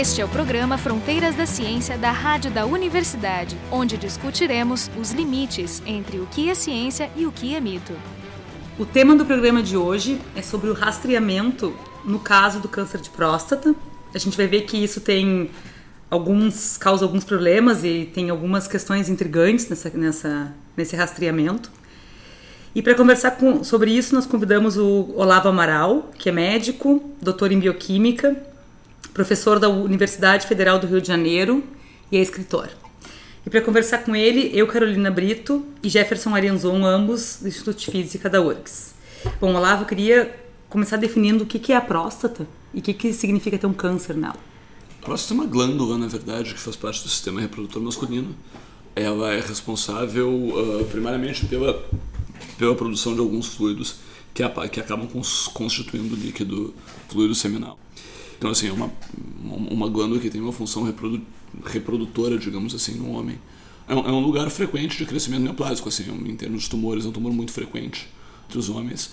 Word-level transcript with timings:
Este 0.00 0.22
é 0.22 0.24
o 0.24 0.28
programa 0.28 0.78
Fronteiras 0.78 1.36
da 1.36 1.44
Ciência 1.44 1.98
da 1.98 2.10
Rádio 2.10 2.50
da 2.50 2.64
Universidade, 2.64 3.54
onde 3.70 3.98
discutiremos 3.98 4.90
os 4.98 5.12
limites 5.12 5.82
entre 5.84 6.18
o 6.18 6.24
que 6.24 6.48
é 6.48 6.54
ciência 6.54 7.10
e 7.14 7.26
o 7.26 7.30
que 7.30 7.54
é 7.54 7.60
mito. 7.60 7.92
O 8.78 8.86
tema 8.86 9.14
do 9.14 9.26
programa 9.26 9.62
de 9.62 9.76
hoje 9.76 10.18
é 10.34 10.40
sobre 10.40 10.70
o 10.70 10.72
rastreamento 10.72 11.76
no 12.02 12.18
caso 12.18 12.60
do 12.60 12.66
câncer 12.66 12.98
de 12.98 13.10
próstata. 13.10 13.74
A 14.14 14.16
gente 14.16 14.38
vai 14.38 14.46
ver 14.46 14.62
que 14.62 14.82
isso 14.82 15.02
tem 15.02 15.50
alguns 16.10 16.78
causa 16.78 17.04
alguns 17.04 17.22
problemas 17.22 17.84
e 17.84 18.10
tem 18.10 18.30
algumas 18.30 18.66
questões 18.66 19.06
intrigantes 19.10 19.68
nessa, 19.68 19.90
nessa 19.90 20.54
nesse 20.74 20.96
rastreamento. 20.96 21.70
E 22.74 22.80
para 22.80 22.94
conversar 22.94 23.32
com, 23.32 23.62
sobre 23.62 23.90
isso, 23.90 24.14
nós 24.14 24.24
convidamos 24.24 24.78
o 24.78 25.12
Olavo 25.14 25.48
Amaral, 25.48 26.10
que 26.16 26.30
é 26.30 26.32
médico, 26.32 27.02
doutor 27.20 27.52
em 27.52 27.58
bioquímica, 27.58 28.48
professor 29.12 29.58
da 29.58 29.68
Universidade 29.68 30.46
Federal 30.46 30.78
do 30.78 30.86
Rio 30.86 31.00
de 31.00 31.08
Janeiro 31.08 31.62
e 32.10 32.16
é 32.16 32.20
escritor. 32.20 32.70
E 33.44 33.50
para 33.50 33.60
conversar 33.60 33.98
com 33.98 34.14
ele, 34.14 34.50
eu, 34.52 34.66
Carolina 34.66 35.10
Brito 35.10 35.64
e 35.82 35.88
Jefferson 35.88 36.34
Arianzon, 36.34 36.84
ambos 36.84 37.38
do 37.40 37.48
Instituto 37.48 37.78
de 37.78 37.90
Física 37.90 38.28
da 38.28 38.40
URGS. 38.40 38.94
Bom, 39.40 39.54
Olavo, 39.54 39.82
eu 39.82 39.86
queria 39.86 40.34
começar 40.68 40.96
definindo 40.96 41.44
o 41.44 41.46
que 41.46 41.72
é 41.72 41.76
a 41.76 41.80
próstata 41.80 42.46
e 42.72 42.80
o 42.80 42.82
que 42.82 43.12
significa 43.12 43.58
ter 43.58 43.66
um 43.66 43.72
câncer 43.72 44.14
nela. 44.14 44.36
A 45.00 45.04
próstata 45.04 45.34
é 45.34 45.36
uma 45.36 45.46
glândula, 45.46 45.96
na 45.96 46.06
verdade, 46.06 46.52
que 46.52 46.60
faz 46.60 46.76
parte 46.76 47.02
do 47.02 47.08
sistema 47.08 47.40
reprodutor 47.40 47.82
masculino. 47.82 48.34
Ela 48.94 49.32
é 49.32 49.40
responsável 49.40 50.28
uh, 50.30 50.84
primariamente 50.90 51.46
pela, 51.46 51.82
pela 52.58 52.74
produção 52.74 53.14
de 53.14 53.20
alguns 53.20 53.46
fluidos 53.46 53.96
que, 54.34 54.42
que 54.70 54.80
acabam 54.80 55.08
constituindo 55.54 56.14
o 56.14 56.18
líquido 56.18 56.74
fluido 57.08 57.34
seminal. 57.34 57.78
Então, 58.40 58.50
assim, 58.50 58.70
é 58.70 58.72
uma, 58.72 58.90
uma 59.44 59.86
glândula 59.86 60.18
que 60.18 60.30
tem 60.30 60.40
uma 60.40 60.50
função 60.50 60.82
reprodu, 60.82 61.20
reprodutora, 61.62 62.38
digamos 62.38 62.74
assim, 62.74 62.94
no 62.94 63.12
homem. 63.12 63.38
É 63.86 63.94
um, 63.94 63.98
é 63.98 64.10
um, 64.10 64.20
lugar 64.20 64.48
frequente 64.48 64.96
de 64.96 65.04
crescimento 65.04 65.42
neoplásico, 65.42 65.90
assim, 65.90 66.10
em 66.10 66.34
termos 66.36 66.62
de 66.62 66.70
tumores, 66.70 67.04
é 67.04 67.08
um 67.08 67.12
tumor 67.12 67.34
muito 67.34 67.52
frequente 67.52 68.08
entre 68.46 68.58
os 68.58 68.70
homens. 68.70 69.12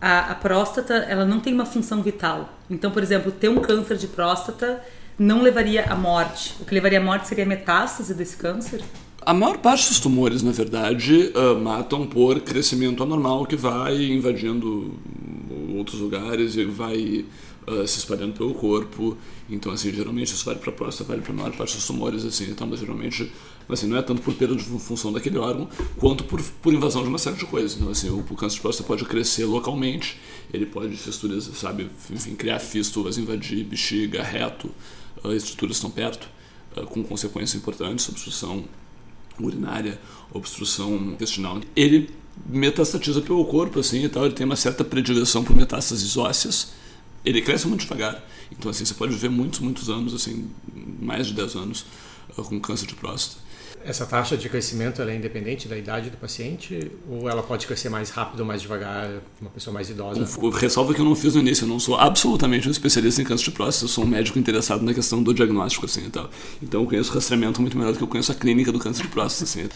A, 0.00 0.30
a 0.30 0.34
próstata, 0.36 0.94
ela 0.94 1.26
não 1.26 1.40
tem 1.40 1.52
uma 1.52 1.66
função 1.66 2.00
vital. 2.00 2.60
Então, 2.70 2.92
por 2.92 3.02
exemplo, 3.02 3.32
ter 3.32 3.48
um 3.48 3.60
câncer 3.60 3.96
de 3.96 4.06
próstata 4.06 4.80
não 5.18 5.42
levaria 5.42 5.86
à 5.86 5.96
morte. 5.96 6.54
O 6.60 6.64
que 6.64 6.72
levaria 6.72 7.00
à 7.00 7.02
morte 7.02 7.26
seria 7.26 7.42
a 7.42 7.48
metástase 7.48 8.14
desse 8.14 8.36
câncer? 8.36 8.84
A 9.20 9.34
maior 9.34 9.58
parte 9.58 9.88
dos 9.88 9.98
tumores, 9.98 10.44
na 10.44 10.52
verdade, 10.52 11.32
uh, 11.34 11.60
matam 11.60 12.06
por 12.06 12.38
crescimento 12.40 13.02
anormal 13.02 13.44
que 13.46 13.56
vai 13.56 14.00
invadindo 14.12 14.94
outros 15.76 16.00
lugares 16.00 16.54
e 16.54 16.64
vai 16.64 17.24
uh, 17.66 17.86
se 17.86 17.98
espalhando 17.98 18.34
pelo 18.34 18.54
corpo. 18.54 19.16
Então, 19.48 19.72
assim, 19.72 19.92
geralmente 19.92 20.32
isso 20.32 20.44
vale 20.44 20.58
para 20.58 20.70
a 20.70 20.72
próstata, 20.72 21.08
vale 21.08 21.22
para 21.22 21.32
a 21.32 21.36
maior 21.36 21.56
parte 21.56 21.76
dos 21.76 21.86
tumores, 21.86 22.24
assim, 22.24 22.50
então, 22.50 22.66
mas 22.66 22.80
geralmente 22.80 23.30
assim, 23.72 23.86
não 23.86 23.96
é 23.96 24.02
tanto 24.02 24.22
por 24.22 24.34
perda 24.34 24.54
de 24.56 24.64
função 24.64 25.12
daquele 25.12 25.38
órgão, 25.38 25.68
quanto 25.96 26.24
por, 26.24 26.40
por 26.62 26.72
invasão 26.72 27.02
de 27.02 27.08
uma 27.08 27.18
série 27.18 27.36
de 27.36 27.46
coisas. 27.46 27.76
Então, 27.76 27.90
assim, 27.90 28.08
o, 28.08 28.18
o 28.18 28.36
câncer 28.36 28.56
de 28.56 28.62
próstata 28.62 28.86
pode 28.86 29.04
crescer 29.04 29.44
localmente, 29.44 30.18
ele 30.52 30.66
pode 30.66 30.96
fisturas, 30.96 31.44
sabe, 31.54 31.88
enfim, 32.10 32.34
criar 32.34 32.58
fístulas, 32.58 33.18
invadir 33.18 33.64
bexiga, 33.64 34.22
reto, 34.22 34.70
uh, 35.24 35.32
estruturas 35.32 35.76
estão 35.76 35.90
perto, 35.90 36.28
uh, 36.76 36.86
com 36.86 37.02
consequências 37.02 37.60
importantes, 37.60 38.08
obstrução 38.08 38.64
urinária, 39.38 39.98
obstrução 40.32 40.94
intestinal. 40.96 41.60
Ele 41.74 42.10
metastatiza 42.46 43.20
pelo 43.20 43.44
corpo, 43.44 43.80
assim, 43.80 44.04
e 44.04 44.08
tal, 44.08 44.24
ele 44.24 44.34
tem 44.34 44.46
uma 44.46 44.56
certa 44.56 44.84
predileção 44.84 45.44
por 45.44 45.54
metástases 45.56 46.16
ósseas, 46.16 46.72
ele 47.24 47.40
cresce 47.42 47.66
muito 47.66 47.80
devagar. 47.80 48.22
Então, 48.50 48.70
assim, 48.70 48.84
você 48.84 48.94
pode 48.94 49.12
viver 49.12 49.28
muitos, 49.28 49.60
muitos 49.60 49.88
anos, 49.88 50.14
assim, 50.14 50.50
mais 51.00 51.26
de 51.26 51.34
10 51.34 51.56
anos, 51.56 51.86
uh, 52.36 52.42
com 52.42 52.60
câncer 52.60 52.86
de 52.86 52.94
próstata. 52.94 53.50
Essa 53.82 54.04
taxa 54.04 54.36
de 54.36 54.46
crescimento 54.48 55.00
é 55.00 55.16
independente 55.16 55.66
da 55.66 55.76
idade 55.76 56.10
do 56.10 56.18
paciente 56.18 56.90
ou 57.08 57.30
ela 57.30 57.42
pode 57.42 57.66
crescer 57.66 57.88
mais 57.88 58.10
rápido 58.10 58.40
ou 58.40 58.46
mais 58.46 58.60
devagar 58.60 59.08
uma 59.40 59.48
pessoa 59.48 59.72
mais 59.72 59.88
idosa? 59.88 60.22
Ressalva 60.58 60.92
que 60.92 61.00
eu 61.00 61.04
não 61.04 61.14
fiz 61.14 61.34
no 61.34 61.40
início, 61.40 61.64
eu 61.64 61.68
não 61.68 61.80
sou 61.80 61.96
absolutamente 61.96 62.68
um 62.68 62.70
especialista 62.70 63.22
em 63.22 63.24
câncer 63.24 63.44
de 63.44 63.52
próstata, 63.52 63.86
eu 63.86 63.88
sou 63.88 64.04
um 64.04 64.06
médico 64.06 64.38
interessado 64.38 64.82
na 64.82 64.92
questão 64.92 65.22
do 65.22 65.32
diagnóstico, 65.32 65.86
assim, 65.86 66.04
e 66.04 66.10
tal. 66.10 66.28
Então 66.62 66.82
eu 66.82 66.86
conheço 66.86 67.10
o 67.10 67.14
rastreamento 67.14 67.62
muito 67.62 67.78
melhor 67.78 67.92
do 67.92 67.96
que 67.96 68.04
eu 68.04 68.08
conheço 68.08 68.30
a 68.30 68.34
clínica 68.34 68.70
do 68.70 68.78
câncer 68.78 69.02
de 69.02 69.08
próstata, 69.08 69.44
assim. 69.44 69.66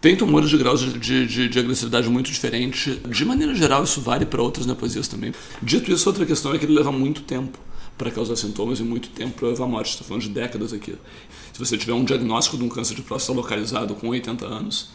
Tem 0.00 0.14
tumores 0.14 0.48
de 0.48 0.56
graus 0.56 0.80
de, 0.80 0.96
de, 0.96 1.26
de, 1.26 1.48
de, 1.48 1.58
agressividade 1.58 2.08
muito 2.08 2.30
diferente. 2.30 3.00
De 3.08 3.24
maneira 3.24 3.52
geral, 3.52 3.82
isso 3.82 4.00
vale 4.00 4.24
para 4.24 4.40
outras 4.40 4.64
neoplasias 4.64 5.08
também. 5.08 5.32
Dito 5.60 5.90
isso, 5.90 6.08
outra 6.08 6.24
questão 6.24 6.54
é 6.54 6.58
que 6.58 6.64
ele 6.64 6.74
leva 6.74 6.92
muito 6.92 7.22
tempo 7.22 7.58
para 7.96 8.08
causar 8.08 8.36
sintomas 8.36 8.78
e 8.78 8.84
muito 8.84 9.08
tempo 9.08 9.36
para 9.36 9.48
levar 9.48 9.64
à 9.64 9.68
morte. 9.68 9.90
Estou 9.90 10.06
falando 10.06 10.22
de 10.22 10.28
décadas 10.28 10.72
aqui. 10.72 10.94
Se 11.52 11.58
você 11.58 11.76
tiver 11.76 11.94
um 11.94 12.04
diagnóstico 12.04 12.56
de 12.56 12.62
um 12.62 12.68
câncer 12.68 12.94
de 12.94 13.02
próstata 13.02 13.36
localizado 13.36 13.92
com 13.96 14.08
80 14.10 14.46
anos, 14.46 14.90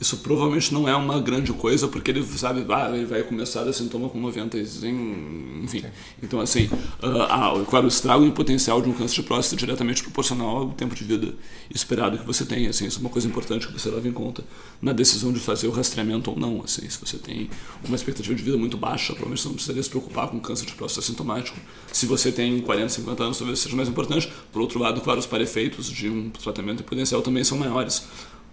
isso 0.00 0.18
provavelmente 0.18 0.72
não 0.72 0.88
é 0.88 0.94
uma 0.94 1.20
grande 1.20 1.52
coisa, 1.52 1.88
porque 1.88 2.10
ele 2.10 2.22
sabe, 2.24 2.64
ah, 2.68 2.90
ele 2.94 3.04
vai 3.04 3.22
começar 3.22 3.62
a 3.62 3.72
sintoma 3.72 4.08
com 4.08 4.20
90, 4.20 4.56
enfim. 4.56 5.84
Então, 6.22 6.40
assim, 6.40 6.66
uh, 7.02 7.64
claro, 7.66 7.86
o 7.86 7.88
estrago 7.88 8.24
em 8.24 8.30
potencial 8.30 8.80
de 8.80 8.88
um 8.88 8.92
câncer 8.92 9.16
de 9.16 9.22
próstata 9.24 9.56
é 9.56 9.58
diretamente 9.58 10.02
proporcional 10.02 10.56
ao 10.58 10.70
tempo 10.70 10.94
de 10.94 11.02
vida 11.02 11.34
esperado 11.74 12.16
que 12.16 12.24
você 12.24 12.44
tem. 12.44 12.68
Assim, 12.68 12.86
isso 12.86 12.98
é 12.98 13.00
uma 13.00 13.10
coisa 13.10 13.26
importante 13.26 13.66
que 13.66 13.72
você 13.72 13.90
leva 13.90 14.06
em 14.06 14.12
conta 14.12 14.44
na 14.80 14.92
decisão 14.92 15.32
de 15.32 15.40
fazer 15.40 15.66
o 15.66 15.72
rastreamento 15.72 16.30
ou 16.30 16.38
não. 16.38 16.62
Assim, 16.62 16.88
se 16.88 16.98
você 16.98 17.18
tem 17.18 17.50
uma 17.84 17.96
expectativa 17.96 18.34
de 18.34 18.42
vida 18.42 18.56
muito 18.56 18.76
baixa, 18.76 19.14
provavelmente 19.14 19.42
você 19.42 19.48
não 19.48 19.54
precisaria 19.54 19.82
se 19.82 19.90
preocupar 19.90 20.28
com 20.28 20.38
câncer 20.38 20.66
de 20.66 20.74
próstata 20.74 21.04
sintomático. 21.06 21.58
Se 21.92 22.06
você 22.06 22.30
tem 22.30 22.60
40, 22.60 22.88
50 22.88 23.24
anos, 23.24 23.38
talvez 23.38 23.58
seja 23.58 23.74
mais 23.74 23.88
importante. 23.88 24.30
Por 24.52 24.62
outro 24.62 24.78
lado, 24.78 25.00
claro, 25.00 25.18
os 25.18 25.26
parefeitos 25.26 25.90
de 25.90 26.08
um 26.08 26.30
tratamento 26.30 26.84
potencial 26.84 27.20
também 27.20 27.42
são 27.42 27.58
maiores 27.58 28.06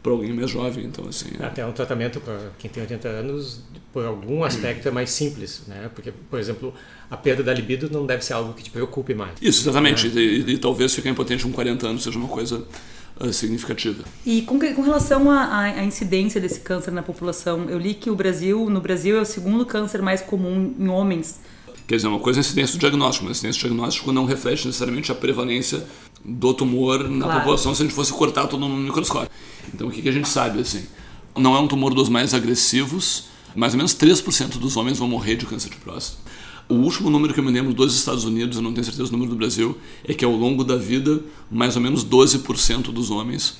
para 0.06 0.14
alguém 0.14 0.32
mais 0.32 0.52
jovem, 0.52 0.86
então 0.86 1.08
assim. 1.10 1.30
É. 1.40 1.46
Até 1.46 1.66
um 1.66 1.72
tratamento 1.72 2.20
para 2.20 2.52
quem 2.60 2.70
tem 2.70 2.84
80 2.84 3.08
anos, 3.08 3.62
por 3.92 4.06
algum 4.06 4.44
aspecto 4.44 4.88
é 4.88 4.92
mais 4.92 5.10
simples, 5.10 5.64
né? 5.68 5.90
Porque, 5.96 6.14
por 6.30 6.40
exemplo, 6.40 6.72
a 7.10 7.18
perda 7.18 7.42
da 7.42 7.52
libido 7.52 7.90
não 7.92 8.06
deve 8.06 8.24
ser 8.24 8.34
algo 8.34 8.54
que 8.54 8.62
te 8.62 8.70
preocupe 8.70 9.16
mais. 9.16 9.32
Isso, 9.42 9.64
exatamente. 9.64 10.08
Né? 10.10 10.22
E, 10.22 10.52
e, 10.52 10.58
talvez 10.60 10.94
ficar 10.94 11.10
impotente 11.10 11.44
com 11.44 11.52
40 11.52 11.88
anos 11.88 12.04
seja 12.04 12.20
uma 12.20 12.28
coisa 12.28 12.64
uh, 13.20 13.34
significativa. 13.34 14.04
E 14.24 14.44
com, 14.44 14.60
com 14.60 14.82
relação 14.84 15.32
à 15.32 15.84
incidência 15.84 16.40
desse 16.40 16.60
câncer 16.60 16.92
na 16.92 17.02
população, 17.02 17.68
eu 17.68 17.80
li 17.80 17.96
que 17.96 18.12
o 18.12 18.16
Brasil, 18.16 18.70
no 18.70 18.80
Brasil, 18.80 19.18
é 19.18 19.22
o 19.22 19.26
segundo 19.26 19.66
câncer 19.66 20.04
mais 20.04 20.22
comum 20.22 20.76
em 20.78 20.88
homens. 20.88 21.40
Quer 21.88 21.96
dizer, 21.96 22.08
uma 22.08 22.20
coisa 22.20 22.40
é 22.40 22.42
a 22.42 22.46
incidência 22.46 22.78
do 22.78 22.80
diagnóstico, 22.80 23.26
mas 23.26 23.32
a 23.32 23.40
incidência 23.40 23.60
do 23.60 23.70
diagnóstico 23.70 24.12
não 24.12 24.26
reflete 24.26 24.68
necessariamente 24.68 25.12
a 25.12 25.16
prevalência 25.16 25.84
do 26.24 26.54
tumor 26.54 27.10
na 27.10 27.26
claro. 27.26 27.40
população 27.40 27.74
se 27.74 27.82
a 27.82 27.86
gente 27.86 27.96
fosse 27.96 28.14
cortar 28.14 28.46
todo 28.46 28.68
no 28.68 28.78
microscópio. 28.78 29.30
Então 29.74 29.88
o 29.88 29.92
que, 29.92 30.02
que 30.02 30.10
a 30.10 30.12
gente 30.12 30.28
sabe 30.28 30.60
assim? 30.60 30.86
Não 31.38 31.56
é 31.56 31.60
um 31.60 31.68
tumor 31.68 31.94
dos 31.94 32.10
mais 32.10 32.34
agressivos, 32.34 33.26
mais 33.56 33.74
ou 33.74 33.78
menos 33.78 33.94
3% 33.94 34.58
dos 34.58 34.78
homens 34.78 34.98
vão 34.98 35.08
morrer 35.08 35.36
de 35.36 35.46
câncer 35.46 35.70
de 35.70 35.78
próstata. 35.78 36.20
O 36.68 36.76
último 36.76 37.10
número 37.10 37.34
que 37.34 37.40
eu 37.40 37.44
me 37.44 37.52
lembro 37.52 37.74
dos 37.74 37.96
Estados 37.96 38.24
Unidos, 38.24 38.58
eu 38.58 38.64
não 38.64 38.74
tenho 38.74 38.84
certeza 38.84 39.10
do 39.10 39.12
número 39.12 39.32
do 39.32 39.38
Brasil, 39.38 39.78
é 40.04 40.14
que 40.14 40.26
ao 40.26 40.32
longo 40.32 40.64
da 40.64 40.76
vida, 40.76 41.22
mais 41.52 41.76
ou 41.76 41.82
menos 41.82 42.04
12% 42.04 42.92
dos 42.92 43.12
homens 43.12 43.58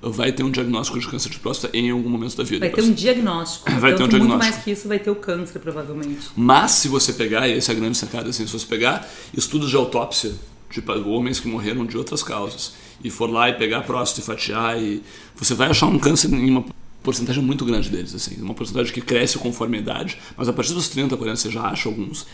vai 0.00 0.32
ter 0.32 0.42
um 0.42 0.50
diagnóstico 0.50 0.98
de 0.98 1.06
câncer 1.06 1.30
de 1.30 1.38
próstata 1.38 1.76
em 1.76 1.90
algum 1.90 2.08
momento 2.08 2.36
da 2.36 2.44
vida. 2.44 2.60
Vai 2.60 2.70
ter 2.70 2.82
um 2.82 2.92
diagnóstico. 2.92 3.70
Vai 3.72 3.92
então, 3.92 3.96
ter 3.96 4.04
um 4.04 4.08
diagnóstico. 4.08 4.28
Muito 4.28 4.54
mais 4.54 4.64
que 4.64 4.70
isso 4.70 4.88
vai 4.88 4.98
ter 4.98 5.10
o 5.10 5.16
câncer, 5.16 5.58
provavelmente. 5.58 6.28
Mas 6.36 6.72
se 6.72 6.88
você 6.88 7.12
pegar, 7.12 7.48
e 7.48 7.56
essa 7.56 7.72
é 7.72 7.76
a 7.76 7.78
grande 7.78 7.96
sacada, 7.96 8.28
assim, 8.28 8.46
se 8.46 8.52
você 8.52 8.66
pegar 8.66 9.08
estudos 9.36 9.68
de 9.68 9.76
autópsia 9.76 10.34
tipo 10.80 10.92
homens 11.08 11.40
que 11.40 11.48
morreram 11.48 11.86
de 11.86 11.96
outras 11.96 12.22
causas. 12.22 12.74
E 13.02 13.10
for 13.10 13.30
lá 13.30 13.48
e 13.48 13.54
pegar 13.54 13.82
próstata 13.82 14.20
e 14.20 14.24
fatiar 14.24 14.82
e 14.82 15.02
você 15.34 15.54
vai 15.54 15.68
achar 15.68 15.86
um 15.86 15.98
câncer 15.98 16.32
em 16.32 16.50
uma 16.50 16.64
porcentagem 17.02 17.42
muito 17.42 17.64
grande 17.64 17.88
deles 17.88 18.14
assim. 18.14 18.40
Uma 18.40 18.54
porcentagem 18.54 18.92
que 18.92 19.00
cresce 19.00 19.38
conforme 19.38 19.78
a 19.78 19.80
idade 19.80 20.18
mas 20.36 20.48
a 20.48 20.52
partir 20.52 20.74
dos 20.74 20.88
30 20.88 21.16
40 21.16 21.36
você 21.36 21.50
já 21.50 21.62
acha 21.62 21.88
alguns. 21.88 22.26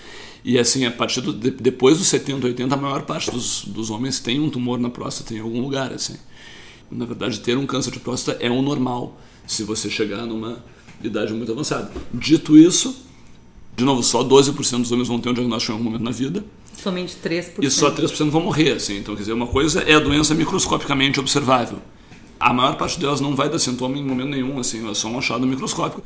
E 0.44 0.58
assim 0.58 0.84
a 0.84 0.91
partir 0.91 1.20
do, 1.20 1.32
de, 1.32 1.50
depois 1.50 1.98
dos 1.98 2.09
70 2.09 2.47
80 2.47 2.74
a 2.74 2.78
maior 2.78 3.03
parte 3.03 3.30
dos, 3.30 3.65
dos 3.65 3.91
homens 3.91 4.18
tem 4.18 4.41
um 4.41 4.50
tumor 4.50 4.78
na 4.78 4.91
próstata 4.91 5.34
em 5.34 5.41
algum 5.41 5.60
lugar 5.60 5.92
assim. 5.92 6.16
Na 6.91 7.04
verdade 7.04 7.41
ter 7.41 7.56
um 7.56 7.66
câncer 7.66 7.91
de 7.91 8.00
próstata 8.00 8.42
é 8.42 8.50
o 8.50 8.62
normal 8.62 9.21
se 9.47 9.62
você 9.62 9.91
chegar 9.91 10.27
numa 10.27 10.65
idade 11.03 11.33
muito 11.33 11.53
avançada. 11.53 11.91
Dito 12.15 12.56
isso 12.56 13.11
de 13.77 13.84
novo 13.84 14.03
só 14.03 14.22
12% 14.22 14.78
dos 14.78 14.92
homens 14.92 15.09
vão 15.09 15.19
ter 15.19 15.30
um 15.30 15.34
diagnóstico 15.34 15.72
em 15.72 15.74
algum 15.74 15.84
momento 15.84 16.04
na 16.04 16.10
vida 16.10 16.45
Somente 16.83 17.16
3%. 17.22 17.63
E 17.63 17.71
só 17.71 17.92
3% 17.92 18.28
vão 18.28 18.41
morrer, 18.41 18.72
assim. 18.72 18.98
Então, 18.98 19.15
quer 19.15 19.21
dizer, 19.21 19.33
uma 19.33 19.47
coisa 19.47 19.83
é 19.83 19.95
a 19.95 20.01
doença 20.01 20.34
microscopicamente 20.34 21.21
observável. 21.21 21.78
A 22.41 22.53
maior 22.53 22.77
parte 22.77 22.98
delas 22.98 23.21
não 23.21 23.36
vai 23.36 23.48
dar 23.48 23.60
sintoma 23.60 23.97
em 23.97 24.04
momento 24.04 24.30
nenhum, 24.30 24.59
assim, 24.59 24.91
é 24.91 24.95
só 24.95 25.07
um 25.07 25.16
achado 25.16 25.47
microscópico. 25.47 26.03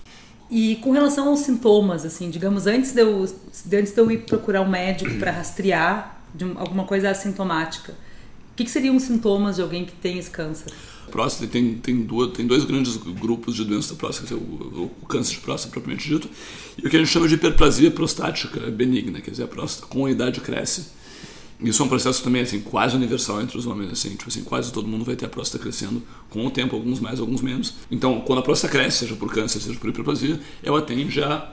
E 0.51 0.77
com 0.77 0.93
relação 0.93 1.29
aos 1.29 1.41
sintomas, 1.41 2.05
assim, 2.05 2.29
digamos, 2.29 2.67
antes 2.67 2.93
de 2.93 3.01
eu, 3.01 3.23
antes 3.23 3.93
de 3.93 3.99
eu 3.99 4.11
ir 4.11 4.19
procurar 4.19 4.61
um 4.61 4.69
médico 4.69 5.15
para 5.19 5.31
rastrear 5.31 6.21
de 6.35 6.45
alguma 6.57 6.85
coisa 6.85 7.09
assintomática, 7.09 7.95
que, 8.57 8.65
que 8.65 8.71
seriam 8.71 8.97
os 8.97 9.05
sintomas 9.05 9.57
de 9.57 9.63
alguém 9.63 9.85
que 9.85 9.93
tem 9.93 10.19
esse 10.19 10.31
câncer? 10.31 10.73
próstata 11.17 11.51
tem, 11.51 11.75
tem, 11.75 12.03
duas, 12.03 12.33
tem 12.33 12.47
dois 12.47 12.65
grandes 12.65 12.97
grupos 12.97 13.55
de 13.55 13.65
doenças 13.65 13.93
da 13.93 13.97
próstata, 13.97 14.35
o, 14.35 14.39
o, 14.39 14.91
o, 15.03 15.07
câncer 15.07 15.35
de 15.35 15.41
próstata 15.41 15.73
propriamente 15.73 16.07
dito, 16.07 16.29
e 16.77 16.87
o 16.87 16.91
que 16.91 16.97
a 16.97 16.99
gente 16.99 17.09
chama 17.09 17.27
de 17.27 17.35
hiperplasia 17.35 17.91
prostática 17.91 18.61
benigna, 18.71 19.21
quer 19.21 19.31
dizer, 19.31 19.45
a 19.45 19.49
próstata 19.49 19.87
com 19.87 20.05
a 20.05 20.11
idade 20.11 20.41
cresce 20.41 20.89
Isso 21.59 21.83
é 21.83 21.87
um 21.87 21.89
processo 21.89 22.23
também 22.23 22.43
assim 22.43 22.61
quase 22.61 22.97
universal 22.97 23.41
entre 23.41 23.57
os 23.57 23.67
homens, 23.67 23.93
assim, 23.93 24.11
tipo 24.11 24.29
assim, 24.29 24.43
quase 24.43 24.71
todo 24.71 24.87
mundo 24.87 25.05
vai 25.05 25.17
ter 25.17 25.25
a 25.25 25.29
próstata 25.29 25.63
crescendo 25.63 26.03
com 26.29 26.45
o 26.45 26.51
tempo, 26.51 26.77
alguns 26.77 27.01
mais, 27.01 27.19
alguns 27.19 27.41
menos. 27.41 27.75
Então, 27.91 28.21
quando 28.21 28.41
a 28.41 28.43
próstata 28.43 28.73
cresce, 28.73 28.99
seja 28.99 29.15
por 29.17 29.33
câncer, 29.33 29.61
seja 29.61 29.79
por 29.79 29.89
hiperplasia, 29.89 30.39
ela 30.63 30.83
tende 30.83 31.23
a 31.23 31.53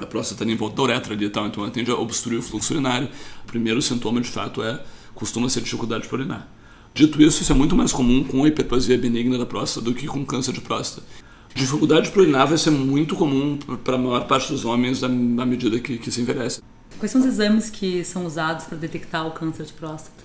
a 0.00 0.06
próstata 0.06 0.44
ali 0.44 0.52
em 0.52 0.56
volta 0.56 0.76
da 0.76 0.82
uretra 0.84 1.12
ali 1.12 1.24
e 1.24 1.28
tal, 1.28 1.44
então 1.48 1.64
ela 1.64 1.72
tende 1.72 1.90
a 1.90 1.94
obstruir 1.96 2.38
o 2.38 2.42
fluxo 2.42 2.72
urinário. 2.72 3.08
O 3.42 3.46
primeiro 3.48 3.82
sintoma, 3.82 4.20
de 4.20 4.28
fato, 4.28 4.62
é 4.62 4.80
costuma 5.18 5.48
ser 5.48 5.62
dificuldade 5.62 6.06
para 6.06 6.18
urinar. 6.18 6.48
Dito 6.94 7.20
isso, 7.20 7.42
isso 7.42 7.50
é 7.50 7.54
muito 7.54 7.74
mais 7.74 7.92
comum 7.92 8.22
com 8.22 8.46
hiperplasia 8.46 8.96
benigna 8.96 9.36
da 9.36 9.44
próstata 9.44 9.84
do 9.84 9.92
que 9.92 10.06
com 10.06 10.24
câncer 10.24 10.52
de 10.52 10.60
próstata. 10.60 11.04
Dificuldade 11.52 12.10
para 12.10 12.22
urinar 12.22 12.46
vai 12.46 12.56
ser 12.56 12.70
muito 12.70 13.16
comum 13.16 13.58
para 13.82 13.96
a 13.96 13.98
maior 13.98 14.28
parte 14.28 14.52
dos 14.52 14.64
homens 14.64 15.02
à 15.02 15.08
medida 15.08 15.80
que, 15.80 15.98
que 15.98 16.10
se 16.12 16.20
envelhece. 16.20 16.62
Quais 17.00 17.10
são 17.10 17.20
os 17.20 17.26
exames 17.26 17.68
que 17.68 18.04
são 18.04 18.24
usados 18.24 18.66
para 18.66 18.78
detectar 18.78 19.26
o 19.26 19.32
câncer 19.32 19.66
de 19.66 19.72
próstata? 19.72 20.24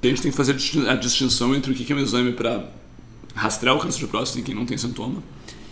A 0.00 0.06
gente 0.06 0.22
tem 0.22 0.30
que 0.30 0.36
fazer 0.36 0.56
a 0.88 0.94
distinção 0.94 1.52
entre 1.52 1.72
o 1.72 1.74
que 1.74 1.92
é 1.92 1.96
um 1.96 1.98
exame 1.98 2.32
para 2.32 2.70
rastrear 3.34 3.74
o 3.74 3.80
câncer 3.80 3.98
de 3.98 4.06
próstata 4.06 4.38
em 4.38 4.44
quem 4.44 4.54
não 4.54 4.64
tem 4.64 4.78
sintoma 4.78 5.20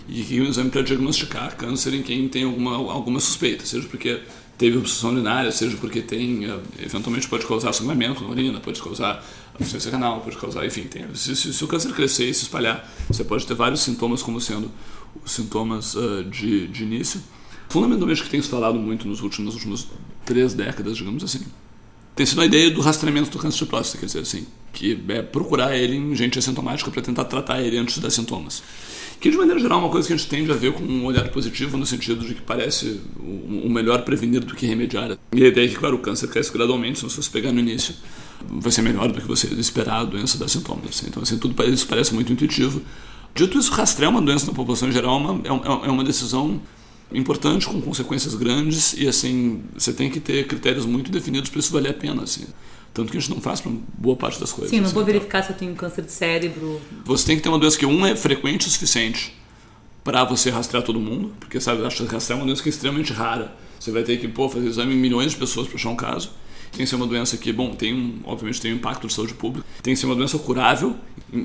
e 0.09 0.23
que 0.25 0.37
é 0.37 0.43
um 0.43 0.47
exame 0.47 0.69
para 0.69 0.83
diagnosticar 0.83 1.57
câncer 1.57 1.95
em 1.95 2.03
quem 2.03 2.29
tem 2.29 2.43
alguma, 2.43 2.75
alguma 2.75 3.21
suspeita, 3.21 3.65
seja 3.65 3.87
porque 3.87 4.21
teve 4.59 4.77
obstrução 4.77 5.13
urinária, 5.13 5.53
seja 5.53 5.77
porque 5.77 6.03
tem, 6.03 6.45
eh, 6.45 6.59
eventualmente 6.81 7.29
pode 7.29 7.47
causar 7.47 7.73
sangramento 7.73 8.23
na 8.25 8.29
urina, 8.29 8.59
pode 8.59 8.83
causar 8.83 9.25
insuficiência 9.55 9.93
renal, 9.93 10.21
pode 10.21 10.37
causar, 10.37 10.67
enfim, 10.67 10.83
tem, 10.83 11.07
se, 11.15 11.35
se, 11.37 11.55
se, 11.55 11.65
o 11.65 11.69
câncer 11.69 11.93
crescer 11.93 12.29
e 12.29 12.35
se 12.35 12.43
espalhar, 12.43 12.93
você 13.09 13.23
pode 13.23 13.47
ter 13.47 13.55
vários 13.55 13.81
sintomas 13.81 14.21
como 14.21 14.41
sendo 14.41 14.69
os 15.25 15.31
sintomas 15.31 15.95
uh, 15.95 16.25
de, 16.25 16.67
de 16.67 16.83
início. 16.83 17.21
Fundamentalmente 17.69 18.21
o 18.21 18.25
que 18.25 18.31
tem 18.31 18.43
se 18.43 18.49
falado 18.49 18.79
muito 18.79 19.07
nos 19.07 19.21
últimos, 19.21 19.55
nas 19.55 19.55
últimas 19.55 19.87
três 20.25 20.55
décadas, 20.55 20.97
digamos 20.97 21.23
assim, 21.23 21.47
tem 22.17 22.27
sido 22.27 22.41
a 22.41 22.47
ideia 22.47 22.69
do 22.71 22.81
rastreamento 22.81 23.31
do 23.31 23.39
câncer 23.39 23.61
de 23.61 23.67
próstata, 23.67 23.99
quer 23.99 24.07
dizer 24.07 24.21
assim, 24.21 24.45
que 24.73 25.01
é 25.09 25.23
procurar 25.23 25.77
ele 25.77 25.97
em 25.97 26.17
gente 26.17 26.37
assintomática 26.37 26.91
para 26.91 27.01
tentar 27.01 27.25
tratar 27.27 27.63
ele 27.63 27.79
antes 27.79 27.95
de 27.95 28.01
dar 28.01 28.11
sintomas. 28.11 28.61
Que, 29.21 29.31
de 29.31 29.37
maneira 29.37 29.59
geral, 29.59 29.81
é 29.81 29.83
uma 29.83 29.91
coisa 29.91 30.07
que 30.07 30.15
a 30.15 30.17
gente 30.17 30.29
tende 30.29 30.51
a 30.53 30.55
ver 30.55 30.73
com 30.73 30.83
um 30.83 31.05
olhar 31.05 31.29
positivo, 31.29 31.77
no 31.77 31.85
sentido 31.85 32.25
de 32.25 32.35
que 32.35 32.43
parece 32.43 33.01
o 33.19 33.69
melhor 33.69 34.03
prevenir 34.03 34.45
do 34.45 34.55
que 34.55 34.65
remediar. 34.65 35.19
E 35.33 35.45
a 35.45 35.49
ideia 35.49 35.67
é 35.67 35.69
que, 35.69 35.75
claro, 35.75 35.97
o 35.97 35.99
câncer 35.99 36.29
cresce 36.29 36.53
gradualmente, 36.53 36.99
então, 36.99 37.11
se 37.11 37.17
você 37.17 37.29
pegar 37.29 37.51
no 37.51 37.59
início, 37.59 37.95
vai 38.49 38.71
ser 38.71 38.83
melhor 38.83 39.11
do 39.11 39.21
que 39.21 39.27
você 39.27 39.49
esperar 39.55 40.01
a 40.01 40.05
doença 40.05 40.39
dar 40.39 40.47
sintomas. 40.47 41.03
Então, 41.07 41.23
assim, 41.23 41.37
tudo 41.37 41.61
isso 41.65 41.87
parece 41.89 42.15
muito 42.15 42.33
intuitivo. 42.33 42.81
Dito 43.35 43.59
isso, 43.59 43.73
rastrear 43.73 44.11
uma 44.11 44.23
doença 44.23 44.47
na 44.47 44.53
população 44.53 44.89
em 44.89 44.93
geral 44.93 45.43
é 45.45 45.51
uma, 45.53 45.87
é 45.87 45.91
uma 45.91 46.05
decisão 46.05 46.61
importante, 47.13 47.67
com 47.67 47.81
consequências 47.81 48.35
grandes, 48.35 48.93
e 48.93 49.09
assim, 49.09 49.63
você 49.75 49.93
tem 49.93 50.11
que 50.11 50.21
ter 50.21 50.47
critérios 50.47 50.85
muito 50.85 51.11
definidos 51.11 51.51
para 51.51 51.59
isso 51.59 51.73
valer 51.73 51.91
a 51.91 51.95
pena. 51.95 52.23
Assim. 52.23 52.47
Tanto 52.93 53.13
que 53.13 53.19
a 53.19 53.21
gente 53.21 53.31
não 53.31 53.41
faz 53.41 53.61
para 53.61 53.71
boa 53.97 54.17
parte 54.17 54.41
das 54.41 54.53
coisas. 54.53 54.71
Sim, 54.71 54.79
não 54.79 54.87
assim, 54.87 54.95
vou 54.95 55.05
verificar 55.05 55.43
se 55.43 55.51
eu 55.51 55.57
tenho 55.57 55.75
câncer 55.75 56.03
de 56.03 56.11
cérebro. 56.11 56.81
Você 57.05 57.27
tem 57.27 57.37
que 57.37 57.43
ter 57.43 57.49
uma 57.49 57.59
doença 57.59 57.79
que, 57.79 57.87
um, 57.87 58.05
é 58.05 58.17
frequente 58.17 58.67
o 58.67 58.71
suficiente 58.71 59.35
para 60.03 60.25
você 60.25 60.51
rastrear 60.51 60.83
todo 60.85 60.99
mundo, 60.99 61.33
porque 61.39 61.61
sabe, 61.61 61.85
acho 61.85 62.05
que 62.05 62.13
rastrear 62.13 62.39
é 62.39 62.43
uma 62.43 62.47
doença 62.47 62.63
que 62.63 62.69
é 62.69 62.73
extremamente 62.73 63.13
rara. 63.13 63.55
Você 63.79 63.93
vai 63.93 64.03
ter 64.03 64.19
que 64.19 64.27
pô, 64.27 64.49
fazer 64.49 64.67
exame 64.67 64.95
em 64.95 64.99
milhões 64.99 65.33
de 65.33 65.37
pessoas 65.37 65.69
para 65.69 65.77
achar 65.77 65.91
um 65.91 65.97
caso. 65.97 66.31
Tem 66.73 66.85
que 66.85 66.87
ser 66.87 66.97
uma 66.97 67.07
doença 67.07 67.37
que, 67.37 67.53
bom, 67.53 67.75
tem 67.75 67.95
um, 67.95 68.21
obviamente 68.25 68.61
tem 68.61 68.73
um 68.73 68.77
impacto 68.77 69.07
de 69.07 69.13
saúde 69.13 69.35
pública. 69.35 69.67
Tem 69.83 69.95
que 69.95 70.01
ser 70.01 70.07
uma 70.07 70.15
doença 70.15 70.39
curável 70.39 70.97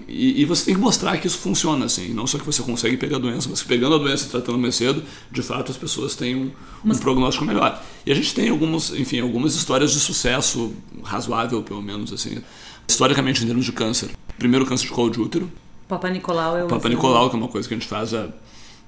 e, 0.08 0.42
e, 0.42 0.46
você 0.46 0.66
tem 0.66 0.76
que 0.76 0.80
mostrar 0.80 1.18
que 1.18 1.28
isso 1.28 1.38
funciona, 1.38 1.86
assim. 1.86 2.14
Não 2.14 2.26
só 2.26 2.38
que 2.38 2.46
você 2.46 2.64
consegue 2.64 2.96
pegar 2.96 3.18
a 3.18 3.20
doença, 3.20 3.50
mas 3.50 3.62
que 3.62 3.68
pegando 3.68 3.96
a 3.96 3.98
doença 3.98 4.26
e 4.26 4.30
tratando 4.30 4.58
mais 4.58 4.76
cedo, 4.76 5.04
de 5.30 5.42
fato 5.42 5.72
as 5.72 5.78
pessoas 5.78 6.16
têm 6.16 6.36
um, 6.36 6.52
mas... 6.84 6.98
um 6.98 7.02
prognóstico 7.02 7.44
melhor. 7.44 7.84
E 8.06 8.12
a 8.12 8.16
gente 8.16 8.34
tem 8.34 8.50
algumas, 8.50 8.92
enfim, 8.92 9.20
algumas 9.20 9.56
histórias 9.56 9.92
de 9.92 10.00
sucesso 10.00 10.74
razoável, 11.04 11.62
pelo 11.62 11.82
menos, 11.82 12.14
assim. 12.14 12.42
Historicamente, 12.88 13.44
em 13.44 13.48
termos 13.48 13.66
de 13.66 13.74
câncer. 13.74 14.12
Primeiro, 14.38 14.66
câncer 14.66 14.86
de 14.86 14.92
colo 14.92 15.10
de 15.10 15.20
útero. 15.20 15.52
Papa 15.88 16.10
Nicolau 16.10 16.58
é 16.58 16.64
o 16.64 16.68
Papa 16.68 16.88
Nicolau, 16.88 17.30
que 17.30 17.36
é 17.36 17.40
uma 17.40 17.50
coisa 17.50 17.68
que 17.68 17.74
a 17.74 17.78
gente 17.78 17.88
faz 17.88 18.14
há 18.14 18.30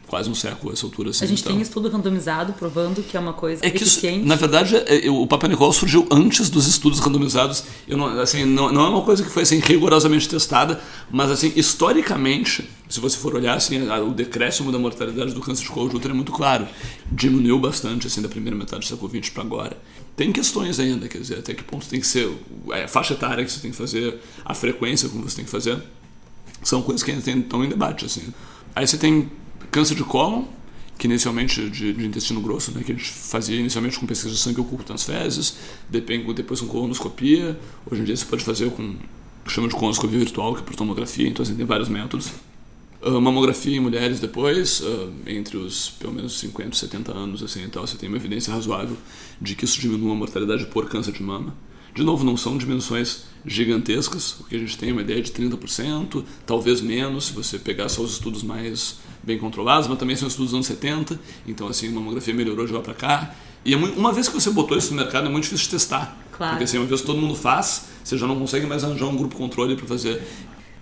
quase 0.08 0.30
um 0.30 0.36
século 0.36 0.72
essa 0.74 0.86
altura. 0.86 1.10
Assim, 1.10 1.26
a 1.26 1.28
gente 1.28 1.42
então. 1.42 1.54
tem 1.54 1.62
estudo 1.62 1.90
randomizado 1.90 2.54
provando 2.54 3.02
que 3.04 3.18
é 3.18 3.20
uma 3.20 3.34
coisa 3.34 3.66
é 3.66 3.70
que. 3.70 3.84
Isso, 3.84 4.02
na 4.24 4.36
verdade, 4.36 4.76
é, 4.76 5.10
o 5.10 5.26
Papa 5.28 5.48
Nicolau 5.48 5.74
surgiu 5.74 6.08
antes 6.12 6.50
dos 6.50 6.68
estudos 6.68 7.00
randomizados. 7.00 7.64
Eu 7.88 7.98
não, 7.98 8.20
assim, 8.20 8.46
não, 8.46 8.72
não 8.72 8.86
é 8.86 8.90
uma 8.90 9.02
coisa 9.02 9.24
que 9.24 9.30
foi 9.30 9.44
assim, 9.44 9.60
rigorosamente 9.60 10.28
testada, 10.28 10.80
mas 11.12 11.32
assim, 11.32 11.52
historicamente, 11.56 12.70
se 12.88 13.00
você 13.00 13.18
for 13.18 13.36
olhar, 13.36 13.56
assim, 13.56 13.88
o 13.90 14.12
decréscimo 14.12 14.72
da 14.72 14.80
mortalidade 14.80 15.34
do 15.34 15.42
câncer 15.42 15.64
de 15.64 15.70
colo 15.70 15.90
de 15.90 15.96
útero 15.96 16.14
é 16.14 16.16
muito 16.16 16.32
claro. 16.32 16.68
Diminuiu 17.12 17.60
bastante 17.60 18.08
assim, 18.08 18.22
da 18.22 18.30
primeira 18.30 18.56
metade 18.56 18.82
do 18.82 18.86
século 18.86 19.10
XX 19.10 19.30
para 19.30 19.44
agora. 19.44 19.78
Tem 20.16 20.32
questões 20.32 20.80
ainda, 20.80 21.08
quer 21.08 21.18
dizer, 21.18 21.40
até 21.40 21.54
que 21.54 21.64
ponto 21.64 21.86
tem 21.88 22.00
que 22.00 22.08
ser 22.08 22.32
é, 22.72 22.84
a 22.84 22.88
faixa 22.88 23.14
etária 23.14 23.44
que 23.44 23.52
você 23.52 23.60
tem 23.60 23.72
que 23.72 23.78
fazer, 23.78 24.20
a 24.46 24.54
frequência 24.54 25.10
como 25.10 25.28
você 25.28 25.38
tem 25.38 25.46
que 25.46 25.52
fazer. 25.52 25.82
São 26.64 26.82
coisas 26.82 27.04
que 27.04 27.12
ainda 27.12 27.30
estão 27.30 27.64
em 27.64 27.70
debate. 27.70 28.06
Assim. 28.06 28.34
Aí 28.74 28.88
você 28.88 28.98
tem 28.98 29.30
câncer 29.76 29.94
de 29.94 30.06
cólon, 30.06 30.46
que 30.98 31.06
inicialmente 31.06 31.70
de, 31.70 31.92
de, 31.92 32.06
intestino 32.06 32.40
grosso, 32.40 32.72
né, 32.72 32.82
que 32.82 32.94
a 32.94 32.96
gente 32.96 33.12
fazia 33.12 33.60
inicialmente 33.60 34.00
com 34.00 34.06
pesquisa 34.06 34.34
de 34.34 34.40
sangue 34.40 34.62
oculto 34.62 34.90
nas 34.90 35.04
fezes, 35.04 35.58
depois 35.90 36.62
com 36.62 36.68
colonoscopia. 36.68 37.60
Hoje 37.86 38.02
em 38.02 38.06
dia 38.06 38.16
você 38.16 38.26
pode 38.26 38.46
fazer 38.46 38.72
com 38.72 38.96
que 39.44 39.52
chama 39.52 39.68
de 39.68 39.76
colonoscopia 39.76 40.18
virtual, 40.18 40.56
que 40.56 40.62
é 40.62 40.64
por 40.64 40.78
tomografia, 40.78 41.28
então 41.28 41.44
assim, 41.44 41.56
tem 41.56 41.66
vários 41.66 41.90
métodos. 41.90 42.32
Uh, 43.02 43.20
mamografia 43.20 43.76
em 43.76 43.82
mulheres 43.82 44.22
depois, 44.22 44.80
uh, 44.80 45.14
entre 45.28 45.58
os 45.58 45.90
pelo 45.90 46.14
menos 46.14 46.40
50 46.40 46.70
e 46.70 46.80
70 46.80 47.12
anos, 47.12 47.44
assim, 47.44 47.62
então 47.62 47.86
você 47.86 47.98
tem 47.98 48.08
uma 48.08 48.18
evidência 48.18 48.54
razoável 48.54 48.96
de 49.42 49.56
que 49.56 49.66
isso 49.66 49.82
diminui 49.82 50.10
a 50.10 50.16
mortalidade 50.16 50.66
por 50.68 50.90
câncer 50.90 51.12
de 51.12 51.22
mama. 51.22 51.54
De 51.94 52.02
novo, 52.02 52.24
não 52.24 52.38
são 52.38 52.58
dimensões 52.58 53.26
gigantescas, 53.46 54.40
o 54.40 54.44
que 54.46 54.56
a 54.56 54.60
gente 54.60 54.78
tem 54.78 54.90
é 54.90 54.92
uma 54.92 55.02
ideia 55.02 55.22
de 55.22 55.32
30%, 55.32 56.24
talvez 56.46 56.82
menos, 56.82 57.26
se 57.26 57.34
você 57.34 57.60
pegar 57.60 57.90
só 57.90 58.02
os 58.02 58.14
estudos 58.14 58.44
mais 58.44 58.98
bem 59.22 59.38
controlados, 59.38 59.88
mas 59.88 59.98
também 60.00 60.16
são 60.16 60.28
estudos 60.28 60.52
dos 60.52 60.56
anos 60.56 60.68
70, 60.68 61.20
então 61.48 61.68
assim, 61.68 61.88
a 61.88 61.92
mamografia 61.92 62.34
melhorou 62.34 62.66
de 62.66 62.74
lá 62.74 62.80
para 62.80 62.94
cá. 62.94 63.36
E 63.64 63.74
é 63.74 63.78
uma 63.78 64.12
vez 64.12 64.28
que 64.28 64.34
você 64.34 64.50
botou 64.52 64.78
isso 64.78 64.92
no 64.94 65.02
mercado, 65.02 65.28
é 65.28 65.30
muito 65.30 65.44
difícil 65.44 65.66
de 65.66 65.72
testar. 65.72 66.18
Claro. 66.32 66.54
Porque 66.54 66.66
assim, 66.66 66.78
uma 66.78 66.86
vez 66.86 67.02
que 67.02 67.08
todo 67.08 67.20
mundo 67.20 67.36
faz, 67.36 67.86
você 68.04 68.18
já 68.18 68.28
não 68.28 68.38
consegue 68.38 68.66
mais 68.66 68.84
arranjar 68.84 69.06
um 69.06 69.16
grupo 69.16 69.36
controle 69.36 69.76
para 69.76 69.88
fazer. 69.88 70.22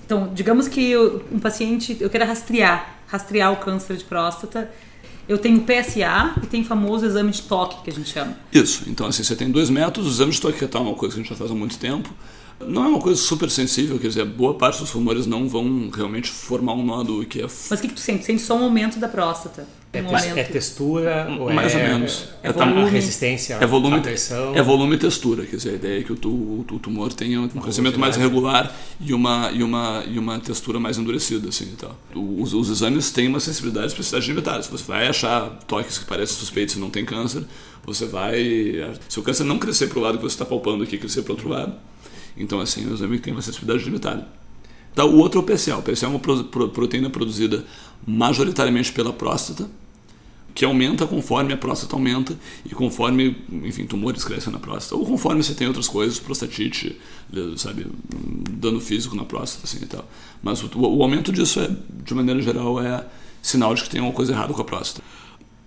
Então, 0.05 0.31
digamos 0.33 0.67
que 0.67 0.91
eu, 0.91 1.23
um 1.31 1.39
paciente, 1.39 1.97
eu 1.99 2.09
quero 2.09 2.25
rastrear, 2.25 2.99
rastrear 3.07 3.53
o 3.53 3.57
câncer 3.57 3.95
de 3.95 4.03
próstata, 4.03 4.69
eu 5.27 5.37
tenho 5.37 5.61
PSA 5.61 6.35
e 6.43 6.47
tem 6.47 6.61
o 6.61 6.65
famoso 6.65 7.05
exame 7.05 7.31
de 7.31 7.43
toque, 7.43 7.83
que 7.83 7.89
a 7.89 7.93
gente 7.93 8.09
chama. 8.09 8.35
Isso. 8.51 8.83
Então, 8.87 9.07
assim, 9.07 9.23
você 9.23 9.35
tem 9.35 9.49
dois 9.49 9.69
métodos. 9.69 10.09
O 10.09 10.13
exame 10.13 10.31
de 10.31 10.41
toque 10.41 10.59
retal 10.59 10.83
é 10.83 10.87
uma 10.87 10.95
coisa 10.95 11.15
que 11.15 11.21
a 11.21 11.23
gente 11.23 11.29
já 11.29 11.37
faz 11.37 11.49
há 11.49 11.55
muito 11.55 11.77
tempo. 11.77 12.13
Não 12.67 12.85
é 12.85 12.87
uma 12.87 12.99
coisa 12.99 13.19
super 13.19 13.49
sensível, 13.49 13.99
quer 13.99 14.07
dizer, 14.07 14.25
boa 14.25 14.53
parte 14.55 14.79
dos 14.79 14.91
tumores 14.91 15.25
não 15.25 15.47
vão 15.47 15.89
realmente 15.93 16.29
formar 16.29 16.73
um 16.73 16.83
nódulo 16.83 17.25
que 17.25 17.41
é. 17.41 17.43
Mas 17.43 17.71
o 17.71 17.81
que, 17.81 17.87
que 17.87 17.93
tu 17.93 17.99
sente? 17.99 18.25
Sente 18.25 18.41
só 18.41 18.55
um 18.57 18.63
aumento 18.63 18.99
da 18.99 19.07
próstata. 19.07 19.67
É, 19.93 20.01
um 20.01 20.17
é 20.17 20.43
textura 20.43 21.27
ou 21.39 21.53
mais 21.53 21.75
é, 21.75 21.77
ou 21.77 21.83
menos 21.83 22.27
é, 22.41 22.49
é 22.49 22.51
volume, 22.51 22.89
resistência 22.89 23.53
é 23.61 23.67
volume 23.67 24.01
é 24.55 24.61
volume 24.63 24.95
e 24.95 24.97
textura 24.97 25.45
quer 25.45 25.57
dizer 25.57 25.69
a 25.69 25.73
ideia 25.73 25.99
é 25.99 26.03
que 26.03 26.11
o, 26.11 26.15
tu, 26.15 26.29
o 26.31 26.79
tumor 26.79 27.13
tenha 27.13 27.39
um 27.41 27.47
crescimento 27.47 27.99
mais 27.99 28.15
regular 28.15 28.75
e 28.99 29.13
uma 29.13 29.51
e 29.53 29.61
uma 29.61 30.03
e 30.07 30.17
uma 30.17 30.39
textura 30.39 30.79
mais 30.79 30.97
endurecida 30.97 31.47
assim 31.49 31.65
e 31.65 31.75
tal 31.75 31.95
os, 32.15 32.55
os 32.55 32.71
exames 32.71 33.11
têm 33.11 33.27
uma 33.27 33.39
sensibilidade 33.39 33.85
e 33.85 33.89
especificidade 33.89 34.27
limitada 34.27 34.63
se 34.63 34.71
você 34.71 34.83
vai 34.83 35.07
achar 35.07 35.59
toques 35.67 35.99
que 35.99 36.05
parecem 36.05 36.37
suspeitos 36.37 36.75
e 36.75 36.79
não 36.79 36.89
tem 36.89 37.05
câncer 37.05 37.43
você 37.85 38.07
vai 38.07 38.41
se 39.07 39.19
o 39.19 39.21
câncer 39.21 39.43
não 39.43 39.59
crescer 39.59 39.89
para 39.89 39.99
o 39.99 40.01
lado 40.01 40.17
que 40.17 40.23
você 40.23 40.33
está 40.33 40.45
palpando 40.45 40.83
aqui 40.83 40.97
crescer 40.97 41.21
para 41.21 41.33
o 41.33 41.35
outro 41.35 41.49
lado 41.49 41.75
então 42.37 42.59
assim 42.59 42.85
o 42.87 42.93
exame 42.93 43.19
tem 43.19 43.33
uma 43.33 43.41
sensibilidade 43.41 43.85
limitada 43.85 44.27
então, 44.93 45.09
o 45.09 45.17
outro 45.17 45.39
é 45.39 45.43
o 45.43 45.45
PCA. 45.45 45.77
O 45.77 45.81
PCA 45.81 46.05
é 46.05 46.09
uma 46.09 46.19
proteína 46.19 47.09
produzida 47.09 47.65
majoritariamente 48.05 48.93
pela 48.93 49.11
próstata, 49.11 49.67
que 50.53 50.63
aumenta 50.63 51.07
conforme 51.07 51.51
a 51.51 51.57
próstata 51.57 51.95
aumenta 51.95 52.37
e 52.63 52.75
conforme, 52.75 53.35
enfim, 53.63 53.85
tumores 53.85 54.23
crescem 54.23 54.53
na 54.53 54.59
próstata. 54.59 54.95
Ou 54.95 55.05
conforme 55.05 55.43
você 55.43 55.55
tem 55.55 55.67
outras 55.67 55.87
coisas, 55.87 56.19
prostatite, 56.19 56.95
sabe, 57.57 57.87
dano 58.51 58.79
físico 58.79 59.15
na 59.15 59.25
próstata, 59.25 59.65
assim 59.65 59.79
e 59.81 59.87
tal. 59.87 60.07
Mas 60.43 60.61
o, 60.63 60.69
o 60.75 61.01
aumento 61.01 61.31
disso, 61.31 61.59
é, 61.59 61.75
de 62.05 62.13
maneira 62.13 62.39
geral, 62.39 62.79
é 62.79 63.03
sinal 63.41 63.73
de 63.73 63.83
que 63.83 63.89
tem 63.89 63.99
alguma 63.99 64.15
coisa 64.15 64.31
errada 64.31 64.53
com 64.53 64.61
a 64.61 64.65
próstata. 64.65 65.03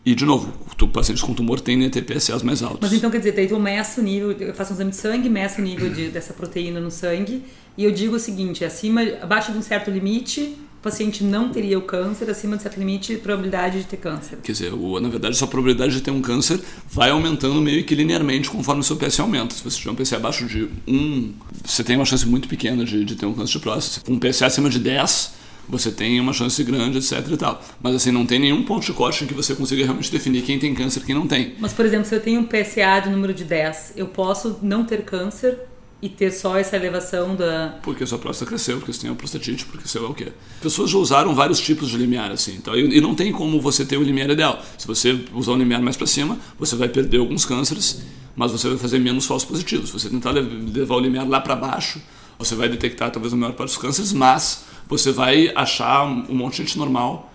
E, 0.06 0.14
de 0.14 0.24
novo, 0.24 0.52
pacientes 0.92 1.20
com 1.20 1.34
tumor 1.34 1.58
tendem 1.60 1.88
a 1.88 1.90
ter 1.90 2.02
PSAs 2.02 2.44
mais 2.44 2.62
altos. 2.62 2.78
Mas 2.80 2.92
então 2.92 3.10
quer 3.10 3.18
dizer, 3.18 3.32
daí 3.32 3.50
eu 3.50 3.58
meço 3.58 4.00
o 4.00 4.04
nível, 4.04 4.30
eu 4.30 4.54
faço 4.54 4.72
um 4.72 4.76
exame 4.76 4.90
de 4.92 4.96
sangue, 4.96 5.28
meço 5.28 5.60
o 5.60 5.64
nível 5.64 5.90
de, 5.90 6.10
dessa 6.10 6.32
proteína 6.32 6.78
no 6.78 6.92
sangue 6.92 7.42
e 7.76 7.84
eu 7.84 7.90
digo 7.90 8.14
o 8.14 8.18
seguinte, 8.18 8.64
acima, 8.64 9.02
abaixo 9.20 9.50
de 9.50 9.58
um 9.58 9.62
certo 9.62 9.90
limite, 9.90 10.56
o 10.78 10.82
paciente 10.82 11.24
não 11.24 11.48
teria 11.48 11.76
o 11.76 11.82
câncer, 11.82 12.30
acima 12.30 12.56
de 12.56 12.62
certo 12.62 12.78
limite, 12.78 13.16
probabilidade 13.16 13.80
de 13.80 13.84
ter 13.84 13.96
câncer. 13.96 14.38
Quer 14.44 14.52
dizer, 14.52 14.72
o, 14.72 15.00
na 15.00 15.08
verdade, 15.08 15.36
sua 15.36 15.48
probabilidade 15.48 15.92
de 15.92 16.00
ter 16.00 16.12
um 16.12 16.22
câncer 16.22 16.60
vai 16.88 17.10
aumentando 17.10 17.60
meio 17.60 17.84
que 17.84 17.94
linearmente 17.94 18.48
conforme 18.48 18.82
o 18.82 18.84
seu 18.84 18.96
PSA 18.96 19.22
aumenta. 19.22 19.56
Se 19.56 19.64
você 19.64 19.76
tiver 19.76 19.90
um 19.90 19.96
PSA 19.96 20.16
abaixo 20.16 20.46
de 20.46 20.68
1, 20.86 21.32
você 21.64 21.82
tem 21.82 21.96
uma 21.96 22.04
chance 22.04 22.24
muito 22.26 22.48
pequena 22.48 22.84
de, 22.84 23.04
de 23.04 23.16
ter 23.16 23.26
um 23.26 23.34
câncer 23.34 23.54
de 23.54 23.58
próstata. 23.58 24.06
Com 24.06 24.12
um 24.12 24.20
PSA 24.20 24.46
acima 24.46 24.70
de 24.70 24.78
10, 24.78 25.32
você 25.68 25.90
tem 25.90 26.20
uma 26.20 26.32
chance 26.32 26.62
grande, 26.62 26.98
etc 26.98 27.26
e 27.30 27.36
tal. 27.36 27.62
Mas 27.80 27.94
assim, 27.94 28.10
não 28.10 28.26
tem 28.26 28.38
nenhum 28.38 28.62
ponto 28.62 28.84
de 28.86 28.92
corte 28.92 29.24
em 29.24 29.26
que 29.26 29.34
você 29.34 29.54
consiga 29.54 29.84
realmente 29.84 30.10
definir 30.10 30.42
quem 30.42 30.58
tem 30.58 30.74
câncer 30.74 31.00
e 31.00 31.04
quem 31.04 31.14
não 31.14 31.26
tem. 31.26 31.54
Mas, 31.58 31.72
por 31.72 31.84
exemplo, 31.84 32.06
se 32.06 32.14
eu 32.14 32.20
tenho 32.20 32.40
um 32.40 32.44
PSA 32.44 33.00
de 33.04 33.10
número 33.10 33.34
de 33.34 33.44
10, 33.44 33.94
eu 33.96 34.06
posso 34.06 34.58
não 34.62 34.84
ter 34.84 35.02
câncer 35.02 35.58
e 36.00 36.08
ter 36.08 36.30
só 36.30 36.56
essa 36.56 36.76
elevação 36.76 37.34
da. 37.34 37.78
Porque 37.82 38.04
a 38.04 38.06
sua 38.06 38.18
próstata 38.18 38.48
cresceu, 38.48 38.76
porque 38.76 38.92
você 38.92 39.00
tem 39.00 39.10
uma 39.10 39.16
prostatite, 39.16 39.64
porque 39.64 39.88
sei 39.88 40.00
lá 40.00 40.10
o 40.10 40.14
quê. 40.14 40.28
Pessoas 40.60 40.90
já 40.90 40.98
usaram 40.98 41.34
vários 41.34 41.58
tipos 41.58 41.88
de 41.88 41.96
limiar, 41.96 42.30
assim. 42.30 42.54
Então, 42.54 42.76
e 42.76 43.00
não 43.00 43.14
tem 43.14 43.32
como 43.32 43.60
você 43.60 43.84
ter 43.84 43.96
o 43.96 44.02
limiar 44.02 44.30
ideal. 44.30 44.62
Se 44.76 44.86
você 44.86 45.18
usar 45.32 45.52
um 45.52 45.56
limiar 45.56 45.80
mais 45.80 45.96
para 45.96 46.06
cima, 46.06 46.38
você 46.58 46.76
vai 46.76 46.88
perder 46.88 47.18
alguns 47.18 47.44
cânceres, 47.44 48.02
mas 48.34 48.52
você 48.52 48.68
vai 48.68 48.76
fazer 48.76 48.98
menos 48.98 49.24
falsos 49.24 49.48
positivos. 49.48 49.88
Se 49.88 49.92
você 49.98 50.10
tentar 50.10 50.32
levar 50.32 50.94
o 50.96 51.00
limiar 51.00 51.26
lá 51.26 51.40
para 51.40 51.56
baixo, 51.56 52.00
você 52.38 52.54
vai 52.54 52.68
detectar 52.68 53.10
talvez 53.10 53.32
a 53.32 53.36
maior 53.36 53.52
parte 53.52 53.70
dos 53.70 53.78
cânceres, 53.78 54.12
mas 54.12 54.65
você 54.88 55.12
vai 55.12 55.52
achar 55.54 56.04
um 56.04 56.34
monte 56.34 56.52
de 56.52 56.62
gente 56.64 56.78
normal 56.78 57.32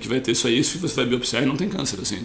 que 0.00 0.08
vai 0.08 0.20
ter 0.20 0.32
isso 0.32 0.46
aí, 0.46 0.62
se 0.62 0.78
você 0.78 0.94
vai 0.96 1.06
biopsiar 1.06 1.42
e 1.42 1.46
não 1.46 1.56
tem 1.56 1.68
câncer, 1.68 2.00
assim. 2.00 2.24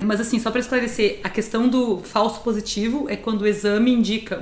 Mas 0.00 0.20
assim, 0.20 0.38
só 0.40 0.50
para 0.50 0.60
esclarecer, 0.60 1.20
a 1.22 1.28
questão 1.28 1.68
do 1.68 1.98
falso 1.98 2.40
positivo 2.40 3.06
é 3.08 3.16
quando 3.16 3.42
o 3.42 3.46
exame 3.46 3.92
indica, 3.92 4.40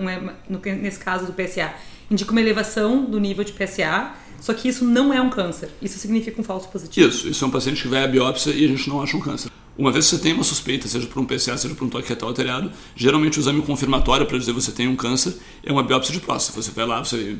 nesse 0.80 0.98
caso 0.98 1.26
do 1.26 1.32
PSA, 1.32 1.72
indica 2.10 2.30
uma 2.30 2.40
elevação 2.40 3.04
do 3.04 3.18
nível 3.18 3.44
de 3.44 3.52
PSA, 3.52 4.12
só 4.40 4.54
que 4.54 4.68
isso 4.68 4.84
não 4.84 5.12
é 5.12 5.20
um 5.20 5.28
câncer. 5.30 5.70
Isso 5.82 5.98
significa 5.98 6.40
um 6.40 6.44
falso 6.44 6.68
positivo. 6.68 7.08
Isso, 7.08 7.28
isso 7.28 7.44
é 7.44 7.48
um 7.48 7.50
paciente 7.50 7.82
que 7.82 7.88
vai 7.88 8.04
à 8.04 8.08
biópsia 8.08 8.52
e 8.52 8.64
a 8.64 8.68
gente 8.68 8.88
não 8.88 9.02
acha 9.02 9.16
um 9.16 9.20
câncer. 9.20 9.50
Uma 9.80 9.90
vez 9.90 10.10
que 10.10 10.16
você 10.16 10.22
tem 10.22 10.34
uma 10.34 10.44
suspeita, 10.44 10.86
seja 10.86 11.06
por 11.06 11.18
um 11.22 11.24
PSA, 11.24 11.56
seja 11.56 11.74
por 11.74 11.86
um 11.86 11.88
toque 11.88 12.06
retal 12.06 12.28
alterado, 12.28 12.70
geralmente 12.94 13.38
o 13.38 13.40
exame 13.40 13.62
confirmatório 13.62 14.26
para 14.26 14.36
dizer 14.36 14.52
que 14.52 14.60
você 14.60 14.72
tem 14.72 14.86
um 14.86 14.94
câncer 14.94 15.38
é 15.64 15.72
uma 15.72 15.82
biópsia 15.82 16.12
de 16.12 16.20
próstata. 16.20 16.60
Você 16.60 16.70
vai 16.70 16.84
lá, 16.84 17.02
você, 17.02 17.38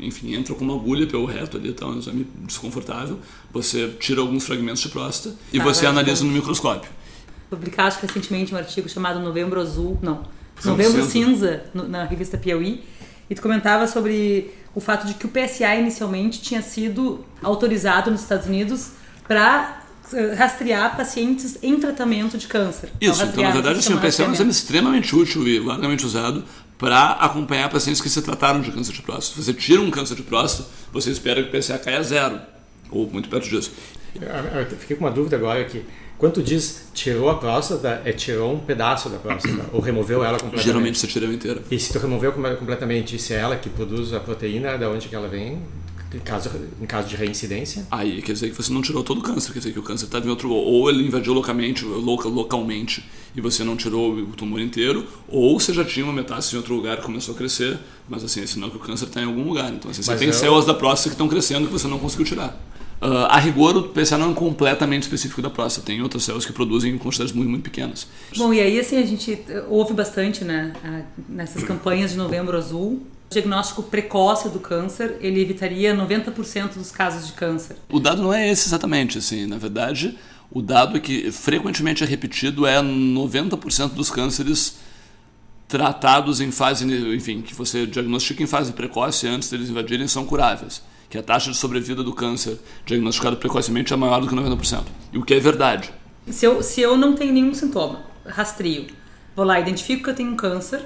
enfim, 0.00 0.34
entra 0.34 0.54
com 0.54 0.64
uma 0.64 0.74
agulha 0.74 1.06
pelo 1.06 1.26
reto 1.26 1.58
ali, 1.58 1.70
tá, 1.70 1.86
um 1.86 1.98
exame 1.98 2.26
desconfortável, 2.46 3.18
você 3.52 3.88
tira 4.00 4.22
alguns 4.22 4.46
fragmentos 4.46 4.80
de 4.80 4.88
próstata 4.88 5.36
e 5.52 5.58
tá, 5.58 5.64
você 5.64 5.84
analisa 5.84 6.24
no 6.24 6.30
microscópio. 6.30 6.90
Publicaste 7.50 8.06
recentemente 8.06 8.54
um 8.54 8.56
artigo 8.56 8.88
chamado 8.88 9.20
Novembro 9.20 9.60
Azul, 9.60 9.98
não, 10.00 10.22
Novembro 10.64 11.04
Cinza, 11.04 11.64
na 11.74 12.04
revista 12.04 12.38
Piauí, 12.38 12.82
e 13.28 13.34
tu 13.34 13.42
comentava 13.42 13.86
sobre 13.86 14.50
o 14.74 14.80
fato 14.80 15.06
de 15.06 15.12
que 15.12 15.26
o 15.26 15.28
PSA 15.28 15.74
inicialmente 15.74 16.40
tinha 16.40 16.62
sido 16.62 17.22
autorizado 17.42 18.10
nos 18.10 18.22
Estados 18.22 18.46
Unidos 18.46 18.92
para 19.28 19.81
rastrear 20.36 20.96
pacientes 20.96 21.58
em 21.62 21.78
tratamento 21.78 22.38
de 22.38 22.46
câncer. 22.46 22.90
Isso, 23.00 23.22
então, 23.24 23.42
na 23.42 23.50
verdade, 23.50 23.78
assim, 23.78 23.94
o 23.94 24.00
PSA 24.00 24.24
é 24.24 24.28
um 24.28 24.32
exame 24.32 24.50
extremamente 24.50 25.14
útil 25.14 25.46
e 25.46 25.58
largamente 25.58 26.04
usado 26.04 26.44
para 26.78 27.12
acompanhar 27.12 27.68
pacientes 27.70 28.00
que 28.00 28.08
se 28.08 28.20
trataram 28.22 28.60
de 28.60 28.70
câncer 28.72 28.92
de 28.92 29.02
próstata. 29.02 29.40
Se 29.40 29.44
você 29.44 29.54
tira 29.54 29.80
um 29.80 29.90
câncer 29.90 30.16
de 30.16 30.22
próstata, 30.22 30.68
você 30.92 31.10
espera 31.10 31.42
que 31.42 31.56
o 31.56 31.60
PSA 31.60 31.78
caia 31.78 31.98
a 31.98 32.02
zero, 32.02 32.40
ou 32.90 33.08
muito 33.08 33.28
perto 33.28 33.48
disso. 33.48 33.72
Eu 34.14 34.78
fiquei 34.78 34.96
com 34.96 35.04
uma 35.04 35.10
dúvida 35.10 35.36
agora 35.36 35.64
que 35.64 35.84
quando 36.22 36.40
diz 36.40 36.84
tirou 36.94 37.28
a 37.30 37.34
próstata, 37.36 38.00
é 38.04 38.12
tirou 38.12 38.54
um 38.54 38.60
pedaço 38.60 39.08
da 39.08 39.18
próstata, 39.18 39.66
ou 39.74 39.80
removeu 39.80 40.24
ela 40.24 40.38
completamente? 40.38 40.64
Geralmente 40.64 40.98
você 40.98 41.06
tira 41.08 41.24
ela 41.24 41.34
inteira. 41.34 41.60
E 41.68 41.78
se 41.78 41.92
tu 41.92 41.98
removeu 41.98 42.32
completamente, 42.32 43.18
se 43.18 43.34
é 43.34 43.38
ela 43.38 43.56
que 43.56 43.68
produz 43.68 44.12
a 44.12 44.20
proteína, 44.20 44.78
da 44.78 44.88
onde 44.88 45.08
que 45.08 45.16
ela 45.16 45.26
vem? 45.26 45.60
Em 46.14 46.20
caso, 46.20 46.50
em 46.80 46.86
caso 46.86 47.08
de 47.08 47.16
reincidência? 47.16 47.86
Aí 47.90 48.22
quer 48.22 48.32
dizer 48.32 48.50
que 48.50 48.56
você 48.56 48.72
não 48.72 48.82
tirou 48.82 49.02
todo 49.02 49.18
o 49.18 49.22
câncer, 49.22 49.52
quer 49.52 49.58
dizer 49.58 49.72
que 49.72 49.78
o 49.78 49.82
câncer 49.82 50.06
está 50.06 50.18
em 50.18 50.28
outro. 50.28 50.50
Ou 50.50 50.88
ele 50.90 51.06
invadiu 51.06 51.32
localmente, 51.32 51.84
local, 51.84 52.30
localmente 52.30 53.04
e 53.34 53.40
você 53.40 53.64
não 53.64 53.76
tirou 53.76 54.12
o 54.12 54.26
tumor 54.28 54.60
inteiro, 54.60 55.06
ou 55.28 55.58
você 55.58 55.72
já 55.72 55.84
tinha 55.84 56.04
uma 56.04 56.12
metástase 56.12 56.54
em 56.54 56.58
outro 56.58 56.74
lugar 56.74 56.98
que 56.98 57.02
começou 57.04 57.34
a 57.34 57.38
crescer, 57.38 57.78
mas 58.08 58.22
assim, 58.22 58.42
é 58.42 58.46
sinal 58.46 58.70
que 58.70 58.76
o 58.76 58.80
câncer 58.80 59.06
está 59.06 59.22
em 59.22 59.24
algum 59.24 59.42
lugar. 59.42 59.72
Então, 59.72 59.90
assim, 59.90 60.02
você 60.02 60.16
tem 60.16 60.28
eu... 60.28 60.34
células 60.34 60.66
da 60.66 60.74
próstata 60.74 61.10
que 61.10 61.14
estão 61.14 61.28
crescendo 61.28 61.66
que 61.66 61.72
você 61.72 61.88
não 61.88 61.98
conseguiu 61.98 62.26
tirar. 62.26 62.60
Uh, 63.00 63.26
a 63.28 63.38
rigor, 63.38 63.76
o 63.76 63.88
PSA 63.88 64.16
não 64.16 64.30
é 64.30 64.34
completamente 64.34 65.02
específico 65.02 65.42
da 65.42 65.50
próstata. 65.50 65.86
Tem 65.86 66.00
outras 66.00 66.22
células 66.22 66.46
que 66.46 66.52
produzem 66.52 66.94
em 66.94 66.98
quantidades 66.98 67.32
muito, 67.32 67.50
muito 67.50 67.64
pequenas. 67.64 68.06
Bom, 68.36 68.54
e 68.54 68.60
aí 68.60 68.78
assim 68.78 68.96
a 68.96 69.04
gente 69.04 69.40
ouve 69.68 69.92
bastante, 69.92 70.44
né, 70.44 70.72
nessas 71.28 71.64
campanhas 71.64 72.12
de 72.12 72.16
Novembro 72.16 72.56
Azul, 72.56 73.02
diagnóstico 73.32 73.82
precoce 73.82 74.48
do 74.48 74.60
câncer, 74.60 75.16
ele 75.20 75.40
evitaria 75.40 75.94
90% 75.94 76.74
dos 76.74 76.90
casos 76.90 77.26
de 77.26 77.32
câncer. 77.32 77.76
O 77.90 77.98
dado 77.98 78.22
não 78.22 78.32
é 78.32 78.50
esse 78.50 78.68
exatamente, 78.68 79.18
assim, 79.18 79.46
na 79.46 79.58
verdade, 79.58 80.18
o 80.50 80.60
dado 80.60 81.00
que 81.00 81.30
frequentemente 81.32 82.04
é 82.04 82.06
repetido 82.06 82.66
é 82.66 82.80
90% 82.80 83.90
dos 83.90 84.10
cânceres 84.10 84.78
tratados 85.66 86.40
em 86.40 86.50
fase, 86.50 86.84
enfim, 87.14 87.40
que 87.40 87.54
você 87.54 87.86
diagnostica 87.86 88.42
em 88.42 88.46
fase 88.46 88.72
precoce 88.72 89.26
antes 89.26 89.48
deles 89.48 89.70
invadirem 89.70 90.06
são 90.06 90.24
curáveis 90.24 90.82
que 91.12 91.18
a 91.18 91.22
taxa 91.22 91.50
de 91.50 91.56
sobrevida 91.58 92.02
do 92.02 92.14
câncer 92.14 92.58
diagnosticado 92.86 93.36
precocemente 93.36 93.92
é 93.92 93.96
maior 93.96 94.18
do 94.18 94.26
que 94.26 94.34
90%. 94.34 94.84
E 95.12 95.18
o 95.18 95.22
que 95.22 95.34
é 95.34 95.38
verdade. 95.38 95.92
Se 96.26 96.46
eu, 96.46 96.62
se 96.62 96.80
eu 96.80 96.96
não 96.96 97.14
tenho 97.14 97.34
nenhum 97.34 97.52
sintoma, 97.52 98.02
rastreio, 98.24 98.86
vou 99.36 99.44
lá, 99.44 99.60
identifico 99.60 100.04
que 100.04 100.08
eu 100.08 100.14
tenho 100.14 100.30
um 100.30 100.36
câncer, 100.36 100.82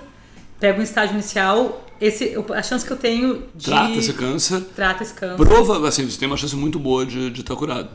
pego 0.58 0.80
um 0.80 0.82
estágio 0.82 1.14
inicial, 1.14 1.84
esse, 2.00 2.34
a 2.54 2.62
chance 2.62 2.84
que 2.84 2.92
eu 2.92 2.96
tenho 2.96 3.44
de... 3.54 3.66
Trata 3.66 3.92
esse 3.92 4.12
câncer. 4.12 4.60
Trata 4.74 5.02
esse 5.02 5.14
câncer. 5.14 5.36
Prova, 5.36 5.88
assim, 5.88 6.08
você 6.08 6.18
tem 6.18 6.28
uma 6.28 6.36
chance 6.36 6.54
muito 6.54 6.78
boa 6.78 7.06
de, 7.06 7.32
estar 7.32 7.56
curado. 7.56 7.88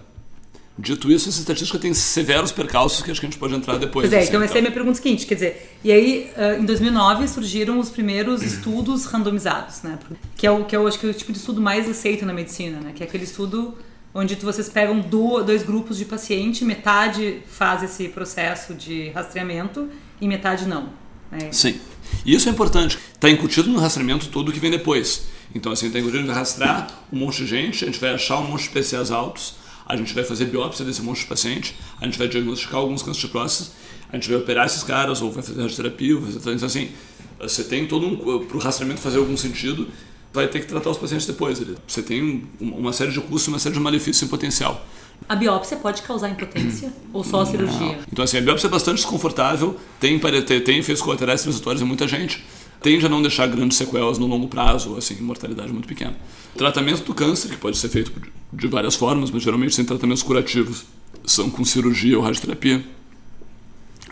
Dito 0.77 1.12
isso, 1.12 1.30
essa 1.30 1.39
estatística 1.39 1.77
tem 1.77 1.94
severos 1.94 2.51
percalços 2.51 3.03
que 3.03 3.12
acho 3.12 3.20
que 3.20 3.25
a 3.27 3.30
gente 3.30 3.38
pode 3.38 3.53
entrar 3.53 3.77
depois. 3.77 4.06
Pois 4.06 4.13
é, 4.13 4.20
assim, 4.20 4.30
então 4.30 4.41
essa 4.41 4.56
é 4.56 4.60
a 4.60 4.62
minha 4.62 4.74
pergunta 4.74 4.96
seguinte, 4.96 5.27
quer 5.27 5.36
dizer, 5.36 5.77
e 5.84 5.91
aí 5.91 6.32
em 6.60 6.65
2009 6.65 7.27
surgiram 7.27 7.77
os 7.77 7.89
primeiros 7.89 8.41
estudos 8.41 9.06
randomizados, 9.06 9.84
né? 9.84 10.00
Que 10.36 10.48
é 10.48 10.51
o 10.51 10.63
que 10.63 10.75
eu 10.75 10.88
acho 10.88 10.98
que 10.98 11.06
é 11.06 11.10
o 11.10 11.13
tipo 11.13 11.32
de 11.32 11.38
estudo 11.38 11.62
mais 11.62 11.88
aceito 11.88 12.25
na 12.25 12.34
medicina, 12.34 12.80
né? 12.80 12.94
Que 12.96 13.03
é 13.03 13.06
aquele 13.06 13.25
estudo 13.25 13.77
onde 14.13 14.36
vocês 14.36 14.70
pegam 14.70 15.00
dois 15.00 15.63
grupos 15.63 15.98
de 15.98 16.06
paciente, 16.06 16.65
metade 16.65 17.41
faz 17.48 17.84
esse 17.84 18.10
processo 18.10 18.74
de 18.74 19.10
rastreamento 19.10 19.89
e 20.20 20.27
metade 20.27 20.68
não. 20.68 20.89
Né? 21.32 21.51
Sim. 21.51 21.80
E 22.25 22.34
isso 22.34 22.48
é 22.50 22.51
importante. 22.51 22.98
Está 23.13 23.29
incutido 23.29 23.70
no 23.70 23.79
rastreamento 23.79 24.27
todo 24.27 24.51
que 24.51 24.60
vem 24.60 24.72
depois. 24.72 25.25
Então, 25.53 25.72
assim, 25.72 25.88
está 25.88 26.00
incutido 26.00 26.25
em 26.25 26.31
rastrear 26.31 26.88
um 27.12 27.17
monte 27.17 27.43
de 27.43 27.48
gente, 27.48 27.84
a 27.84 27.88
gente 27.88 28.00
vai 28.00 28.13
achar 28.13 28.39
um 28.39 28.48
monte 28.48 28.63
de 28.63 28.70
PCAs 28.70 29.12
altos, 29.12 29.55
a 29.86 29.96
gente 29.96 30.13
vai 30.13 30.24
fazer 30.24 30.46
biópsia 30.46 30.86
desse 30.86 31.01
monte 31.01 31.20
de 31.20 31.25
paciente, 31.25 31.75
a 32.00 32.05
gente 32.05 32.17
vai 32.17 32.27
diagnosticar 32.27 32.75
alguns 32.75 33.01
cânceres 33.01 33.25
de 33.25 33.31
próstata, 33.31 33.72
a 34.12 34.15
gente 34.15 34.29
vai 34.29 34.38
operar 34.38 34.65
esses 34.65 34.84
caras, 34.84 35.22
ou 35.22 35.31
vai 35.31 35.43
fazer 35.43 35.62
radioterapia, 35.62 36.15
vai 36.15 36.31
fazer, 36.31 36.53
então, 36.53 36.67
assim, 36.67 36.91
você 37.39 37.63
tem 37.63 37.88
todo 37.88 38.08
um, 38.08 38.46
para 38.46 38.58
o 38.58 38.60
rastreamento 38.60 39.01
fazer 39.01 39.17
algum 39.17 39.36
sentido, 39.36 39.88
vai 40.34 40.48
ter 40.48 40.60
que 40.60 40.67
tratar 40.67 40.89
os 40.89 40.98
pacientes 40.98 41.25
depois. 41.25 41.62
Você 41.88 42.01
tem 42.01 42.48
uma 42.60 42.93
série 42.93 43.12
de 43.12 43.20
custos, 43.20 43.48
uma 43.48 43.60
série 43.60 43.75
de 43.75 43.81
malefícios 43.81 44.24
em 44.24 44.27
potencial. 44.27 44.86
A 45.28 45.36
biópsia 45.36 45.78
pode 45.78 46.01
causar 46.01 46.30
impotência 46.30 46.92
ou 47.13 47.24
só 47.24 47.42
a 47.42 47.46
cirurgia? 47.46 48.00
Então, 48.12 48.24
assim, 48.24 48.38
a 48.38 48.42
biópsia 48.42 48.68
é 48.68 48.70
bastante 48.70 48.98
desconfortável, 48.98 49.80
tem, 50.00 50.20
tem 50.20 50.80
efeitos 50.80 51.01
colaterais 51.01 51.42
transitórios 51.42 51.82
em 51.82 51.86
muita 51.86 52.08
gente, 52.08 52.44
tende 52.82 53.06
a 53.06 53.10
não 53.10 53.22
deixar 53.22 53.48
grandes 53.48 53.78
sequelas 53.78 54.18
no 54.18 54.28
longo 54.28 54.48
prazo, 54.48 54.98
assim, 54.98 55.16
mortalidade 55.22 55.72
muito 55.72 55.88
pequena. 55.88 56.16
O 56.54 56.58
tratamento 56.58 57.04
do 57.04 57.13
câncer, 57.13 57.50
que 57.50 57.58
pode 57.58 57.78
ser 57.78 57.90
feito 57.90 58.12
de 58.51 58.68
várias 58.68 58.96
formas, 58.96 59.32
mas 59.32 59.44
geralmente 59.44 59.75
sem 59.75 59.86
tratamentos 59.86 60.24
curativos, 60.24 60.86
são 61.25 61.50
com 61.50 61.63
cirurgia 61.63 62.18
ou 62.18 62.24
radioterapia. 62.24 62.84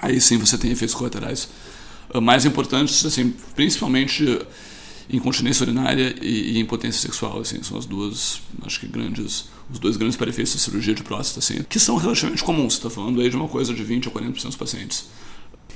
Aí 0.01 0.21
sim 0.21 0.37
você 0.37 0.57
tem 0.57 0.71
efeitos 0.71 0.95
colaterais 0.95 1.49
ah, 2.13 2.21
mais 2.21 2.45
importantes, 2.45 3.05
assim, 3.05 3.33
principalmente 3.55 4.39
incontinência 5.09 5.63
urinária 5.63 6.15
e, 6.21 6.53
e 6.53 6.59
impotência 6.59 7.01
sexual, 7.01 7.39
assim, 7.39 7.61
são 7.63 7.77
as 7.77 7.85
duas, 7.85 8.41
acho 8.63 8.79
que 8.79 8.87
grandes, 8.87 9.45
os 9.71 9.79
dois 9.79 9.97
grandes 9.97 10.17
parefeitos 10.17 10.53
da 10.53 10.59
cirurgia 10.59 10.93
de 10.93 11.03
próstata, 11.03 11.39
assim, 11.39 11.63
que 11.63 11.79
são 11.79 11.95
relativamente 11.95 12.43
comuns. 12.43 12.73
Está 12.73 12.89
falando 12.89 13.21
aí 13.21 13.29
de 13.29 13.35
uma 13.35 13.47
coisa 13.47 13.73
de 13.73 13.83
20 13.83 14.07
a 14.07 14.11
40% 14.11 14.43
dos 14.43 14.55
pacientes. 14.55 15.05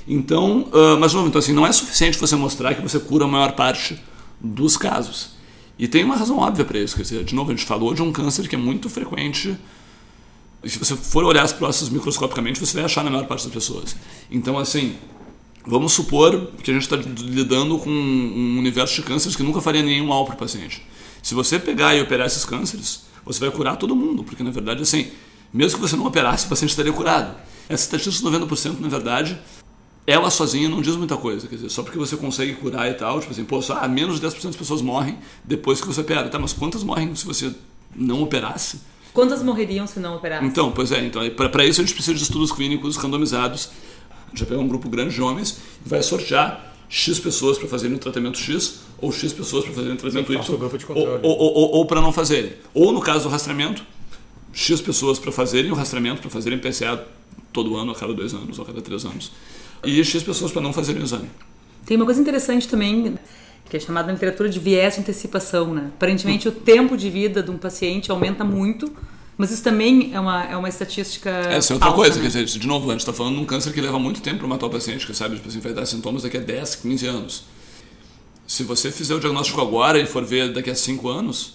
Então, 0.06 0.68
uh, 0.72 0.98
mas 0.98 1.14
então, 1.14 1.38
assim, 1.38 1.52
não 1.52 1.66
é 1.66 1.72
suficiente 1.72 2.18
você 2.18 2.36
mostrar 2.36 2.74
que 2.74 2.82
você 2.82 2.98
cura 2.98 3.24
a 3.24 3.28
maior 3.28 3.52
parte 3.52 3.98
dos 4.40 4.76
casos. 4.76 5.30
E 5.78 5.88
tem 5.88 6.04
uma 6.04 6.16
razão 6.16 6.38
óbvia 6.38 6.64
para 6.64 6.78
isso. 6.78 6.94
Quer 6.96 7.02
dizer, 7.02 7.24
de 7.24 7.34
novo, 7.34 7.50
a 7.50 7.54
gente 7.54 7.66
falou 7.66 7.94
de 7.94 8.02
um 8.02 8.12
câncer 8.12 8.46
que 8.48 8.54
é 8.54 8.58
muito 8.58 8.90
frequente. 8.90 9.56
Se 10.64 10.78
você 10.78 10.96
for 10.96 11.24
olhar 11.24 11.42
as 11.42 11.52
próstatas 11.52 11.92
microscopicamente, 11.92 12.60
você 12.60 12.74
vai 12.74 12.84
achar 12.84 13.02
na 13.04 13.10
maior 13.10 13.26
parte 13.26 13.44
das 13.44 13.52
pessoas. 13.52 13.96
Então, 14.30 14.58
assim, 14.58 14.96
vamos 15.66 15.92
supor 15.92 16.52
que 16.62 16.70
a 16.70 16.74
gente 16.74 16.84
está 16.84 16.96
lidando 16.96 17.78
com 17.78 17.90
um 17.90 18.58
universo 18.58 18.94
de 18.94 19.02
cânceres 19.02 19.36
que 19.36 19.42
nunca 19.42 19.60
faria 19.60 19.82
nenhum 19.82 20.06
mal 20.06 20.24
para 20.24 20.34
o 20.34 20.38
paciente. 20.38 20.82
Se 21.22 21.34
você 21.34 21.58
pegar 21.58 21.94
e 21.94 22.02
operar 22.02 22.26
esses 22.26 22.44
cânceres, 22.44 23.04
você 23.24 23.40
vai 23.40 23.50
curar 23.50 23.76
todo 23.76 23.94
mundo, 23.94 24.22
porque 24.24 24.42
na 24.42 24.50
verdade, 24.50 24.82
assim, 24.82 25.10
mesmo 25.52 25.78
que 25.78 25.88
você 25.88 25.96
não 25.96 26.06
operasse, 26.06 26.46
o 26.46 26.48
paciente 26.48 26.70
estaria 26.70 26.92
curado. 26.92 27.34
Essa 27.68 27.84
estatística 27.84 28.30
de 28.30 28.36
90%, 28.36 28.80
na 28.80 28.88
verdade, 28.88 29.38
ela 30.06 30.30
sozinha 30.30 30.68
não 30.68 30.82
diz 30.82 30.96
muita 30.96 31.16
coisa. 31.16 31.46
Quer 31.46 31.56
dizer, 31.56 31.70
só 31.70 31.82
porque 31.82 31.98
você 31.98 32.16
consegue 32.16 32.54
curar 32.54 32.90
e 32.90 32.94
tal, 32.94 33.20
tipo 33.20 33.32
assim, 33.32 33.44
pô, 33.44 33.62
só, 33.62 33.78
ah, 33.80 33.88
menos 33.88 34.20
de 34.20 34.26
10% 34.26 34.42
das 34.42 34.56
pessoas 34.56 34.82
morrem 34.82 35.18
depois 35.44 35.80
que 35.80 35.86
você 35.86 36.00
opera. 36.00 36.28
Tá, 36.28 36.38
mas 36.38 36.52
quantas 36.52 36.82
morrem 36.82 37.14
se 37.14 37.24
você 37.24 37.54
não 37.94 38.22
operasse? 38.22 38.80
Quantas 39.12 39.42
morreriam 39.42 39.86
se 39.86 40.00
não 40.00 40.16
operasse? 40.16 40.44
Então, 40.44 40.72
pois 40.72 40.92
é. 40.92 41.04
Então, 41.04 41.22
para 41.30 41.64
isso 41.64 41.80
a 41.80 41.84
gente 41.84 41.94
precisa 41.94 42.16
de 42.16 42.22
estudos 42.22 42.52
clínicos 42.52 42.96
randomizados. 42.96 43.70
A 44.26 44.30
gente 44.30 44.40
vai 44.40 44.48
pegar 44.48 44.60
um 44.60 44.68
grupo 44.68 44.88
grande 44.88 45.14
de 45.14 45.22
homens 45.22 45.58
e 45.86 45.88
vai 45.88 46.02
sortear 46.02 46.74
X 46.88 47.18
pessoas 47.18 47.56
para 47.56 47.68
fazerem 47.68 47.96
o 47.96 47.98
tratamento 47.98 48.38
X 48.38 48.80
ou 49.04 49.12
X 49.12 49.32
pessoas 49.32 49.64
para 49.64 49.74
fazerem 49.74 49.94
o 49.94 49.98
tratamento 49.98 50.32
Y 50.32 50.56
ou, 50.88 51.20
ou, 51.22 51.38
ou, 51.38 51.70
ou 51.76 51.86
para 51.86 52.00
não 52.00 52.12
fazerem. 52.12 52.52
Ou 52.72 52.92
no 52.92 53.00
caso 53.00 53.24
do 53.24 53.28
rastreamento, 53.28 53.84
X 54.52 54.80
pessoas 54.80 55.18
para 55.18 55.32
fazerem 55.32 55.70
o 55.70 55.74
rastreamento, 55.74 56.20
para 56.20 56.30
fazerem 56.30 56.58
PSA 56.58 57.04
todo 57.52 57.76
ano, 57.76 57.92
a 57.92 57.94
cada 57.94 58.14
dois 58.14 58.32
anos, 58.34 58.58
ou 58.58 58.64
a 58.64 58.66
cada 58.66 58.80
três 58.80 59.04
anos 59.04 59.30
e 59.86 60.02
X 60.02 60.22
pessoas 60.22 60.52
para 60.52 60.62
não 60.62 60.72
fazerem 60.72 61.02
o 61.02 61.04
exame. 61.04 61.28
Tem 61.84 61.96
uma 61.96 62.06
coisa 62.06 62.20
interessante 62.20 62.66
também 62.66 63.18
que 63.68 63.76
é 63.76 63.80
chamado 63.80 64.06
na 64.06 64.12
literatura 64.12 64.48
de 64.48 64.58
viés 64.58 64.94
de 64.94 65.00
antecipação, 65.00 65.72
né? 65.74 65.90
Aparentemente 65.94 66.46
o 66.46 66.52
tempo 66.52 66.96
de 66.96 67.08
vida 67.08 67.42
de 67.42 67.50
um 67.50 67.56
paciente 67.56 68.10
aumenta 68.10 68.44
muito, 68.44 68.92
mas 69.38 69.50
isso 69.50 69.62
também 69.62 70.10
é 70.12 70.20
uma, 70.20 70.44
é 70.44 70.56
uma 70.56 70.68
estatística. 70.68 71.30
Essa 71.30 71.72
é 71.72 71.74
outra 71.74 71.88
falsa, 71.88 71.96
coisa, 71.96 72.16
né? 72.16 72.22
quer 72.22 72.44
dizer, 72.44 72.58
de 72.58 72.66
novo, 72.66 72.88
a 72.88 72.92
gente 72.92 73.00
está 73.00 73.12
falando 73.12 73.36
de 73.36 73.40
um 73.40 73.46
câncer 73.46 73.72
que 73.72 73.80
leva 73.80 73.98
muito 73.98 74.20
tempo 74.20 74.38
para 74.38 74.48
matar 74.48 74.66
o 74.66 74.70
paciente, 74.70 75.06
que 75.06 75.14
sabe, 75.14 75.36
tipo 75.36 75.48
assim, 75.48 75.60
vai 75.60 75.72
dar 75.72 75.86
sintomas 75.86 76.22
daqui 76.22 76.36
a 76.36 76.40
10, 76.40 76.76
15 76.76 77.06
anos. 77.06 77.44
Se 78.54 78.62
você 78.62 78.92
fizer 78.92 79.16
o 79.16 79.18
diagnóstico 79.18 79.60
agora 79.60 79.98
e 79.98 80.06
for 80.06 80.24
ver 80.24 80.52
daqui 80.52 80.70
a 80.70 80.76
5 80.76 81.08
anos, 81.08 81.54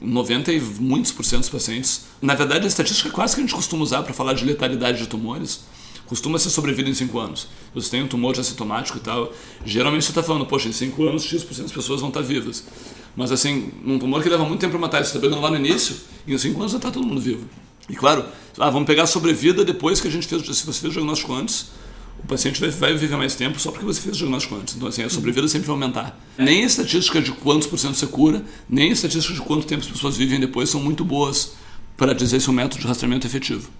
90 0.00 0.50
e 0.50 0.58
muitos 0.58 1.12
por 1.12 1.26
cento 1.26 1.40
dos 1.40 1.50
pacientes. 1.50 2.06
Na 2.22 2.34
verdade, 2.34 2.64
a 2.64 2.68
estatística 2.68 3.10
quase 3.10 3.34
que 3.34 3.42
a 3.42 3.44
gente 3.44 3.54
costuma 3.54 3.82
usar 3.82 4.02
para 4.02 4.14
falar 4.14 4.32
de 4.32 4.46
letalidade 4.46 4.96
de 4.96 5.06
tumores 5.06 5.64
costuma 6.06 6.38
ser 6.38 6.48
sobrevida 6.48 6.88
em 6.88 6.94
5 6.94 7.18
anos. 7.18 7.48
Você 7.74 7.90
tem 7.90 8.02
um 8.02 8.08
tumor 8.08 8.34
já 8.34 8.42
sintomático 8.42 8.96
e 8.96 9.00
tal, 9.02 9.30
geralmente 9.62 10.06
você 10.06 10.10
está 10.10 10.22
falando, 10.22 10.46
poxa, 10.46 10.70
em 10.70 10.72
5 10.72 11.06
anos 11.06 11.24
X% 11.24 11.64
das 11.64 11.72
pessoas 11.72 12.00
vão 12.00 12.08
estar 12.08 12.22
vivas. 12.22 12.64
Mas 13.14 13.30
assim, 13.30 13.70
num 13.84 13.98
tumor 13.98 14.22
que 14.22 14.28
leva 14.30 14.46
muito 14.46 14.60
tempo 14.60 14.70
para 14.70 14.80
matar, 14.80 15.04
você 15.04 15.10
está 15.10 15.20
pegando 15.20 15.42
lá 15.42 15.50
no 15.50 15.56
início, 15.56 15.96
em 16.26 16.38
5 16.38 16.58
anos 16.58 16.72
já 16.72 16.78
está 16.78 16.90
todo 16.90 17.06
mundo 17.06 17.20
vivo. 17.20 17.46
E 17.90 17.94
claro, 17.94 18.24
ah, 18.58 18.70
vamos 18.70 18.86
pegar 18.86 19.02
a 19.02 19.06
sobrevida 19.06 19.66
depois 19.66 20.00
que 20.00 20.08
a 20.08 20.10
gente 20.10 20.26
fez, 20.26 20.40
se 20.40 20.64
você 20.64 20.80
fez 20.80 20.84
o 20.84 20.90
diagnóstico 20.92 21.34
antes, 21.34 21.66
o 22.22 22.26
paciente 22.26 22.60
vai, 22.60 22.70
vai, 22.70 22.94
viver 22.94 23.16
mais 23.16 23.34
tempo 23.34 23.60
só 23.60 23.70
porque 23.70 23.84
você 23.84 24.00
fez 24.00 24.16
o 24.16 24.18
diagnóstico 24.18 24.56
antes. 24.56 24.74
Então, 24.74 24.88
assim, 24.88 25.02
a 25.02 25.10
sobrevida 25.10 25.46
sempre 25.48 25.66
vai 25.66 25.74
aumentar. 25.74 26.18
Nem 26.36 26.62
a 26.62 26.66
estatística 26.66 27.20
de 27.20 27.32
quantos 27.32 27.66
por 27.66 27.78
cento 27.78 27.94
você 27.94 28.06
cura, 28.06 28.44
nem 28.68 28.90
a 28.90 28.92
estatística 28.92 29.34
de 29.34 29.40
quanto 29.40 29.66
tempo 29.66 29.82
as 29.82 29.90
pessoas 29.90 30.16
vivem 30.16 30.40
depois 30.40 30.68
são 30.68 30.80
muito 30.80 31.04
boas 31.04 31.52
para 31.96 32.14
dizer 32.14 32.40
se 32.40 32.48
o 32.48 32.52
método 32.52 32.80
de 32.80 32.86
rastreamento 32.86 33.26
é 33.26 33.28
efetivo. 33.28 33.70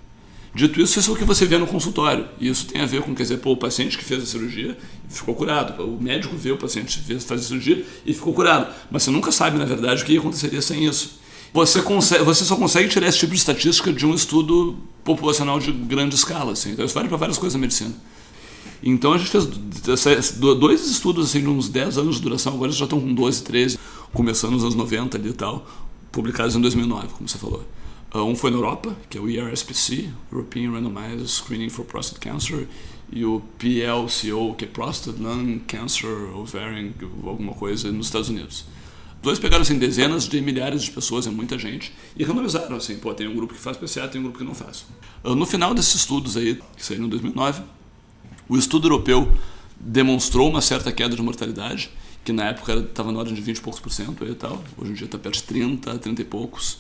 Dito 0.54 0.80
isso, 0.80 0.98
isso 0.98 1.10
é 1.10 1.14
o 1.14 1.16
que 1.16 1.24
você 1.24 1.44
vê 1.44 1.58
no 1.58 1.66
consultório. 1.66 2.26
E 2.40 2.48
isso 2.48 2.66
tem 2.66 2.80
a 2.80 2.86
ver 2.86 3.02
com, 3.02 3.14
quer 3.14 3.22
dizer, 3.22 3.38
pô, 3.38 3.52
o 3.52 3.56
paciente 3.56 3.98
que 3.98 4.04
fez 4.04 4.22
a 4.22 4.26
cirurgia 4.26 4.76
ficou 5.08 5.34
curado. 5.34 5.82
O 5.84 6.02
médico 6.02 6.36
vê 6.36 6.50
o 6.50 6.56
paciente 6.56 6.98
que 6.98 7.04
fez, 7.04 7.30
a 7.30 7.38
cirurgia 7.38 7.84
e 8.04 8.14
ficou 8.14 8.32
curado. 8.32 8.72
Mas 8.90 9.02
você 9.02 9.10
nunca 9.10 9.30
sabe, 9.30 9.58
na 9.58 9.64
verdade, 9.64 10.02
o 10.02 10.06
que 10.06 10.16
aconteceria 10.16 10.62
sem 10.62 10.84
isso. 10.84 11.20
Você, 11.52 11.80
consegue, 11.80 12.24
você 12.24 12.44
só 12.44 12.56
consegue 12.56 12.88
tirar 12.88 13.06
esse 13.06 13.18
tipo 13.18 13.32
de 13.32 13.38
estatística 13.38 13.92
de 13.92 14.04
um 14.04 14.14
estudo 14.14 14.76
populacional 15.04 15.58
de 15.60 15.70
grande 15.70 16.14
escala. 16.14 16.52
Assim. 16.52 16.72
Então, 16.72 16.84
isso 16.84 16.94
vale 16.94 17.08
para 17.08 17.16
várias 17.16 17.38
coisas 17.38 17.54
na 17.54 17.60
medicina. 17.60 17.94
Então, 18.82 19.12
a 19.12 19.18
gente 19.18 19.30
fez 19.30 19.46
dois 20.38 20.88
estudos 20.88 21.30
assim, 21.30 21.40
de 21.40 21.48
uns 21.48 21.68
10 21.68 21.98
anos 21.98 22.16
de 22.16 22.22
duração, 22.22 22.54
agora 22.54 22.70
já 22.70 22.84
estão 22.84 23.00
com 23.00 23.12
12, 23.12 23.42
13, 23.42 23.78
começando 24.12 24.52
nos 24.52 24.62
anos 24.62 24.74
90 24.74 25.16
ali 25.16 25.30
e 25.30 25.32
tal, 25.32 25.66
publicados 26.12 26.54
em 26.54 26.60
2009, 26.60 27.08
como 27.08 27.28
você 27.28 27.38
falou. 27.38 27.64
Uh, 28.14 28.22
um 28.22 28.34
foi 28.34 28.50
na 28.50 28.56
Europa, 28.56 28.96
que 29.10 29.18
é 29.18 29.20
o 29.20 29.28
ERSPC, 29.28 30.08
European 30.32 30.72
Randomized 30.72 31.28
Screening 31.28 31.68
for 31.68 31.84
Prostate 31.84 32.20
Cancer, 32.20 32.66
e 33.12 33.24
o 33.24 33.42
PLCO, 33.58 34.54
que 34.54 34.64
é 34.64 34.68
Prostate 34.68 35.20
Lung 35.20 35.58
Cancer 35.66 36.34
Ovarian, 36.34 36.90
alguma 37.24 37.52
coisa, 37.52 37.92
nos 37.92 38.06
Estados 38.06 38.30
Unidos. 38.30 38.64
Dois 39.22 39.38
pegaram 39.38 39.62
assim, 39.62 39.78
dezenas 39.78 40.28
de 40.28 40.40
milhares 40.40 40.82
de 40.84 40.90
pessoas, 40.90 41.26
é 41.26 41.30
muita 41.30 41.58
gente, 41.58 41.92
e 42.16 42.24
randomizaram 42.24 42.76
assim, 42.76 42.96
pô, 42.96 43.12
tem 43.12 43.26
um 43.26 43.34
grupo 43.34 43.52
que 43.52 43.60
faz 43.60 43.76
PCA, 43.76 44.08
tem 44.08 44.20
um 44.20 44.24
grupo 44.24 44.38
que 44.38 44.44
não 44.44 44.54
faz. 44.54 44.86
Uh, 45.22 45.34
no 45.34 45.44
final 45.44 45.74
desses 45.74 45.96
estudos 45.96 46.36
aí, 46.36 46.58
que 46.76 46.84
saíram 46.84 47.06
em 47.06 47.08
2009, 47.08 47.62
o 48.48 48.56
estudo 48.56 48.86
europeu 48.86 49.32
demonstrou 49.78 50.48
uma 50.48 50.60
certa 50.60 50.90
queda 50.90 51.14
de 51.14 51.22
mortalidade, 51.22 51.90
que 52.24 52.32
na 52.32 52.46
época 52.46 52.74
estava 52.74 53.12
na 53.12 53.18
ordem 53.18 53.34
de 53.34 53.40
20 53.40 53.56
e 53.56 53.60
poucos 53.60 53.80
por 53.80 53.92
cento 53.92 54.24
e 54.24 54.34
tal, 54.34 54.62
hoje 54.76 54.90
em 54.90 54.94
dia 54.94 55.04
está 55.04 55.18
perto 55.18 55.36
de 55.36 55.42
30, 55.44 55.98
30 55.98 56.22
e 56.22 56.24
poucos. 56.24 56.78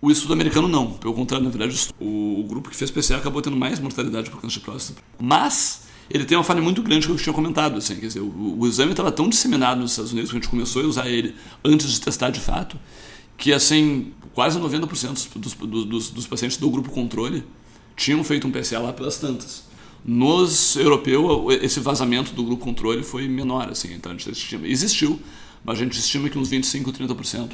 O 0.00 0.10
estudo 0.10 0.32
americano 0.32 0.66
não, 0.66 0.92
pelo 0.92 1.12
contrário, 1.12 1.44
na 1.44 1.50
verdade, 1.50 1.88
o, 2.00 2.40
o 2.40 2.44
grupo 2.44 2.70
que 2.70 2.76
fez 2.76 2.90
PCA 2.90 3.18
acabou 3.18 3.42
tendo 3.42 3.56
mais 3.56 3.78
mortalidade 3.78 4.30
por 4.30 4.40
câncer 4.40 4.58
de 4.58 4.64
próstata. 4.64 5.02
Mas 5.18 5.82
ele 6.08 6.24
tem 6.24 6.36
uma 6.36 6.42
falha 6.42 6.62
muito 6.62 6.82
grande 6.82 7.06
que 7.06 7.12
eu 7.12 7.16
tinha 7.16 7.32
comentado, 7.34 7.76
assim, 7.76 7.96
quer 7.96 8.06
dizer, 8.06 8.20
o, 8.20 8.58
o 8.58 8.66
exame 8.66 8.92
estava 8.92 9.12
tão 9.12 9.28
disseminado 9.28 9.80
nos 9.80 9.90
Estados 9.92 10.12
Unidos 10.12 10.30
que 10.30 10.36
a 10.36 10.40
gente 10.40 10.48
começou 10.48 10.82
a 10.82 10.86
usar 10.86 11.08
ele 11.08 11.34
antes 11.62 11.92
de 11.92 12.00
testar 12.00 12.30
de 12.30 12.40
fato, 12.40 12.78
que 13.36 13.52
assim, 13.52 14.12
quase 14.34 14.58
90% 14.58 15.28
dos, 15.36 15.54
dos, 15.54 15.84
dos, 15.84 16.10
dos 16.10 16.26
pacientes 16.26 16.56
do 16.56 16.68
grupo 16.70 16.90
controle 16.90 17.44
tinham 17.94 18.24
feito 18.24 18.46
um 18.46 18.50
PCA 18.50 18.78
lá 18.78 18.92
pelas 18.92 19.18
tantas. 19.18 19.69
Nos 20.04 20.76
europeus, 20.76 21.54
esse 21.62 21.80
vazamento 21.80 22.32
do 22.32 22.42
grupo 22.42 22.64
controle 22.64 23.02
foi 23.02 23.28
menor, 23.28 23.68
assim, 23.68 23.92
então 23.92 24.12
a 24.12 24.14
gente 24.14 24.30
estima, 24.30 24.66
existiu, 24.66 25.20
mas 25.64 25.78
a 25.78 25.82
gente 25.82 25.98
estima 25.98 26.28
que 26.28 26.38
uns 26.38 26.48
25, 26.48 26.92
30% 26.92 27.50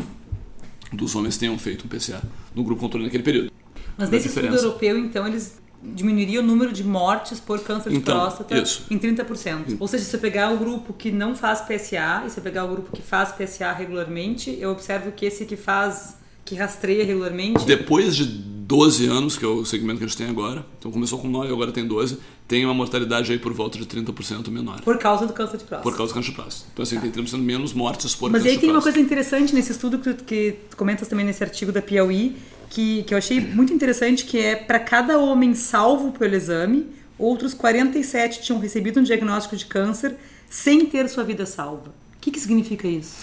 dos 0.93 1.15
homens 1.15 1.37
tenham 1.37 1.59
feito 1.59 1.87
um 1.87 1.89
PCA 1.89 2.23
no 2.55 2.63
grupo 2.63 2.81
controle 2.81 3.05
naquele 3.05 3.23
período. 3.23 3.51
Mas 3.99 4.11
nesse 4.11 4.29
estudo 4.29 4.55
europeu, 4.55 4.99
então, 4.99 5.27
eles 5.27 5.59
diminuiriam 5.83 6.43
o 6.43 6.47
número 6.47 6.73
de 6.73 6.83
mortes 6.83 7.39
por 7.39 7.61
câncer 7.61 7.91
de 7.91 7.97
Então, 7.97 8.19
próstata 8.19 8.59
isso. 8.59 8.85
em 8.91 8.99
30%. 8.99 9.77
Ou 9.79 9.87
seja, 9.87 10.05
se 10.05 10.11
você 10.11 10.19
pegar 10.19 10.53
o 10.53 10.59
grupo 10.59 10.93
que 10.93 11.11
não 11.11 11.35
faz 11.35 11.61
PSA 11.61 12.25
e 12.27 12.29
se 12.29 12.35
você 12.35 12.41
pegar 12.41 12.65
o 12.65 12.69
grupo 12.69 12.91
que 12.93 13.03
faz 13.03 13.33
PSA 13.33 13.73
regularmente, 13.73 14.57
eu 14.59 14.71
observo 14.71 15.13
que 15.13 15.27
esse 15.27 15.45
que 15.45 15.57
faz, 15.57 16.17
que 16.45 16.55
rastreia 16.55 17.05
regularmente, 17.05 17.65
Depois 17.65 18.17
de 18.17 18.25
12 18.25 19.07
anos, 19.07 19.37
que 19.37 19.45
é 19.45 19.49
o 19.49 19.65
segmento 19.65 19.99
que 19.99 20.05
a 20.05 20.09
gente 20.09 20.17
tem 20.17 20.29
agora, 20.29 20.67
então 20.79 20.91
começou 20.91 21.19
com 21.19 21.29
9, 21.29 21.53
agora 21.53 21.71
tem 21.71 21.87
12, 21.87 22.19
tem 22.49 22.65
uma 22.65 22.73
mortalidade 22.75 23.33
aí 23.33 23.39
por 23.39 23.53
volta 23.53 23.77
de 23.79 23.85
30% 23.87 24.49
menor. 24.51 24.81
por 24.83 24.99
causa 24.99 25.27
do 25.27 25.33
câncer 25.33 25.57
de 25.59 25.65
próstata. 25.65 25.83
Por 25.83 25.97
causa 25.97 26.13
do 26.13 26.15
câncer 26.15 26.31
de 26.31 26.37
próstata. 26.37 26.71
Então, 26.73 26.83
assim, 26.83 27.01
tem 27.01 27.11
30% 27.11 27.39
menos 27.39 27.73
mortes 27.73 28.15
por 28.15 28.31
Mas 28.31 28.43
câncer 28.43 28.51
aí 28.51 28.55
de 28.57 28.61
tem 28.61 28.71
uma 28.71 28.83
coisa 28.83 29.01
interessante 29.01 29.55
nesse 29.55 29.73
estudo 29.73 29.99
que 29.99 30.15
tu, 30.15 30.25
que 30.25 30.57
tu 30.71 30.77
comentas 30.77 31.09
também 31.09 31.27
nesse 31.27 31.43
artigo 31.43 31.73
da 31.73 31.83
Piauí, 31.83 32.37
que, 32.71 33.03
que 33.05 33.13
eu 33.15 33.19
achei 33.19 33.41
muito 33.41 33.73
interessante, 33.73 34.25
que 34.25 34.39
é 34.39 34.55
para 34.57 34.79
cada 34.79 35.19
homem 35.19 35.55
salvo 35.55 36.13
pelo 36.13 36.35
exame, 36.35 36.87
outros 37.19 37.53
47 37.55 38.43
tinham 38.43 38.61
recebido 38.61 39.01
um 39.01 39.03
diagnóstico 39.03 39.57
de 39.57 39.67
câncer 39.67 40.17
sem 40.49 40.87
ter 40.87 41.09
sua 41.09 41.25
vida 41.25 41.45
salva. 41.47 41.89
O 42.17 42.21
que, 42.21 42.31
que 42.31 42.41
significa 42.41 42.87
isso? 42.89 43.15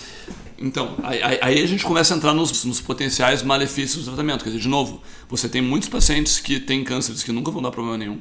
Então, 0.58 0.96
aí, 1.04 1.22
aí- 1.22 1.40
aí 1.42 1.64
a 1.64 1.68
gente 1.68 1.84
começa 1.84 2.14
a 2.14 2.18
entrar 2.18 2.34
nos, 2.34 2.64
nos 2.64 2.80
potenciais 2.80 3.44
malefícios 3.44 4.06
do 4.06 4.12
tratamento. 4.12 4.44
Quer 4.44 4.52
dizer, 4.52 4.62
de 4.62 4.70
novo, 4.70 5.02
você 5.30 5.50
tem 5.50 5.62
muitos 5.62 5.90
pacientes 5.90 6.40
que 6.40 6.60
têm 6.60 6.84
cânceres 6.86 7.22
que 7.24 7.32
nunca 7.32 7.52
vão 7.52 7.62
dar 7.62 7.72
problema 7.72 7.98
nenhum. 7.98 8.18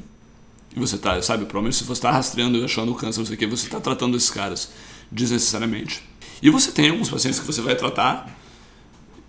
E 0.74 0.80
você 0.80 0.96
tá, 0.96 1.20
sabe, 1.20 1.44
provavelmente 1.44 1.76
se 1.76 1.84
você 1.84 1.92
está 1.92 2.10
rastreando 2.10 2.58
e 2.58 2.64
achando 2.64 2.92
o 2.92 2.94
câncer, 2.94 3.18
não 3.20 3.26
sei 3.26 3.34
o 3.34 3.38
que, 3.38 3.46
você 3.46 3.66
está 3.66 3.80
tratando 3.80 4.16
esses 4.16 4.30
caras 4.30 4.70
desnecessariamente. 5.10 6.02
E 6.40 6.50
você 6.50 6.72
tem 6.72 6.90
alguns 6.90 7.10
pacientes 7.10 7.38
que 7.38 7.46
você 7.46 7.60
vai 7.60 7.76
tratar 7.76 8.38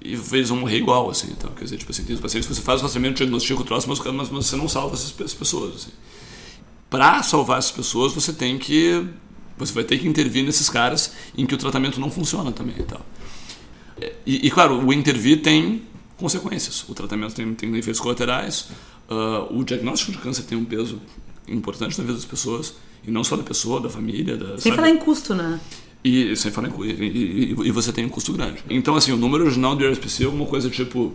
e 0.02 0.14
eles 0.14 0.50
vão 0.50 0.60
morrer 0.60 0.78
igual, 0.78 1.10
assim. 1.10 1.32
Então, 1.32 1.52
quer 1.52 1.64
dizer, 1.66 1.78
tipo 1.78 1.92
assim, 1.92 2.04
tem 2.04 2.16
os 2.16 2.22
pacientes 2.22 2.48
que 2.48 2.56
você 2.56 2.62
faz 2.62 2.80
o 2.80 2.84
rastreamento, 2.84 3.18
diagnostica 3.18 3.62
o 3.62 3.64
troço, 3.64 3.88
mas, 3.88 4.00
mas 4.00 4.30
você 4.30 4.56
não 4.56 4.68
salva 4.68 4.96
essas 4.96 5.12
pe- 5.12 5.24
essas 5.24 5.36
pessoas, 5.36 5.76
assim. 5.76 5.92
Para 6.90 7.22
salvar 7.24 7.58
essas 7.58 7.72
pessoas, 7.72 8.14
você 8.14 8.32
tem 8.34 8.58
que 8.58 9.06
você 9.58 9.72
vai 9.72 9.84
ter 9.84 10.00
que 10.00 10.08
intervir 10.08 10.44
nesses 10.44 10.70
caras 10.70 11.14
em 11.38 11.46
que 11.46 11.54
o 11.54 11.58
tratamento 11.58 12.00
não 12.00 12.10
funciona 12.10 12.52
também 12.52 12.76
e 12.80 12.84
tal. 12.84 13.06
E, 14.26 14.48
e, 14.48 14.52
claro, 14.52 14.84
o 14.86 14.92
intervir 14.92 15.42
tem 15.42 15.84
consequências. 16.18 16.84
O 16.90 16.94
tratamento 16.94 17.36
tem, 17.36 17.54
tem 17.54 17.76
efeitos 17.78 18.00
colaterais, 18.00 18.70
ah, 19.10 19.48
o 19.52 19.64
diagnóstico 19.64 20.12
de 20.12 20.18
câncer 20.18 20.44
tem 20.44 20.58
um 20.58 20.66
peso 20.66 21.00
importante 21.48 21.98
na 21.98 22.04
vida 22.04 22.16
das 22.16 22.26
pessoas, 22.26 22.74
e 23.06 23.12
não 23.12 23.24
só 23.24 23.36
da 23.36 23.44
pessoa, 23.44 23.82
da 23.82 23.90
família, 23.90 24.38
da, 24.38 24.48
Sem 24.58 24.72
sabe? 24.72 24.76
falar 24.76 24.90
em 24.90 24.98
custo, 24.98 25.36
né? 25.36 25.60
E 26.04 26.36
sem 26.36 26.52
falar 26.52 26.70
em 26.70 26.84
e, 26.84 26.92
e- 26.92 27.68
e- 27.68 27.72
você 27.72 27.92
tem 27.94 28.06
um 28.06 28.10
custo 28.10 28.34
grande. 28.34 28.64
Então, 28.70 28.96
assim, 28.96 29.12
o 29.12 29.18
número 29.18 29.44
original 29.46 29.76
do 29.76 29.84
IRSPC 29.84 30.24
é 30.24 30.26
alguma 30.26 30.46
coisa 30.46 30.70
tipo. 30.70 31.14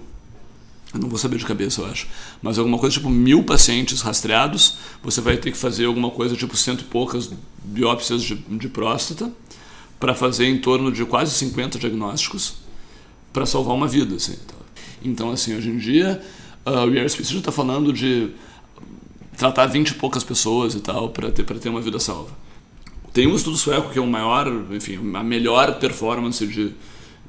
Eu 0.94 1.00
não 1.00 1.08
vou 1.10 1.18
saber 1.18 1.36
de 1.36 1.44
cabeça, 1.44 1.82
eu 1.82 1.86
acho. 1.86 2.06
Mas 2.40 2.58
alguma 2.58 2.78
coisa 2.78 2.94
tipo 2.94 3.10
mil 3.10 3.44
pacientes 3.44 4.00
rastreados. 4.00 4.78
Você 5.02 5.20
vai 5.20 5.36
ter 5.36 5.50
que 5.52 5.58
fazer 5.58 5.84
alguma 5.84 6.10
coisa 6.10 6.34
tipo 6.34 6.56
cento 6.56 6.80
e 6.80 6.84
poucas 6.84 7.30
biópsias 7.62 8.22
de, 8.22 8.34
de 8.36 8.68
próstata 8.70 9.30
para 10.00 10.14
fazer 10.14 10.46
em 10.46 10.56
torno 10.58 10.90
de 10.90 11.04
quase 11.04 11.34
50 11.34 11.78
diagnósticos 11.78 12.54
para 13.32 13.44
salvar 13.44 13.74
uma 13.74 13.86
vida. 13.86 14.14
Assim, 14.16 14.36
tá? 14.46 14.54
Então, 15.04 15.30
assim, 15.30 15.54
hoje 15.54 15.68
em 15.68 15.76
dia, 15.76 16.22
ah, 16.64 16.84
o 16.86 16.94
IRSPC 16.94 17.34
já 17.34 17.38
está 17.40 17.52
falando 17.52 17.92
de 17.92 18.30
tratar 19.38 19.66
20 19.66 19.90
e 19.90 19.94
poucas 19.94 20.24
pessoas 20.24 20.74
e 20.74 20.80
tal 20.80 21.08
para 21.10 21.30
ter, 21.30 21.44
pra 21.44 21.56
ter 21.58 21.68
uma 21.68 21.80
vida 21.80 21.98
salva. 21.98 22.30
Tem 23.12 23.26
um 23.26 23.34
estudo 23.34 23.56
sueco 23.56 23.90
que 23.90 23.98
é 23.98 24.02
o 24.02 24.06
maior, 24.06 24.46
enfim, 24.72 24.98
a 25.14 25.22
melhor 25.22 25.78
performance 25.78 26.46
de, 26.46 26.74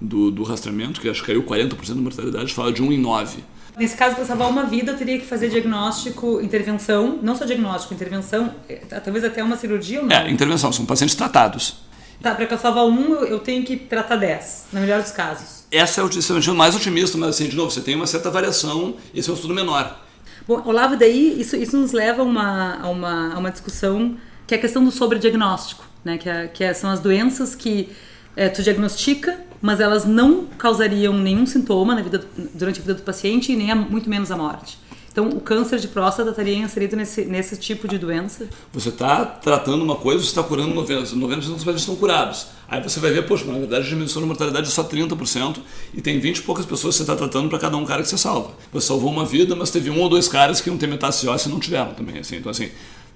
do, 0.02 0.30
do 0.32 0.44
rastreamento, 0.44 1.00
que 1.00 1.08
acho 1.08 1.22
que 1.22 1.28
caiu 1.28 1.44
40% 1.44 1.88
da 1.90 1.96
mortalidade, 1.96 2.54
fala 2.54 2.74
de 2.74 2.82
1 2.82 2.92
em 2.92 2.98
9. 2.98 3.38
Nesse 3.78 3.96
caso, 3.96 4.16
para 4.16 4.26
salvar 4.26 4.50
uma 4.50 4.66
vida, 4.66 4.92
eu 4.92 4.98
teria 4.98 5.18
que 5.18 5.26
fazer 5.26 5.50
diagnóstico, 5.50 6.42
intervenção, 6.42 7.18
não 7.22 7.36
só 7.36 7.46
diagnóstico, 7.46 7.94
intervenção, 7.94 8.54
eh, 8.68 8.82
talvez 9.04 9.24
até 9.24 9.42
uma 9.42 9.56
cirurgia 9.56 10.02
ou 10.02 10.06
não? 10.08 10.14
É, 10.14 10.30
intervenção, 10.30 10.74
são 10.74 10.86
pacientes 10.86 11.16
tratados. 11.16 11.76
Tá, 12.22 12.36
para 12.36 12.58
salvar 12.58 12.86
um, 12.86 13.14
eu- 13.14 13.26
eu 13.26 13.40
tenho 13.40 13.64
que 13.64 13.78
tratar 13.78 14.18
10, 14.18 14.66
na 14.74 14.82
melhor 14.82 15.02
dos 15.02 15.12
casos. 15.12 15.64
Essa 15.72 16.02
é 16.02 16.04
o 16.04 16.10
esse 16.10 16.50
é 16.50 16.54
mais 16.54 16.76
otimista, 16.76 17.18
mas 17.18 17.30
assim, 17.30 17.48
de 17.48 17.56
novo, 17.56 17.72
você 17.72 17.80
tem 17.80 17.96
uma 17.96 18.08
certa 18.08 18.30
variação, 18.30 18.96
esse 19.16 19.30
é 19.30 19.32
um 19.32 19.36
estudo 19.36 19.54
menor. 19.54 20.09
Bom, 20.48 20.62
Olavo, 20.66 20.96
daí 20.98 21.40
isso, 21.40 21.56
isso 21.56 21.78
nos 21.78 21.92
leva 21.92 22.22
a 22.22 22.26
uma, 22.26 22.76
a, 22.82 22.90
uma, 22.90 23.34
a 23.34 23.38
uma 23.38 23.52
discussão 23.52 24.18
que 24.48 24.56
é 24.56 24.58
a 24.58 24.62
questão 24.62 24.84
do 24.84 24.92
sobrediagnóstico, 24.92 25.86
né? 26.04 26.18
Que, 26.18 26.30
é, 26.30 26.48
que 26.48 26.64
é- 26.64 26.74
são 26.74 26.90
as 26.90 27.00
doenças 27.00 27.54
que 27.56 27.90
eh, 28.36 28.50
tu 28.50 28.64
diagnostica, 28.64 29.38
mas 29.62 29.80
elas 29.80 30.06
não 30.06 30.46
causariam 30.58 31.14
nenhum 31.14 31.46
sintoma 31.46 31.94
na 31.94 32.02
vida, 32.02 32.24
durante 32.54 32.80
a 32.80 32.82
vida 32.82 32.94
do 32.96 33.02
paciente 33.04 33.52
e 33.52 33.56
nem 33.56 33.70
a- 33.72 33.76
muito 33.76 34.10
menos 34.10 34.32
a 34.32 34.38
morte. 34.38 34.80
Então, 35.12 35.28
o 35.28 35.42
câncer 35.42 35.80
de 35.80 35.88
próstata 35.88 36.30
estaria 36.30 36.56
inserido 36.56 36.96
nesse, 36.96 37.26
nesse 37.26 37.58
tipo 37.58 37.88
de 37.88 37.98
doença? 37.98 38.48
Você 38.72 38.90
está 38.90 39.26
tratando 39.26 39.84
uma 39.84 39.96
coisa, 39.96 40.24
você 40.24 40.30
está 40.30 40.44
curando 40.44 40.74
90%, 40.76 41.16
90% 41.16 41.40
dos 41.40 41.42
pacientes 41.42 41.82
estão 41.82 41.96
curados. 41.96 42.48
Aí 42.68 42.82
você 42.82 43.00
vai 43.00 43.12
ver, 43.12 43.26
poxa, 43.26 43.46
na 43.46 43.58
verdade 43.58 43.86
a 43.86 43.90
diminuição 43.90 44.22
da 44.22 44.28
mortalidade 44.28 44.68
é 44.68 44.70
só 44.72 44.84
30% 44.84 45.58
e 45.94 46.02
tem 46.02 46.20
20 46.20 46.38
e 46.38 46.42
poucas 46.44 46.66
pessoas 46.66 46.96
que 46.96 46.98
você 46.98 47.04
está 47.04 47.16
tratando 47.16 47.50
para 47.50 47.58
cada 47.58 47.76
um 47.76 47.86
cara 47.86 48.04
que 48.04 48.08
você 48.08 48.18
salva. 48.18 48.52
Você 48.72 48.88
salvou 48.88 49.10
uma 49.12 49.26
vida, 49.26 49.56
mas 49.56 49.72
teve 49.72 49.90
um 49.90 50.00
ou 50.00 50.08
dois 50.08 50.28
caras 50.28 50.62
que 50.62 50.70
não 50.70 50.78
tem 50.78 50.88
metástase 50.88 51.28
óssea 51.28 51.50
e 51.50 51.52
não 51.52 51.60
tiveram 51.60 51.94
também. 51.96 52.20
Assim. 52.20 52.38
Então, 52.38 52.52
assim, 52.52 52.70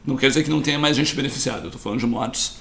não 0.06 0.18
quer 0.18 0.28
dizer 0.28 0.44
que 0.44 0.50
não 0.50 0.62
tenha 0.62 0.80
mais 0.80 0.98
gente 0.98 1.16
beneficiada. 1.16 1.62
Eu 1.62 1.68
estou 1.68 1.80
falando 1.80 2.00
de 2.00 2.08
mortes 2.08 2.58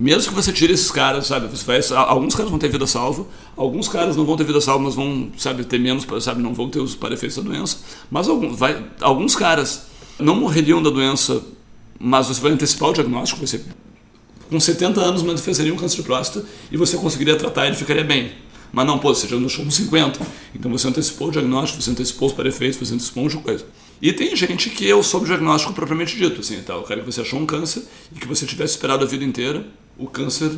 mesmo 0.00 0.32
que 0.32 0.34
você 0.34 0.50
tire 0.50 0.72
esses 0.72 0.90
caras, 0.90 1.26
sabe, 1.26 1.46
você 1.46 1.62
vai, 1.62 1.78
alguns 2.06 2.34
caras 2.34 2.50
vão 2.50 2.58
ter 2.58 2.70
vida 2.70 2.86
salva, 2.86 3.26
alguns 3.54 3.86
caras 3.86 4.16
não 4.16 4.24
vão 4.24 4.34
ter 4.34 4.44
vida 4.44 4.58
salva, 4.58 4.82
mas 4.82 4.94
vão, 4.94 5.30
sabe, 5.36 5.62
ter 5.62 5.78
menos, 5.78 6.06
sabe, 6.24 6.40
não 6.40 6.54
vão 6.54 6.70
ter 6.70 6.80
os 6.80 6.94
parefeitos 6.94 7.36
da 7.36 7.42
doença, 7.42 7.80
mas 8.10 8.26
alguns, 8.26 8.58
vai, 8.58 8.82
alguns 9.02 9.36
caras 9.36 9.88
não 10.18 10.34
morreriam 10.36 10.82
da 10.82 10.88
doença, 10.88 11.42
mas 11.98 12.28
você 12.28 12.40
vai 12.40 12.52
antecipar 12.52 12.88
o 12.88 12.92
diagnóstico, 12.94 13.46
você 13.46 13.62
com 14.48 14.58
70 14.58 14.98
anos 15.02 15.22
manifestaria 15.22 15.72
um 15.72 15.76
câncer 15.76 15.96
de 15.96 16.02
próstata 16.04 16.46
e 16.72 16.78
você 16.78 16.96
conseguiria 16.96 17.36
tratar 17.36 17.66
e 17.66 17.68
ele 17.68 17.76
ficaria 17.76 18.02
bem. 18.02 18.32
Mas 18.72 18.86
não, 18.86 18.98
pô, 18.98 19.14
você 19.14 19.28
já 19.28 19.36
deixou 19.36 19.64
com 19.64 19.70
50. 19.70 20.18
Então 20.54 20.70
você 20.70 20.88
antecipou 20.88 21.28
o 21.28 21.30
diagnóstico, 21.30 21.82
você 21.82 21.90
antecipou 21.90 22.28
os 22.28 22.34
parefeitos, 22.34 22.78
você 22.78 22.94
antecipou 22.94 23.22
um 23.22 23.26
monte 23.26 23.36
de 23.36 23.42
coisa. 23.42 23.66
E 24.00 24.12
tem 24.14 24.34
gente 24.34 24.70
que 24.70 24.90
é 24.90 24.94
o 24.94 25.02
diagnóstico 25.02 25.74
propriamente 25.74 26.16
dito, 26.16 26.40
assim, 26.40 26.62
tá? 26.62 26.76
o 26.76 26.84
cara 26.84 27.00
que 27.00 27.06
você 27.06 27.20
achou 27.20 27.38
um 27.38 27.44
câncer 27.44 27.82
e 28.14 28.18
que 28.18 28.26
você 28.26 28.46
tivesse 28.46 28.74
esperado 28.74 29.04
a 29.04 29.06
vida 29.06 29.24
inteira, 29.24 29.66
o 30.00 30.06
câncer 30.06 30.50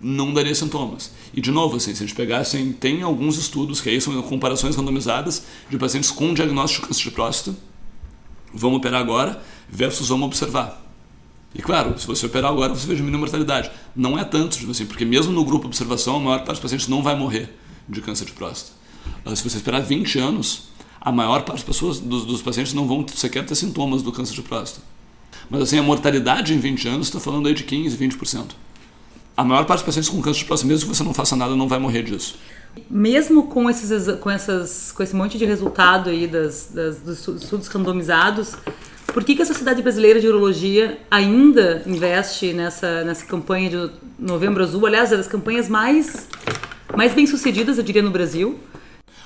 não 0.00 0.32
daria 0.32 0.54
sintomas. 0.54 1.12
E 1.34 1.40
de 1.40 1.50
novo, 1.50 1.76
assim, 1.76 1.94
se 1.94 2.02
a 2.02 2.06
gente 2.06 2.16
pegasse, 2.16 2.76
tem 2.80 3.02
alguns 3.02 3.36
estudos 3.36 3.80
que 3.80 3.88
aí 3.88 4.00
são 4.00 4.20
comparações 4.22 4.74
randomizadas 4.74 5.44
de 5.68 5.78
pacientes 5.78 6.10
com 6.10 6.32
diagnóstico 6.32 6.82
de 6.82 6.88
câncer 6.88 7.04
de 7.04 7.10
próstata, 7.10 7.56
vamos 8.52 8.78
operar 8.78 9.00
agora 9.00 9.42
versus 9.68 10.08
vamos 10.08 10.26
observar. 10.26 10.82
E 11.54 11.62
claro, 11.62 11.98
se 11.98 12.06
você 12.06 12.26
operar 12.26 12.50
agora, 12.50 12.74
você 12.74 12.86
vai 12.86 12.96
diminuir 12.96 13.16
a 13.16 13.20
mortalidade. 13.20 13.70
Não 13.94 14.18
é 14.18 14.24
tanto, 14.24 14.70
assim, 14.70 14.86
porque 14.86 15.04
mesmo 15.04 15.32
no 15.32 15.44
grupo 15.44 15.66
observação, 15.66 16.16
a 16.16 16.20
maior 16.20 16.38
parte 16.38 16.52
dos 16.52 16.60
pacientes 16.60 16.88
não 16.88 17.02
vai 17.02 17.16
morrer 17.16 17.54
de 17.88 18.00
câncer 18.00 18.26
de 18.26 18.32
próstata. 18.32 18.72
Se 19.34 19.42
você 19.42 19.56
esperar 19.56 19.80
20 19.80 20.18
anos, 20.18 20.64
a 21.00 21.10
maior 21.12 21.42
parte 21.42 21.58
das 21.58 21.64
pessoas, 21.64 21.98
dos, 21.98 22.24
dos 22.24 22.42
pacientes 22.42 22.74
não 22.74 22.86
vão 22.86 23.06
sequer 23.08 23.44
ter 23.44 23.54
sintomas 23.54 24.02
do 24.02 24.12
câncer 24.12 24.34
de 24.34 24.42
próstata. 24.42 24.84
Mas 25.48 25.62
assim, 25.62 25.78
a 25.78 25.82
mortalidade 25.82 26.52
em 26.52 26.58
20 26.58 26.88
anos 26.88 27.06
está 27.06 27.20
falando 27.20 27.46
aí 27.46 27.54
de 27.54 27.64
15, 27.64 27.96
20%. 27.96 28.50
A 29.36 29.44
maior 29.44 29.66
parte 29.66 29.80
dos 29.80 29.86
pacientes 29.86 30.08
com 30.08 30.22
câncer 30.22 30.40
de 30.40 30.44
próstata, 30.46 30.68
mesmo 30.68 30.88
que 30.88 30.96
você 30.96 31.04
não 31.04 31.12
faça 31.12 31.36
nada, 31.36 31.54
não 31.54 31.68
vai 31.68 31.78
morrer 31.78 32.02
disso. 32.02 32.36
Mesmo 32.90 33.48
com, 33.48 33.68
esses, 33.68 34.16
com, 34.18 34.30
essas, 34.30 34.92
com 34.92 35.02
esse 35.02 35.14
monte 35.14 35.36
de 35.36 35.44
resultado 35.44 36.08
aí 36.08 36.26
das, 36.26 36.70
das, 36.72 36.98
dos 36.98 37.42
estudos 37.42 37.66
randomizados, 37.68 38.54
por 39.16 39.24
que, 39.24 39.34
que 39.34 39.42
a 39.42 39.46
Sociedade 39.46 39.82
Brasileira 39.82 40.20
de 40.20 40.28
Urologia 40.28 41.00
ainda 41.10 41.82
investe 41.86 42.52
nessa, 42.52 43.04
nessa 43.04 43.24
campanha 43.24 43.70
de 43.70 43.90
Novembro 44.18 44.62
Azul? 44.62 44.84
Aliás, 44.86 45.12
é 45.12 45.16
das 45.16 45.26
campanhas 45.26 45.68
mais, 45.68 46.28
mais 46.94 47.14
bem 47.14 47.26
sucedidas, 47.26 47.78
eu 47.78 47.84
diria, 47.84 48.02
no 48.02 48.10
Brasil. 48.10 48.58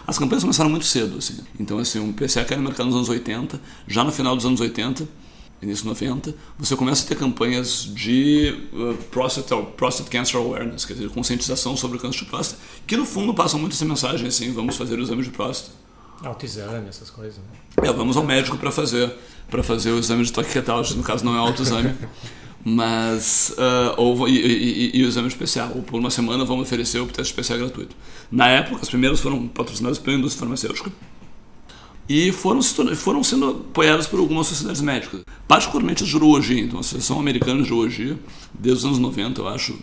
As 0.06 0.18
campanhas 0.18 0.42
começaram 0.42 0.70
muito 0.70 0.86
cedo, 0.86 1.18
assim. 1.18 1.38
Então, 1.58 1.78
assim, 1.78 1.98
o 1.98 2.12
PCA 2.12 2.44
caiu 2.44 2.58
no 2.60 2.68
mercado 2.68 2.86
nos 2.86 2.96
anos 2.96 3.08
80, 3.08 3.60
já 3.86 4.04
no 4.04 4.12
final 4.12 4.34
dos 4.34 4.46
anos 4.46 4.60
80, 4.60 5.08
início 5.62 5.86
90, 5.86 6.34
você 6.58 6.74
começa 6.74 7.04
a 7.04 7.08
ter 7.08 7.16
campanhas 7.16 7.84
de 7.84 8.68
uh, 8.72 8.94
prostate, 9.10 9.54
prostate 9.76 10.08
cancer 10.08 10.36
awareness, 10.36 10.84
quer 10.84 10.94
dizer, 10.94 11.10
conscientização 11.10 11.76
sobre 11.76 11.98
o 11.98 12.00
câncer 12.00 12.20
de 12.20 12.26
próstata, 12.26 12.60
que 12.86 12.96
no 12.96 13.04
fundo 13.04 13.34
passam 13.34 13.60
muito 13.60 13.74
essa 13.74 13.84
mensagem, 13.84 14.26
assim, 14.26 14.52
vamos 14.52 14.76
fazer 14.76 14.98
o 14.98 15.02
exame 15.02 15.22
de 15.22 15.30
próstata. 15.30 15.72
Autoexame, 16.22 16.88
essas 16.88 17.10
coisas, 17.10 17.38
né? 17.38 17.88
É, 17.88 17.92
vamos 17.92 18.16
ao 18.16 18.24
médico 18.24 18.56
para 18.58 18.70
fazer, 18.70 19.12
para 19.50 19.62
fazer 19.62 19.90
o 19.90 19.98
exame 19.98 20.24
de 20.24 20.32
toque 20.32 20.52
retal, 20.52 20.82
no 20.94 21.02
caso 21.02 21.24
não 21.24 21.34
é 21.34 21.38
autoexame. 21.38 21.94
mas 22.62 23.54
uh, 23.56 23.94
ou, 23.96 24.28
e, 24.28 24.36
e, 24.36 24.98
e, 24.98 25.04
o 25.04 25.08
exame 25.08 25.28
especial. 25.28 25.72
Ou 25.74 25.82
por 25.82 25.98
uma 25.98 26.10
semana 26.10 26.44
vamos 26.44 26.66
oferecer 26.66 27.00
o 27.00 27.06
teste 27.06 27.32
especial 27.32 27.58
gratuito. 27.58 27.96
Na 28.30 28.48
época, 28.48 28.80
as 28.82 28.88
primeiras 28.88 29.18
foram 29.18 29.48
patrocinadas 29.48 29.98
pela 29.98 30.18
indústria 30.18 30.40
farmacêutica 30.40 30.92
e 32.12 32.32
foram, 32.32 32.60
foram 32.96 33.22
sendo 33.22 33.50
apoiadas 33.50 34.08
por 34.08 34.18
algumas 34.18 34.48
sociedades 34.48 34.80
médicas, 34.80 35.20
particularmente 35.46 36.02
as 36.02 36.08
de 36.08 36.16
urologia. 36.16 36.60
Então, 36.60 36.78
a 36.78 36.80
Associação 36.80 37.20
Americana 37.20 37.62
de 37.62 37.72
Urologia, 37.72 38.18
desde 38.52 38.80
os 38.80 38.84
anos 38.84 38.98
90, 38.98 39.40
eu 39.40 39.46
acho, 39.46 39.74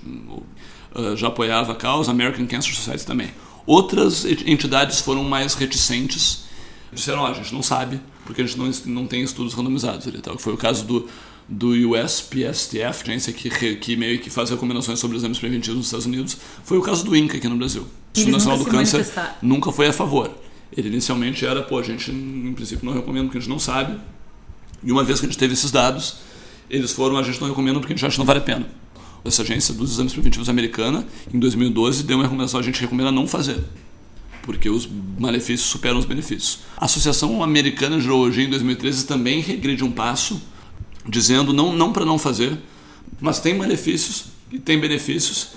uh, 0.94 1.16
já 1.16 1.30
apoiava 1.30 1.72
a 1.72 1.76
causa, 1.76 2.12
a 2.12 2.14
American 2.14 2.46
Cancer 2.46 2.76
Society 2.76 3.06
também. 3.06 3.30
Outras 3.66 4.26
entidades 4.26 5.00
foram 5.00 5.24
mais 5.24 5.54
reticentes, 5.54 6.44
disseram: 6.92 7.24
oh, 7.24 7.28
a 7.28 7.34
gente 7.34 7.54
não 7.54 7.64
sabe, 7.64 7.98
porque 8.26 8.42
a 8.42 8.46
gente 8.46 8.58
não, 8.58 8.70
não 8.88 9.08
tem 9.08 9.22
estudos 9.22 9.54
randomizados. 9.54 10.06
Tá? 10.22 10.38
Foi 10.38 10.52
o 10.52 10.58
caso 10.58 10.84
do 10.84 11.08
do 11.50 11.70
USPSTF, 11.70 13.04
agência 13.04 13.32
que, 13.32 13.78
que 13.78 13.96
meio 13.96 14.20
que 14.20 14.30
faz 14.30 14.50
recomendações 14.50 15.00
sobre 15.00 15.16
exames 15.16 15.40
preventivos 15.40 15.78
nos 15.78 15.86
Estados 15.86 16.06
Unidos, 16.06 16.36
foi 16.62 16.78
o 16.78 16.82
caso 16.82 17.06
do 17.06 17.16
INCA 17.16 17.38
aqui 17.38 17.48
no 17.48 17.56
Brasil. 17.56 17.84
O 17.84 17.88
Instituto 18.14 18.34
Nacional 18.34 18.58
do 18.58 18.66
Câncer 18.66 19.08
nunca 19.42 19.72
foi 19.72 19.88
a 19.88 19.94
favor. 19.94 20.30
Ele 20.76 20.90
inicialmente 20.90 21.46
era, 21.46 21.62
pô, 21.62 21.80
a 21.80 21.84
gente 21.84 22.12
em 22.12 22.54
princípio 22.54 22.86
não 22.86 22.94
recomenda 22.94 23.26
porque 23.26 23.38
a 23.38 23.42
gente 23.42 23.50
não 23.50 23.60
sabe. 23.60 23.98
E 24.84 24.92
uma 24.92 25.04
vez 25.04 25.20
que 25.20 25.26
a 25.26 25.30
gente 25.30 25.38
teve 25.38 25.54
esses 25.54 25.72
dados, 25.72 26.18
eles 26.70 26.92
foram, 26.92 27.18
a 27.18 27.24
gente 27.24 27.40
não 27.40 27.48
recomenda 27.48 27.80
porque 27.80 27.94
a 27.94 27.96
gente 27.96 28.06
acha 28.06 28.14
que 28.14 28.20
não 28.20 28.26
vale 28.26 28.40
a 28.40 28.44
pena. 28.44 28.68
Essa 29.26 29.42
agência 29.42 29.74
dos 29.74 29.92
exames 29.92 30.14
preventivos 30.14 30.50
americana, 30.50 31.06
em 31.34 31.40
2012, 31.40 32.04
deu 32.04 32.18
uma 32.18 32.24
recomendação, 32.24 32.60
a 32.60 32.64
gente 32.64 32.80
recomenda 32.80 33.12
não 33.12 33.28
fazer 33.28 33.64
porque 34.48 34.70
os 34.70 34.88
malefícios 35.20 35.70
superam 35.70 36.00
os 36.00 36.06
benefícios. 36.06 36.60
A 36.78 36.86
Associação 36.86 37.44
Americana 37.44 38.00
de 38.00 38.08
Urologia, 38.08 38.46
em 38.46 38.50
2013, 38.50 39.06
também 39.06 39.42
regride 39.42 39.84
um 39.84 39.92
passo 39.92 40.42
dizendo 41.06 41.52
não, 41.52 41.76
não 41.76 41.92
para 41.92 42.06
não 42.06 42.18
fazer, 42.18 42.58
mas 43.20 43.42
tem 43.42 43.54
malefícios 43.54 44.28
e 44.50 44.58
tem 44.58 44.80
benefícios, 44.80 45.50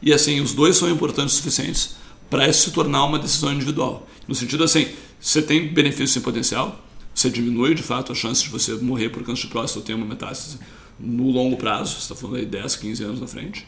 e 0.00 0.14
assim, 0.14 0.40
os 0.40 0.54
dois 0.54 0.76
são 0.76 0.88
importantes 0.90 1.34
o 1.34 1.36
suficientes 1.36 1.96
para 2.30 2.48
isso 2.48 2.68
se 2.68 2.70
tornar 2.72 3.04
uma 3.04 3.18
decisão 3.18 3.52
individual. 3.52 4.06
No 4.26 4.34
sentido 4.34 4.64
assim, 4.64 4.88
você 5.20 5.42
tem 5.42 5.68
benefícios 5.68 6.16
em 6.16 6.20
potencial, 6.20 6.84
você 7.14 7.28
diminui 7.30 7.74
de 7.74 7.82
fato 7.82 8.12
a 8.12 8.14
chance 8.14 8.42
de 8.42 8.48
você 8.48 8.74
morrer 8.74 9.08
por 9.08 9.22
câncer 9.24 9.42
de 9.42 9.48
próstata 9.48 9.80
ou 9.80 9.84
ter 9.84 9.94
uma 9.94 10.06
metástase 10.06 10.58
no 10.98 11.30
longo 11.30 11.56
prazo, 11.56 11.94
você 11.94 12.00
está 12.00 12.14
falando 12.14 12.36
aí 12.36 12.46
10, 12.46 12.76
15 12.76 13.04
anos 13.04 13.20
na 13.20 13.26
frente. 13.26 13.66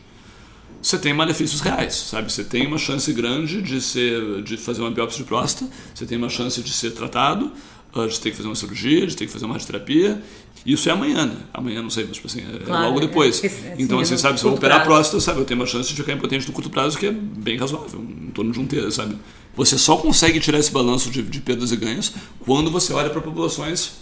Você 0.82 0.98
tem 0.98 1.12
malefícios 1.12 1.60
reais, 1.60 1.94
sabe? 1.94 2.32
Você 2.32 2.42
tem 2.42 2.66
uma 2.66 2.78
chance 2.78 3.12
grande 3.12 3.60
de, 3.60 3.80
ser, 3.80 4.42
de 4.42 4.56
fazer 4.56 4.80
uma 4.80 4.90
biópsia 4.90 5.22
de 5.22 5.28
próstata, 5.28 5.70
você 5.94 6.06
tem 6.06 6.16
uma 6.16 6.28
chance 6.28 6.62
de 6.62 6.72
ser 6.72 6.92
tratado, 6.92 7.52
de 7.92 8.20
ter 8.20 8.30
que 8.30 8.36
fazer 8.36 8.48
uma 8.48 8.54
cirurgia, 8.54 9.06
de 9.06 9.16
ter 9.16 9.26
que 9.26 9.32
fazer 9.32 9.44
uma 9.44 9.54
radioterapia. 9.54 10.22
Isso 10.64 10.88
é 10.88 10.92
amanhã, 10.92 11.26
né? 11.26 11.36
Amanhã, 11.52 11.82
não 11.82 11.90
sei, 11.90 12.04
mas 12.04 12.16
tipo 12.16 12.26
assim, 12.26 12.40
é 12.40 12.58
claro, 12.64 12.86
logo 12.86 12.98
é. 12.98 13.00
depois. 13.06 13.42
É, 13.42 13.46
é, 13.46 13.76
então, 13.78 13.98
assim, 13.98 14.16
sabe, 14.16 14.38
se 14.38 14.44
eu 14.44 14.52
operar 14.52 14.78
prazo. 14.78 14.90
a 14.90 14.94
próstata, 14.94 15.20
sabe, 15.20 15.40
eu 15.40 15.44
tenho 15.44 15.58
uma 15.58 15.66
chance 15.66 15.88
de 15.88 15.96
ficar 15.96 16.12
impotente 16.12 16.46
no 16.46 16.52
curto 16.52 16.70
prazo 16.70 16.98
que 16.98 17.06
é 17.06 17.12
bem 17.12 17.56
razoável, 17.56 18.00
em 18.00 18.30
torno 18.30 18.52
de 18.52 18.60
um 18.60 18.66
terço, 18.66 18.92
sabe? 18.92 19.16
Você 19.56 19.76
só 19.76 19.96
consegue 19.96 20.38
tirar 20.38 20.58
esse 20.58 20.70
balanço 20.70 21.10
de, 21.10 21.22
de 21.22 21.40
perdas 21.40 21.72
e 21.72 21.76
ganhos 21.76 22.12
quando 22.40 22.70
você 22.70 22.92
olha 22.92 23.10
para 23.10 23.20
populações 23.20 23.92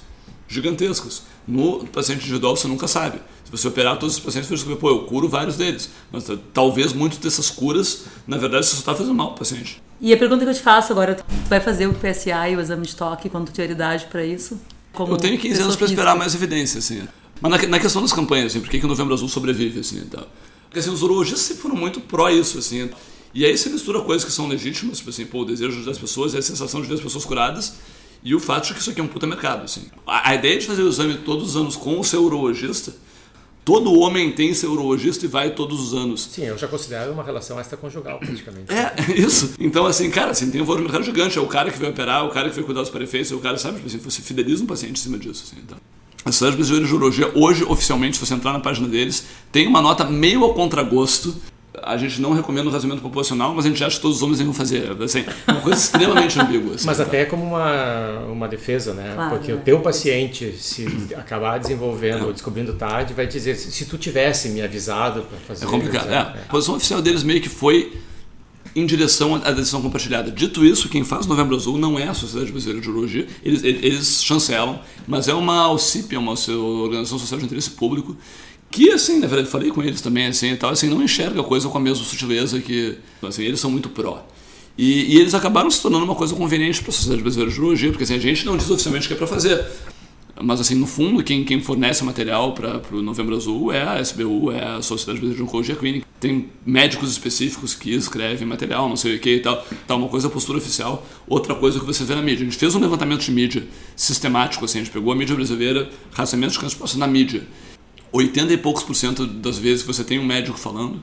gigantescas. 0.49 1.23
No 1.47 1.87
paciente 1.87 2.23
individual 2.23 2.57
você 2.57 2.67
nunca 2.67 2.89
sabe. 2.89 3.21
Se 3.45 3.51
você 3.51 3.69
operar 3.69 3.99
todos 3.99 4.17
os 4.17 4.21
pacientes, 4.21 4.49
você 4.49 4.57
vai 4.57 4.57
descobrir, 4.57 4.81
pô, 4.81 4.91
eu 4.91 5.07
curo 5.07 5.29
vários 5.29 5.57
deles. 5.57 5.91
Mas 6.11 6.27
talvez 6.53 6.93
muitas 6.93 7.19
dessas 7.19 7.51
curas, 7.51 8.05
na 8.27 8.37
verdade, 8.37 8.67
você 8.67 8.73
só 8.73 8.81
está 8.81 8.95
fazendo 8.95 9.15
mal 9.15 9.31
o 9.31 9.35
paciente. 9.35 9.81
E 10.01 10.13
a 10.13 10.17
pergunta 10.17 10.45
que 10.45 10.51
eu 10.51 10.55
te 10.55 10.61
faço 10.61 10.93
agora, 10.93 11.15
tu 11.15 11.25
vai 11.49 11.61
fazer 11.61 11.87
o 11.87 11.95
PSA 11.95 12.49
e 12.49 12.57
o 12.57 12.61
exame 12.61 12.87
de 12.87 12.95
toque 12.95 13.29
quando 13.29 13.47
tu 13.47 13.53
tiver 13.53 13.71
idade 13.71 14.07
para 14.07 14.25
isso? 14.25 14.59
eu 14.99 15.17
tenho 15.17 15.39
15 15.39 15.63
anos 15.63 15.77
para 15.77 15.87
esperar 15.87 16.17
mais 16.17 16.35
evidência, 16.35 16.79
assim. 16.79 17.07
Mas 17.41 17.51
na, 17.51 17.69
na 17.69 17.79
questão 17.79 18.03
das 18.03 18.13
campanhas, 18.13 18.53
assim, 18.53 18.61
por 18.61 18.69
que, 18.69 18.79
que 18.79 18.85
o 18.85 18.89
Novembro 18.89 19.15
Azul 19.15 19.29
sobrevive, 19.29 19.81
assim, 19.81 19.99
então? 19.99 20.25
Porque 20.65 20.81
assim, 20.81 20.91
os 20.91 21.03
urologistas 21.03 21.43
sempre 21.43 21.63
foram 21.63 21.77
muito 21.77 22.01
pró 22.01 22.29
isso, 22.29 22.59
assim. 22.59 22.91
E 23.35 23.45
aí 23.45 23.57
você 23.57 23.69
mistura 23.69 24.01
coisas 24.01 24.25
que 24.25 24.33
são 24.33 24.49
legítimas, 24.49 24.99
tipo 24.99 25.11
assim, 25.11 25.25
pô, 25.27 25.43
o 25.43 25.45
desejo 25.45 25.85
das 25.85 25.99
pessoas 25.99 26.35
e 26.35 26.39
a 26.39 26.43
sensação 26.43 26.81
de 26.81 26.89
ver 26.89 26.95
as 26.95 27.01
pessoas 27.01 27.25
curadas, 27.25 27.75
e 28.23 28.35
o 28.35 28.41
fato 28.41 28.69
de 28.69 28.75
que 28.75 28.81
isso 28.81 28.91
aqui 28.91 29.01
é 29.01 29.05
um 29.05 29.09
puta 29.09 29.27
mercado, 29.27 29.65
assim. 29.65 29.87
A, 30.07 30.31
a 30.31 30.35
ideia 30.35 30.59
de 30.59 30.67
fazer 30.67 30.83
o 30.83 30.89
exame 30.89 31.19
todos 31.19 31.51
os 31.51 31.57
anos 31.57 31.77
com 31.77 31.99
o 31.99 32.05
seu 32.05 32.25
urologista 32.25 32.93
Todo 33.69 33.93
homem 34.01 34.33
tem 34.33 34.55
seu 34.55 34.73
urologista 34.73 35.27
e 35.27 35.29
vai 35.29 35.51
todos 35.51 35.79
os 35.79 35.93
anos. 35.93 36.27
Sim, 36.33 36.45
eu 36.45 36.57
já 36.57 36.67
considero 36.67 37.13
uma 37.13 37.23
relação 37.23 37.61
extraconjugal, 37.61 38.19
praticamente. 38.19 38.73
É, 38.73 38.95
isso. 39.13 39.53
Então, 39.61 39.85
assim, 39.85 40.11
cara, 40.11 40.31
assim, 40.31 40.51
tem 40.51 40.63
um 40.63 40.65
valor 40.65 40.81
mercado 40.81 41.05
gigante. 41.05 41.37
É 41.37 41.41
o 41.43 41.47
cara 41.47 41.71
que 41.71 41.79
vai 41.79 41.91
operar, 41.91 42.25
o 42.25 42.31
cara 42.31 42.49
que 42.49 42.57
vai 42.57 42.65
cuidar 42.65 42.81
dos 42.81 42.89
prefeitos, 42.89 43.31
é 43.31 43.35
o 43.35 43.41
cara, 43.41 43.59
sabe, 43.59 43.75
tipo 43.77 43.87
assim, 43.89 43.99
você 43.99 44.23
fideliza 44.23 44.65
um 44.65 44.67
paciente 44.67 44.99
em 44.99 45.03
cima 45.03 45.19
disso. 45.19 45.45
Assim, 45.47 45.61
então. 45.63 45.77
A 46.25 46.33
Sociedade 46.33 46.57
Brasileira 46.57 46.87
de 46.87 46.95
Urologia, 46.95 47.31
hoje, 47.35 47.63
oficialmente, 47.65 48.17
se 48.17 48.25
você 48.25 48.33
entrar 48.33 48.55
na 48.55 48.61
página 48.61 48.89
deles, 48.89 49.27
tem 49.53 49.67
uma 49.67 49.83
nota 49.83 50.03
meio 50.07 50.45
ao 50.45 50.55
contragosto 50.55 51.37
a 51.83 51.97
gente 51.97 52.21
não 52.21 52.33
recomenda 52.33 52.69
um 52.69 52.73
casamento 52.73 53.01
proporcional, 53.01 53.55
mas 53.55 53.65
a 53.65 53.69
gente 53.69 53.83
acha 53.83 53.97
que 53.97 54.03
todos 54.03 54.19
os 54.19 54.23
homens 54.23 54.39
devem 54.39 54.53
fazer. 54.53 54.91
Assim, 55.03 55.25
uma 55.47 55.61
coisa 55.61 55.79
extremamente 55.79 56.39
ambígua. 56.41 56.75
Assim, 56.75 56.87
mas 56.87 56.97
tá? 56.99 57.03
até 57.03 57.25
como 57.25 57.45
uma, 57.45 58.21
uma 58.31 58.49
defesa, 58.49 58.95
né? 58.95 59.13
Claro, 59.15 59.31
Porque 59.37 59.53
o 59.53 59.59
teu 59.59 59.81
paciente, 59.81 60.53
se 60.59 60.87
acabar 61.17 61.59
desenvolvendo 61.59 62.25
é. 62.25 62.27
ou 62.27 62.33
descobrindo 62.33 62.73
tarde, 62.75 63.15
vai 63.15 63.27
dizer, 63.27 63.57
se 63.57 63.85
tu 63.85 63.99
tivesse 63.99 64.49
me 64.51 64.63
avisado 64.63 65.23
para 65.23 65.39
fazer... 65.39 65.65
É 65.65 65.69
complicado, 65.69 66.11
é. 66.11 66.15
é. 66.15 66.19
A 66.19 66.51
posição 66.51 66.77
oficial 66.77 67.03
deles 67.03 67.23
meio 67.23 67.41
que 67.41 67.49
foi 67.49 67.93
em 68.75 68.87
direção 68.87 69.35
à 69.37 69.51
decisão 69.51 69.83
compartilhada. 69.83 70.31
Dito 70.31 70.65
isso, 70.65 70.89
quem 70.89 71.05
faz 71.05 71.27
Novembro 71.27 71.57
Azul 71.57 71.79
não 71.79 71.99
é 71.99 72.09
a 72.09 72.15
Sociedade 72.15 72.51
Brasileira 72.51 72.81
de 72.81 72.89
Urologia, 72.89 73.27
eles, 73.43 73.65
eles 73.65 74.23
chancelam, 74.23 74.81
mas 75.07 75.29
é 75.29 75.35
uma 75.35 75.71
OCIP, 75.71 76.15
é 76.15 76.19
uma 76.19 76.33
Organização 76.33 77.19
Social 77.19 77.41
de 77.41 77.47
Interesse 77.47 77.71
Público, 77.71 78.17
que, 78.71 78.91
assim, 78.91 79.19
na 79.19 79.27
verdade, 79.27 79.51
falei 79.51 79.71
com 79.71 79.83
eles 79.83 80.01
também, 80.01 80.27
assim, 80.27 80.53
e 80.53 80.57
tal, 80.57 80.71
assim, 80.71 80.89
não 80.89 81.03
enxerga 81.03 81.41
a 81.41 81.45
coisa 81.45 81.69
com 81.69 81.79
a 81.79 81.81
mesma 81.81 82.05
sutileza 82.05 82.61
que, 82.61 82.99
assim, 83.23 83.43
eles 83.43 83.61
são 83.61 83.71
muito 83.71 83.89
pró. 83.89 84.25
E, 84.77 85.17
e, 85.17 85.19
eles 85.19 85.35
acabaram 85.35 85.71
se 85.71 85.83
tornando 85.83 86.05
uma 86.05 86.15
coisa 86.15 86.35
conveniente 86.37 86.81
para 86.81 86.91
a 86.91 86.93
Sociedade 86.93 87.21
Brasileira 87.21 87.53
de 87.53 87.59
Urologia, 87.59 87.91
porque 87.91 88.05
assim, 88.05 88.15
a 88.15 88.19
gente 88.19 88.47
não 88.47 88.57
diz 88.57 88.71
oficialmente 88.71 89.07
o 89.07 89.09
que 89.09 89.15
é 89.15 89.17
para 89.17 89.27
fazer. 89.27 89.65
Mas, 90.41 90.61
assim, 90.61 90.77
no 90.77 90.87
fundo, 90.87 91.21
quem, 91.25 91.45
quem 91.45 91.61
fornece 91.61 92.03
o 92.03 92.07
material 92.07 92.53
para 92.53 92.81
o 92.93 93.03
Novembro 93.03 93.35
Azul 93.35 93.73
é 93.73 93.83
a 93.83 94.01
SBU, 94.01 94.53
é 94.53 94.77
a 94.77 94.83
Sociedade 94.83 95.19
Brasileira 95.19 95.37
de 95.37 95.43
Oncologia 95.43 95.75
Clínica. 95.75 96.07
Tem 96.21 96.49
médicos 96.65 97.11
específicos 97.11 97.75
que 97.75 97.93
escrevem 97.93 98.47
material, 98.47 98.89
não 98.89 98.97
sei 98.97 99.17
o 99.17 99.19
que 99.19 99.35
e 99.35 99.41
tal. 99.41 99.67
Tá 99.85 99.97
uma 99.97 100.07
coisa 100.07 100.29
a 100.29 100.31
postura 100.31 100.59
oficial, 100.59 101.05
outra 101.27 101.57
coisa 101.57 101.81
que 101.81 101.87
você 101.87 102.05
vê 102.05 102.15
na 102.15 102.23
mídia. 102.23 102.43
A 102.43 102.51
gente 102.51 102.57
fez 102.57 102.73
um 102.77 102.79
levantamento 102.79 103.23
de 103.23 103.33
mídia 103.33 103.67
sistemático, 103.97 104.65
assim, 104.65 104.79
a 104.79 104.85
gente 104.85 104.93
pegou 104.93 105.13
a 105.13 105.17
mídia 105.17 105.35
brasileira, 105.35 105.91
rastreamento 106.13 106.53
de 106.53 106.61
câncer 106.61 106.99
na 106.99 107.07
mídia. 107.09 107.43
80 108.13 108.53
e 108.53 108.57
poucos 108.57 108.83
por 108.83 108.95
cento 108.95 109.27
das 109.27 109.59
vezes 109.59 109.83
que 109.83 109.87
você 109.87 110.05
tem 110.05 110.19
um 110.19 110.25
médico 110.25 110.59
falando, 110.59 111.03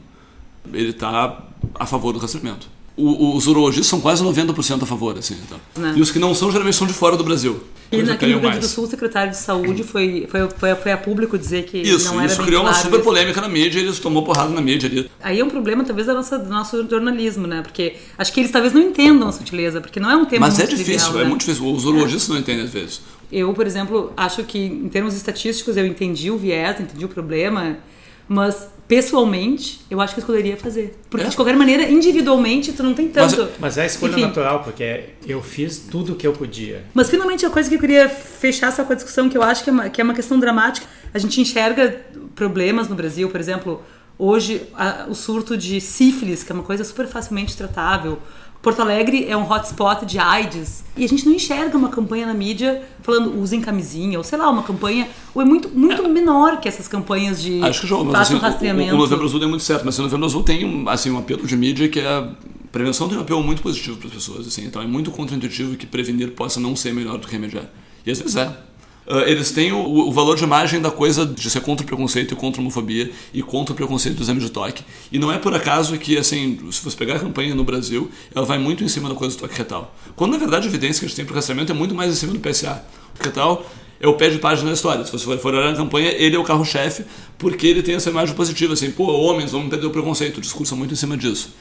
ele 0.74 0.90
está 0.90 1.44
a 1.76 1.86
favor 1.86 2.12
do 2.14 2.20
rastreamento 2.20 2.75
o, 2.98 3.36
os 3.36 3.48
urologistas 3.48 3.88
são 3.88 4.00
quase 4.00 4.24
90% 4.24 4.84
a 4.84 4.86
favor, 4.86 5.18
assim. 5.18 5.36
Então. 5.46 5.60
Né? 5.78 5.94
E 5.98 6.02
os 6.02 6.12
que 6.12 6.20
não 6.20 6.34
são, 6.34 6.50
geralmente 6.52 6.76
são 6.76 6.88
de 6.88 6.94
fora 6.94 7.18
do 7.18 7.24
Brasil. 7.24 7.62
E 7.92 8.02
naquele 8.02 8.32
Rio 8.32 8.42
Grande 8.42 8.60
do 8.60 8.68
Sul, 8.68 8.86
o 8.86 8.88
secretário 8.88 9.32
de 9.32 9.38
saúde 9.38 9.84
foi, 9.84 10.28
foi, 10.30 10.50
foi, 10.50 10.76
foi 10.76 10.92
a 10.92 10.98
público 10.98 11.38
dizer 11.38 11.66
que 11.66 11.78
isso, 11.78 12.06
não 12.06 12.20
era 12.20 12.32
Isso 12.32 12.42
criou 12.42 12.64
uma 12.64 12.74
super 12.74 13.02
polêmica 13.02 13.40
na 13.40 13.48
mídia 13.48 13.80
e 13.80 13.84
eles 13.84 14.00
tomou 14.00 14.24
porrada 14.24 14.50
na 14.50 14.62
mídia 14.62 14.90
ali. 14.90 15.10
Aí 15.22 15.40
é 15.40 15.46
um 15.46 15.50
problema, 15.50 15.84
talvez, 15.84 16.08
da 16.08 16.14
nossa, 16.14 16.40
do 16.40 16.50
nosso 16.50 16.90
jornalismo, 16.90 17.46
né? 17.46 17.62
Porque 17.62 17.96
acho 18.18 18.34
que 18.34 18.40
eles 18.40 18.52
talvez 18.52 18.74
não 18.74 18.82
entendam 18.82 19.28
a 19.28 19.32
sutileza, 19.32 19.82
porque 19.82 20.00
não 20.00 20.10
é 20.10 20.16
um 20.16 20.26
tema 20.26 20.48
Mas 20.48 20.60
é 20.60 20.66
difícil, 20.66 20.86
trivial, 20.86 21.16
é 21.20 21.24
né? 21.24 21.30
muito 21.30 21.42
difícil. 21.42 21.72
Os 21.72 21.86
urologistas 21.86 22.30
é. 22.30 22.34
não 22.34 22.40
entendem 22.40 22.66
às 22.66 22.72
vezes. 22.72 23.02
Eu, 23.32 23.54
por 23.54 23.68
exemplo, 23.68 24.14
acho 24.16 24.44
que 24.44 24.58
em 24.58 24.90
termos 24.90 25.16
estatísticos 25.16 25.78
eu 25.78 25.86
entendi 25.86 26.32
o 26.32 26.38
viés, 26.38 26.80
entendi 26.80 27.06
o 27.06 27.10
problema, 27.10 27.78
mas 28.28 28.68
pessoalmente, 28.88 29.82
eu 29.90 30.00
acho 30.00 30.14
que 30.14 30.20
eu 30.20 30.22
escolheria 30.22 30.58
fazer. 30.58 30.98
Porque, 31.10 31.26
é? 31.26 31.30
de 31.30 31.36
qualquer 31.36 31.56
maneira, 31.56 31.90
individualmente, 31.90 32.72
tu 32.74 32.84
não 32.84 32.94
tem 32.94 33.08
tanto. 33.08 33.38
Mas, 33.38 33.52
mas 33.60 33.78
é 33.78 33.84
a 33.84 33.86
escolha 33.86 34.12
Enfim. 34.12 34.22
natural, 34.22 34.64
porque 34.64 35.10
eu 35.26 35.42
fiz 35.42 35.80
tudo 35.80 36.14
o 36.14 36.16
que 36.16 36.26
eu 36.26 36.34
podia. 36.34 36.84
Mas, 36.94 37.10
finalmente, 37.10 37.46
a 37.46 37.50
coisa 37.50 37.68
que 37.68 37.76
eu 37.76 37.80
queria 37.80 38.08
fechar 38.08 38.72
só 38.72 38.84
com 38.84 38.94
a 38.94 38.96
discussão, 38.96 39.30
que 39.30 39.38
eu 39.38 39.44
acho 39.44 39.64
que 39.64 39.70
é 39.70 39.74
uma, 39.74 39.90
que 39.90 40.02
é 40.02 40.04
uma 40.04 40.14
questão 40.14 40.40
dramática. 40.40 40.86
A 41.14 41.18
gente 41.18 41.42
enxerga 41.42 42.02
problemas 42.36 42.88
no 42.88 42.96
Brasil, 42.96 43.30
por 43.30 43.40
exemplo, 43.40 43.82
hoje, 44.18 44.62
a, 44.74 45.08
o 45.10 45.16
surto 45.16 45.58
de 45.58 45.82
sífilis, 45.82 46.44
que 46.44 46.52
é 46.52 46.56
uma 46.56 46.64
coisa 46.64 46.84
super 46.84 47.08
facilmente 47.08 47.58
tratável 47.58 48.20
Porto 48.66 48.80
Alegre 48.80 49.28
é 49.30 49.38
um 49.38 49.48
hotspot 49.48 50.08
de 50.08 50.18
AIDS 50.18 50.84
e 50.98 51.06
a 51.06 51.08
gente 51.08 51.24
não 51.24 51.34
enxerga 51.34 51.78
uma 51.78 51.90
campanha 51.90 52.26
na 52.26 52.34
mídia 52.34 52.82
falando 53.04 53.40
usem 53.40 53.62
camisinha, 53.62 54.18
ou 54.18 54.24
sei 54.24 54.40
lá, 54.40 54.50
uma 54.50 54.64
campanha, 54.64 55.08
ou 55.36 55.42
é 55.44 55.46
muito, 55.46 55.70
muito 55.70 56.02
é. 56.02 56.08
menor 56.08 56.60
que 56.60 56.68
essas 56.68 56.88
campanhas 56.88 57.40
de 57.40 57.62
Acho 57.62 57.86
que, 57.86 57.94
mas, 58.06 58.22
assim, 58.22 58.38
rastreamento. 58.38 58.94
O, 58.94 58.96
o, 58.96 58.98
Novembro 58.98 59.24
Azul 59.24 59.40
deu 59.40 59.50
muito 59.50 59.64
certo, 59.64 59.86
mas 59.86 60.00
o 60.00 60.02
Novembro 60.02 60.26
Azul 60.26 60.42
tem 60.42 60.84
assim, 60.88 61.12
um 61.12 61.20
apelo 61.20 61.46
de 61.46 61.56
mídia 61.56 61.88
que 61.88 62.00
é 62.00 62.28
prevenção 62.72 63.08
tem 63.08 63.20
um 63.20 63.22
apelo 63.22 63.44
muito 63.44 63.62
positivo 63.62 63.98
para 63.98 64.08
as 64.08 64.16
pessoas, 64.16 64.48
assim, 64.48 64.66
então 64.66 64.82
é 64.82 64.88
muito 64.88 65.12
contraintuitivo 65.12 65.76
que 65.76 65.86
prevenir 65.86 66.32
possa 66.32 66.60
não 66.60 66.76
ser 66.76 66.92
melhor 66.92 67.20
do 67.20 67.28
que 67.28 67.34
remediar. 67.34 67.66
E 68.04 68.10
às 68.10 68.18
vezes 68.18 68.36
é. 68.36 68.52
Uh, 69.08 69.20
eles 69.28 69.52
têm 69.52 69.72
o, 69.72 69.78
o, 69.78 70.12
valor 70.12 70.36
de 70.36 70.44
imagem 70.44 70.82
da 70.82 70.90
coisa 70.90 71.28
de 71.28 71.48
ser 71.48 71.62
contra 71.62 71.84
o 71.84 71.88
preconceito 71.88 72.34
e 72.34 72.36
contra 72.36 72.60
a 72.60 72.62
homofobia 72.62 73.12
e 73.32 73.44
contra 73.44 73.72
o 73.72 73.76
preconceito 73.76 74.16
do 74.16 74.24
exame 74.24 74.40
de 74.40 74.50
toque. 74.50 74.84
E 75.12 75.20
não 75.20 75.32
é 75.32 75.38
por 75.38 75.54
acaso 75.54 75.96
que, 76.00 76.18
assim, 76.18 76.58
se 76.72 76.84
você 76.84 76.98
pegar 76.98 77.18
a 77.18 77.20
campanha 77.20 77.54
no 77.54 77.64
Brasil, 77.64 78.10
ela 78.34 78.46
vai 78.46 78.58
muito 78.58 78.84
em 78.84 78.88
cima 78.88 79.08
da 79.08 79.14
coisa 79.14 79.36
do 79.36 79.40
toque 79.40 79.56
retal. 79.56 79.96
Quando, 80.16 80.32
na 80.32 80.38
verdade, 80.40 80.66
a 80.66 80.70
evidência 80.70 81.00
que 81.00 81.06
a 81.06 81.08
gente 81.08 81.16
tem 81.16 81.26
para 81.26 81.34
o 81.34 81.36
rastreamento 81.36 81.72
é 81.72 81.76
muito 81.76 81.94
mais 81.94 82.12
em 82.12 82.16
cima 82.16 82.34
do 82.34 82.40
PSA. 82.40 82.84
O 83.20 83.24
retal 83.24 83.64
é 84.00 84.08
o 84.08 84.14
pé 84.14 84.30
de 84.30 84.40
página 84.40 84.70
da 84.70 84.74
história. 84.74 85.06
Se 85.06 85.12
você 85.12 85.38
for 85.38 85.54
olhar 85.54 85.72
na 85.72 85.78
campanha, 85.78 86.12
ele 86.12 86.36
é 86.36 86.40
o 86.40 86.44
carro-chefe 86.44 87.06
porque 87.38 87.68
ele 87.68 87.84
tem 87.84 87.96
essa 87.96 88.10
imagem 88.10 88.36
positiva, 88.36 88.74
assim, 88.74 88.90
pô, 88.90 89.06
homens, 89.06 89.52
vamos 89.52 89.70
perder 89.70 89.86
o 89.86 89.92
preconceito. 89.92 90.40
O 90.40 90.42
discurso 90.42 90.74
é 90.74 90.78
muito 90.78 90.94
em 90.94 90.98
cima 90.98 91.16
disso. 91.16 91.54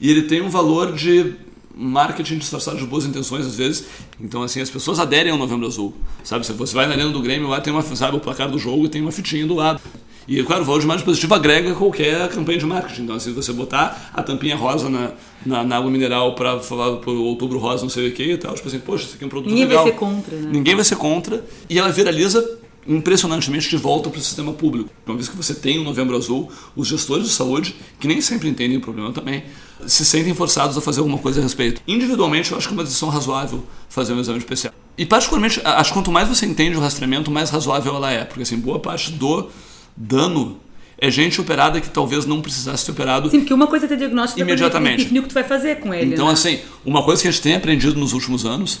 E 0.00 0.08
ele 0.08 0.22
tem 0.22 0.40
um 0.40 0.48
valor 0.48 0.92
de 0.92 1.34
marketing 1.74 2.38
disfarçado 2.38 2.78
de 2.78 2.86
boas 2.86 3.04
intenções 3.04 3.46
às 3.46 3.54
vezes. 3.54 3.84
Então, 4.20 4.42
assim, 4.42 4.60
as 4.60 4.70
pessoas 4.70 4.98
aderem 4.98 5.32
ao 5.32 5.38
Novembro 5.38 5.66
Azul. 5.66 5.94
Sabe, 6.22 6.46
se 6.46 6.52
você 6.52 6.74
vai 6.74 6.86
na 6.86 6.92
arena 6.92 7.10
do 7.10 7.20
Grêmio, 7.20 7.48
lá 7.48 7.60
tem 7.60 7.72
uma, 7.72 7.82
sabe, 7.82 8.16
o 8.16 8.20
placar 8.20 8.50
do 8.50 8.58
jogo 8.58 8.84
e 8.86 8.88
tem 8.88 9.00
uma 9.00 9.12
fitinha 9.12 9.46
do 9.46 9.54
lado. 9.54 9.80
E, 10.26 10.40
claro, 10.44 10.62
o 10.62 10.64
valor 10.64 10.78
de 10.78 10.84
imagem 10.84 11.04
positivo 11.04 11.34
agrega 11.34 11.74
qualquer 11.74 12.28
campanha 12.28 12.58
de 12.58 12.66
marketing. 12.66 13.02
Então, 13.02 13.16
assim, 13.16 13.32
você 13.32 13.52
botar 13.52 14.10
a 14.14 14.22
tampinha 14.22 14.54
rosa 14.54 14.88
na, 14.88 15.10
na, 15.44 15.64
na 15.64 15.76
água 15.76 15.90
mineral 15.90 16.34
para 16.34 16.60
falar 16.60 16.90
o 16.90 17.24
outubro 17.24 17.58
rosa, 17.58 17.82
não 17.82 17.90
sei 17.90 18.08
o 18.08 18.12
que 18.12 18.22
e 18.22 18.36
tal, 18.36 18.54
tipo 18.54 18.68
assim, 18.68 18.78
poxa, 18.78 19.04
isso 19.04 19.14
aqui 19.16 19.24
é 19.24 19.26
um 19.26 19.30
produto 19.30 19.50
Ninguém 19.50 19.66
legal. 19.66 19.82
vai 19.82 19.92
ser 19.92 19.98
contra, 19.98 20.36
né? 20.36 20.50
Ninguém 20.52 20.74
vai 20.76 20.84
ser 20.84 20.96
contra. 20.96 21.44
E 21.68 21.78
ela 21.78 21.90
viraliza 21.90 22.58
impressionantemente 22.86 23.68
de 23.68 23.76
volta 23.76 24.10
para 24.10 24.18
o 24.18 24.22
sistema 24.22 24.52
público. 24.52 24.90
Uma 25.06 25.14
vez 25.14 25.28
que 25.28 25.36
você 25.36 25.54
tem 25.54 25.78
o 25.78 25.84
Novembro 25.84 26.16
Azul, 26.16 26.50
os 26.74 26.88
gestores 26.88 27.26
de 27.26 27.32
saúde, 27.32 27.76
que 28.00 28.08
nem 28.08 28.20
sempre 28.20 28.48
entendem 28.48 28.76
o 28.76 28.80
problema 28.80 29.12
também, 29.12 29.44
se 29.86 30.04
sentem 30.04 30.34
forçados 30.34 30.76
a 30.76 30.80
fazer 30.80 31.00
alguma 31.00 31.18
coisa 31.18 31.40
a 31.40 31.42
respeito. 31.42 31.80
Individualmente, 31.86 32.52
eu 32.52 32.58
acho 32.58 32.68
que 32.68 32.74
é 32.74 32.76
uma 32.76 32.84
decisão 32.84 33.08
razoável 33.08 33.64
fazer 33.88 34.12
um 34.12 34.20
exame 34.20 34.38
especial. 34.38 34.72
E 34.96 35.06
particularmente, 35.06 35.60
acho 35.64 35.90
que 35.90 35.94
quanto 35.94 36.12
mais 36.12 36.28
você 36.28 36.44
entende 36.44 36.76
o 36.76 36.80
rastreamento, 36.80 37.30
mais 37.30 37.50
razoável 37.50 37.94
ela 37.94 38.10
é, 38.10 38.24
porque 38.24 38.42
assim, 38.42 38.58
boa 38.58 38.78
parte 38.78 39.12
do 39.12 39.48
dano 39.96 40.60
é 40.98 41.10
gente 41.10 41.40
operada 41.40 41.80
que 41.80 41.90
talvez 41.90 42.26
não 42.26 42.40
precisasse 42.40 42.84
ter 42.86 42.92
operado. 42.92 43.28
Sim, 43.30 43.40
porque 43.40 43.54
uma 43.54 43.66
coisa 43.66 43.86
é 43.86 43.88
ter 43.88 43.96
diagnóstico 43.96 44.40
imediatamente. 44.40 44.98
definir 44.98 45.20
o 45.20 45.22
que 45.22 45.30
tu 45.30 45.34
vai 45.34 45.44
fazer 45.44 45.80
com 45.80 45.92
ele. 45.92 46.12
Então, 46.14 46.26
né? 46.26 46.32
assim, 46.32 46.60
uma 46.84 47.02
coisa 47.02 47.20
que 47.20 47.28
a 47.28 47.30
gente 47.30 47.42
tem 47.42 47.54
aprendido 47.54 47.98
nos 47.98 48.12
últimos 48.12 48.44
anos 48.44 48.80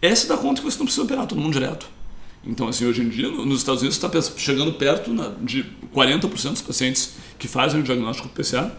é 0.00 0.14
se 0.14 0.26
dar 0.26 0.38
conta 0.38 0.62
que 0.62 0.70
você 0.70 0.78
não 0.78 0.86
precisa 0.86 1.04
operar 1.04 1.26
todo 1.26 1.40
mundo 1.40 1.52
direto. 1.52 1.86
Então, 2.44 2.66
assim, 2.66 2.84
hoje 2.84 3.02
em 3.02 3.08
dia, 3.08 3.28
nos 3.28 3.58
Estados 3.58 3.82
Unidos 3.82 3.96
está 3.96 4.10
chegando 4.36 4.72
perto 4.72 5.12
de 5.42 5.64
40% 5.94 6.50
dos 6.50 6.62
pacientes 6.62 7.14
que 7.38 7.46
fazem 7.46 7.80
o 7.80 7.82
diagnóstico 7.82 8.28
PCA 8.28 8.72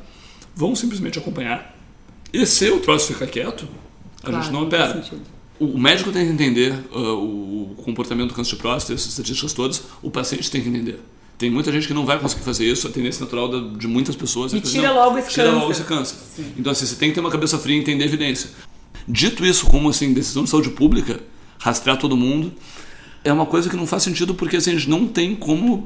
vão 0.56 0.76
simplesmente 0.76 1.18
acompanhar. 1.18 1.76
E 2.32 2.46
se 2.46 2.70
o 2.70 2.80
troço 2.80 3.14
ficar 3.14 3.28
quieto, 3.28 3.68
a 4.22 4.28
claro, 4.28 4.44
gente 4.44 4.52
não 4.52 4.64
opera. 4.64 5.04
O 5.60 5.78
médico 5.78 6.12
tem 6.12 6.26
que 6.26 6.34
entender 6.34 6.74
uh, 6.92 7.14
o 7.14 7.76
comportamento 7.84 8.30
do 8.30 8.34
câncer 8.34 8.56
de 8.56 8.62
próstata, 8.62 8.94
essas 8.94 9.10
estatísticas 9.10 9.54
todas, 9.54 9.84
o 10.02 10.12
paciente 10.12 10.50
tem 10.52 10.62
que 10.62 10.68
entender. 10.68 11.00
Tem 11.38 11.50
muita 11.50 11.72
gente 11.72 11.88
que 11.88 11.94
não 11.94 12.06
vai 12.06 12.20
conseguir 12.20 12.44
fazer 12.44 12.66
isso, 12.66 12.88
a 12.88 12.92
tendência 12.92 13.22
natural 13.22 13.70
de 13.72 13.88
muitas 13.88 14.16
pessoas. 14.16 14.54
E 14.54 14.62
tira 14.62 14.90
não, 14.90 14.96
logo 14.96 15.18
esse 15.18 15.30
tira 15.30 15.46
câncer. 15.46 15.60
logo 15.60 15.72
esse 15.72 15.84
câncer. 15.84 16.16
Sim. 16.36 16.54
Então, 16.58 16.72
assim, 16.72 16.86
você 16.86 16.96
tem 16.96 17.10
que 17.10 17.16
ter 17.16 17.22
uma 17.22 17.32
cabeça 17.32 17.58
fria 17.58 17.76
e 17.76 17.80
entender 17.80 18.04
a 18.04 18.08
evidência. 18.08 18.50
Dito 19.08 19.46
isso, 19.46 19.66
como 19.66 19.90
assim, 19.90 20.14
decisão 20.14 20.44
de 20.44 20.50
saúde 20.50 20.70
pública, 20.70 21.20
rastrear 21.60 21.98
todo 21.98 22.16
mundo, 22.16 22.54
é 23.24 23.32
uma 23.32 23.46
coisa 23.46 23.70
que 23.70 23.76
não 23.76 23.88
faz 23.88 24.04
sentido 24.04 24.36
porque 24.36 24.58
assim, 24.58 24.72
a 24.72 24.74
gente 24.74 24.90
não 24.90 25.08
tem 25.08 25.36
como 25.36 25.86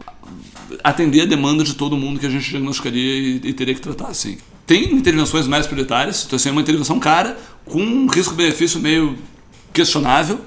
atender 0.84 1.22
a 1.22 1.26
demanda 1.26 1.64
de 1.64 1.76
todo 1.76 1.96
mundo 1.96 2.20
que 2.20 2.26
a 2.26 2.30
gente 2.30 2.50
diagnosticaria 2.50 3.16
e, 3.16 3.42
e 3.44 3.54
teria 3.54 3.74
que 3.74 3.82
tratar 3.82 4.08
assim. 4.08 4.38
Tem 4.66 4.94
intervenções 4.94 5.48
mais 5.48 5.66
prioritárias, 5.66 6.26
então 6.26 6.36
assim, 6.36 6.50
é 6.50 6.52
uma 6.52 6.62
intervenção 6.62 7.00
cara, 7.00 7.38
com 7.66 7.82
um 7.82 8.08
risco-benefício 8.08 8.80
meio 8.80 9.18
questionável. 9.74 10.40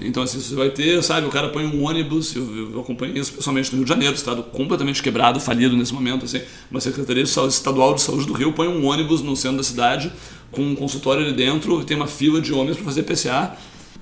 Então, 0.00 0.22
assim, 0.22 0.38
você 0.38 0.54
vai 0.54 0.70
ter, 0.70 1.02
sabe, 1.02 1.26
o 1.26 1.30
cara 1.30 1.48
põe 1.48 1.66
um 1.66 1.82
ônibus, 1.84 2.36
eu, 2.36 2.72
eu 2.72 2.80
acompanhei 2.80 3.18
isso 3.18 3.32
pessoalmente 3.32 3.70
no 3.72 3.78
Rio 3.78 3.84
de 3.84 3.88
Janeiro, 3.88 4.14
estado 4.14 4.44
completamente 4.44 5.02
quebrado, 5.02 5.40
falido 5.40 5.76
nesse 5.76 5.92
momento, 5.92 6.24
assim, 6.24 6.40
uma 6.70 6.80
Secretaria 6.80 7.24
Estadual 7.24 7.94
de 7.94 8.02
Saúde 8.02 8.24
do 8.24 8.32
Rio 8.32 8.52
põe 8.52 8.68
um 8.68 8.86
ônibus 8.86 9.22
no 9.22 9.34
centro 9.34 9.56
da 9.56 9.64
cidade, 9.64 10.12
com 10.52 10.62
um 10.62 10.76
consultório 10.76 11.24
ali 11.24 11.32
dentro, 11.32 11.84
tem 11.84 11.96
uma 11.96 12.06
fila 12.06 12.40
de 12.40 12.52
homens 12.52 12.76
para 12.76 12.84
fazer 12.84 13.02
PCA, 13.02 13.56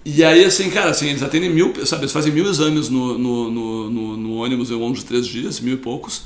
e 0.09 0.23
aí, 0.23 0.45
assim, 0.45 0.71
cara, 0.71 0.91
assim, 0.91 1.09
eles 1.09 1.21
atendem 1.21 1.51
mil, 1.51 1.75
sabe, 1.85 2.03
eles 2.03 2.13
fazem 2.13 2.33
mil 2.33 2.47
exames 2.49 2.89
no, 2.89 3.19
no, 3.19 3.51
no, 3.51 3.91
no, 3.91 4.17
no 4.17 4.35
ônibus 4.37 4.71
ao 4.71 4.79
longo 4.79 4.95
de 4.95 5.05
três 5.05 5.27
dias, 5.27 5.59
mil 5.59 5.75
e 5.75 5.77
poucos. 5.77 6.23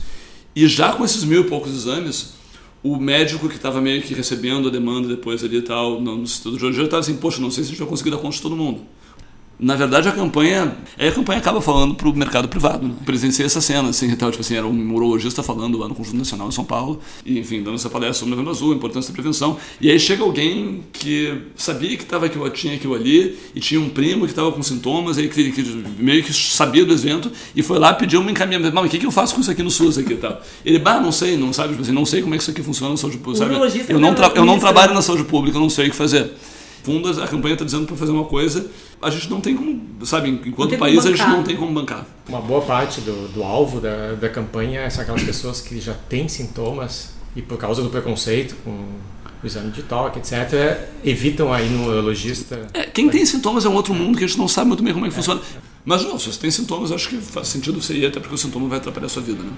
E 0.54 0.68
já 0.68 0.92
com 0.92 1.02
esses 1.02 1.24
mil 1.24 1.40
e 1.40 1.44
poucos 1.44 1.72
exames, 1.72 2.34
o 2.82 2.98
médico 2.98 3.48
que 3.48 3.56
estava 3.56 3.80
meio 3.80 4.02
que 4.02 4.12
recebendo 4.12 4.68
a 4.68 4.70
demanda 4.70 5.08
depois 5.08 5.42
ali 5.42 5.56
e 5.56 5.62
tal, 5.62 5.98
no, 5.98 6.22
Instituto 6.22 6.58
de 6.58 6.64
Urologia, 6.64 6.84
estava 6.84 7.00
assim, 7.00 7.16
poxa, 7.16 7.40
não 7.40 7.50
sei 7.50 7.64
se 7.64 7.68
a 7.68 7.70
gente 7.70 7.78
vai 7.78 7.88
conseguir 7.88 8.10
dar 8.10 8.18
conta 8.18 8.36
de 8.36 8.42
todo 8.42 8.54
mundo. 8.54 8.82
Na 9.60 9.76
verdade, 9.76 10.08
a 10.08 10.12
campanha. 10.12 10.74
Aí 10.98 11.08
a 11.08 11.12
campanha 11.12 11.38
acaba 11.38 11.60
falando 11.60 11.94
para 11.94 12.08
o 12.08 12.16
mercado 12.16 12.48
privado. 12.48 12.86
Né? 12.86 12.94
Presenciei 13.04 13.44
essa 13.44 13.60
cena, 13.60 13.90
assim, 13.90 14.14
tal, 14.16 14.30
tipo 14.30 14.40
assim, 14.40 14.54
era 14.54 14.66
um 14.66 14.94
urologista 14.94 15.42
falando 15.42 15.76
lá 15.76 15.86
no 15.86 15.94
Conjunto 15.94 16.16
Nacional 16.16 16.48
em 16.48 16.52
São 16.52 16.64
Paulo, 16.64 17.00
e, 17.24 17.38
enfim, 17.38 17.62
dando 17.62 17.74
essa 17.74 17.90
palestra 17.90 18.14
sobre 18.14 18.32
o 18.32 18.36
Novembro 18.36 18.52
Azul, 18.52 18.72
a 18.72 18.76
importância 18.76 19.10
da 19.10 19.14
prevenção. 19.14 19.58
E 19.80 19.90
aí 19.90 20.00
chega 20.00 20.22
alguém 20.22 20.82
que 20.92 21.42
sabia 21.54 21.96
que 21.96 22.06
tava 22.06 22.26
aquilo, 22.26 22.48
tinha 22.50 22.74
aquilo 22.74 22.94
ali, 22.94 23.38
e 23.54 23.60
tinha 23.60 23.80
um 23.80 23.90
primo 23.90 24.24
que 24.24 24.32
estava 24.32 24.50
com 24.50 24.62
sintomas, 24.62 25.18
aí 25.18 25.28
que, 25.28 25.52
que, 25.52 25.62
meio 25.98 26.24
que 26.24 26.32
sabia 26.32 26.84
do 26.84 26.94
evento, 26.94 27.30
e 27.54 27.62
foi 27.62 27.78
lá 27.78 27.92
pedir 27.92 28.16
um 28.16 28.30
encaminhamento. 28.30 28.74
Mas 28.74 28.86
o 28.86 28.88
que, 28.88 28.98
que 28.98 29.06
eu 29.06 29.12
faço 29.12 29.34
com 29.34 29.42
isso 29.42 29.50
aqui 29.50 29.62
no 29.62 29.70
SUS 29.70 29.98
aqui 29.98 30.14
e 30.14 30.16
tal? 30.16 30.40
Ele, 30.64 30.78
bah, 30.78 31.00
não 31.00 31.12
sei, 31.12 31.36
não 31.36 31.52
sabe, 31.52 31.70
tipo 31.70 31.82
assim, 31.82 31.92
não 31.92 32.06
sei 32.06 32.22
como 32.22 32.34
é 32.34 32.38
que 32.38 32.42
isso 32.42 32.50
aqui 32.50 32.62
funciona 32.62 32.92
na 32.92 32.96
saúde 32.96 33.18
pública. 33.18 33.44
Eu 33.92 34.00
não, 34.00 34.14
tra 34.14 34.32
eu 34.34 34.44
não 34.44 34.58
trabalho 34.58 34.94
na 34.94 35.02
saúde 35.02 35.24
pública, 35.24 35.58
eu 35.58 35.60
não 35.60 35.70
sei 35.70 35.88
o 35.88 35.90
que 35.90 35.96
fazer 35.96 36.30
fundo 36.82 37.22
a 37.22 37.28
campanha 37.28 37.54
está 37.54 37.64
dizendo 37.64 37.86
para 37.86 37.96
fazer 37.96 38.12
uma 38.12 38.24
coisa, 38.24 38.66
a 39.02 39.10
gente 39.10 39.30
não 39.30 39.40
tem 39.40 39.56
como, 39.56 39.80
sabe, 40.04 40.28
enquanto 40.44 40.76
país 40.76 41.04
a 41.06 41.10
gente 41.10 41.22
não 41.22 41.42
tem 41.42 41.56
como 41.56 41.72
bancar. 41.72 42.06
Uma 42.28 42.40
boa 42.40 42.60
parte 42.60 43.00
do, 43.00 43.28
do 43.28 43.42
alvo 43.42 43.80
da, 43.80 44.12
da 44.12 44.28
campanha 44.28 44.88
são 44.90 45.02
aquelas 45.02 45.22
pessoas 45.22 45.60
que 45.60 45.80
já 45.80 45.94
têm 45.94 46.28
sintomas 46.28 47.10
e 47.34 47.40
por 47.40 47.56
causa 47.56 47.82
do 47.82 47.88
preconceito 47.88 48.56
com 48.62 48.70
o 49.42 49.46
exame 49.46 49.70
de 49.70 49.82
toque, 49.82 50.18
etc., 50.18 50.88
evitam 51.02 51.50
aí 51.50 51.68
no 51.70 51.88
urologista. 51.88 52.66
É, 52.74 52.82
quem 52.82 53.08
tem 53.08 53.24
sintomas 53.24 53.64
é 53.64 53.68
um 53.68 53.74
outro 53.74 53.94
mundo 53.94 54.18
que 54.18 54.24
a 54.24 54.26
gente 54.26 54.38
não 54.38 54.46
sabe 54.46 54.68
muito 54.68 54.82
bem 54.82 54.92
como 54.92 55.06
é 55.06 55.08
que 55.08 55.14
funciona. 55.14 55.40
Mas 55.82 56.04
não, 56.04 56.18
se 56.18 56.30
você 56.30 56.38
tem 56.38 56.50
sintomas, 56.50 56.92
acho 56.92 57.08
que 57.08 57.16
faz 57.16 57.48
sentido 57.48 57.80
você 57.80 57.94
ir, 57.94 58.06
até 58.06 58.20
porque 58.20 58.34
o 58.34 58.38
sintoma 58.38 58.68
vai 58.68 58.78
atrapalhar 58.78 59.06
a 59.06 59.08
sua 59.08 59.22
vida, 59.22 59.42
né? 59.42 59.50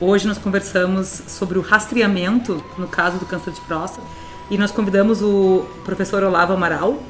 Hoje 0.00 0.26
nós 0.26 0.36
conversamos 0.38 1.22
sobre 1.28 1.56
o 1.56 1.62
rastreamento 1.62 2.62
no 2.76 2.88
caso 2.88 3.18
do 3.18 3.24
câncer 3.24 3.52
de 3.52 3.60
próstata 3.60 4.06
e 4.50 4.58
nós 4.58 4.70
convidamos 4.70 5.22
o 5.22 5.64
professor 5.84 6.22
Olavo 6.22 6.52
Amaral, 6.52 7.02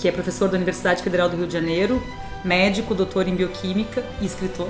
que 0.00 0.08
é 0.08 0.12
professor 0.12 0.48
da 0.48 0.56
Universidade 0.56 1.02
Federal 1.02 1.28
do 1.28 1.36
Rio 1.36 1.46
de 1.46 1.52
Janeiro, 1.52 2.02
médico, 2.42 2.94
doutor 2.94 3.28
em 3.28 3.36
bioquímica 3.36 4.02
e 4.20 4.26
escritor. 4.26 4.68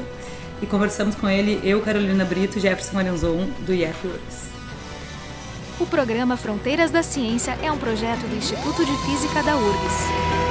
E 0.61 0.67
conversamos 0.67 1.15
com 1.15 1.29
ele, 1.29 1.61
eu, 1.63 1.81
Carolina 1.81 2.25
Brito 2.25 2.59
e 2.59 2.61
Jefferson 2.61 2.99
Arenzon, 2.99 3.49
do 3.61 3.73
IFWorks. 3.73 4.51
O 5.79 5.87
programa 5.87 6.37
Fronteiras 6.37 6.91
da 6.91 7.03
Ciência 7.03 7.57
é 7.63 7.71
um 7.73 7.79
projeto 7.79 8.27
do 8.29 8.37
Instituto 8.37 8.85
de 8.85 8.97
Física 9.07 9.43
da 9.43 9.57
URGS. 9.57 10.50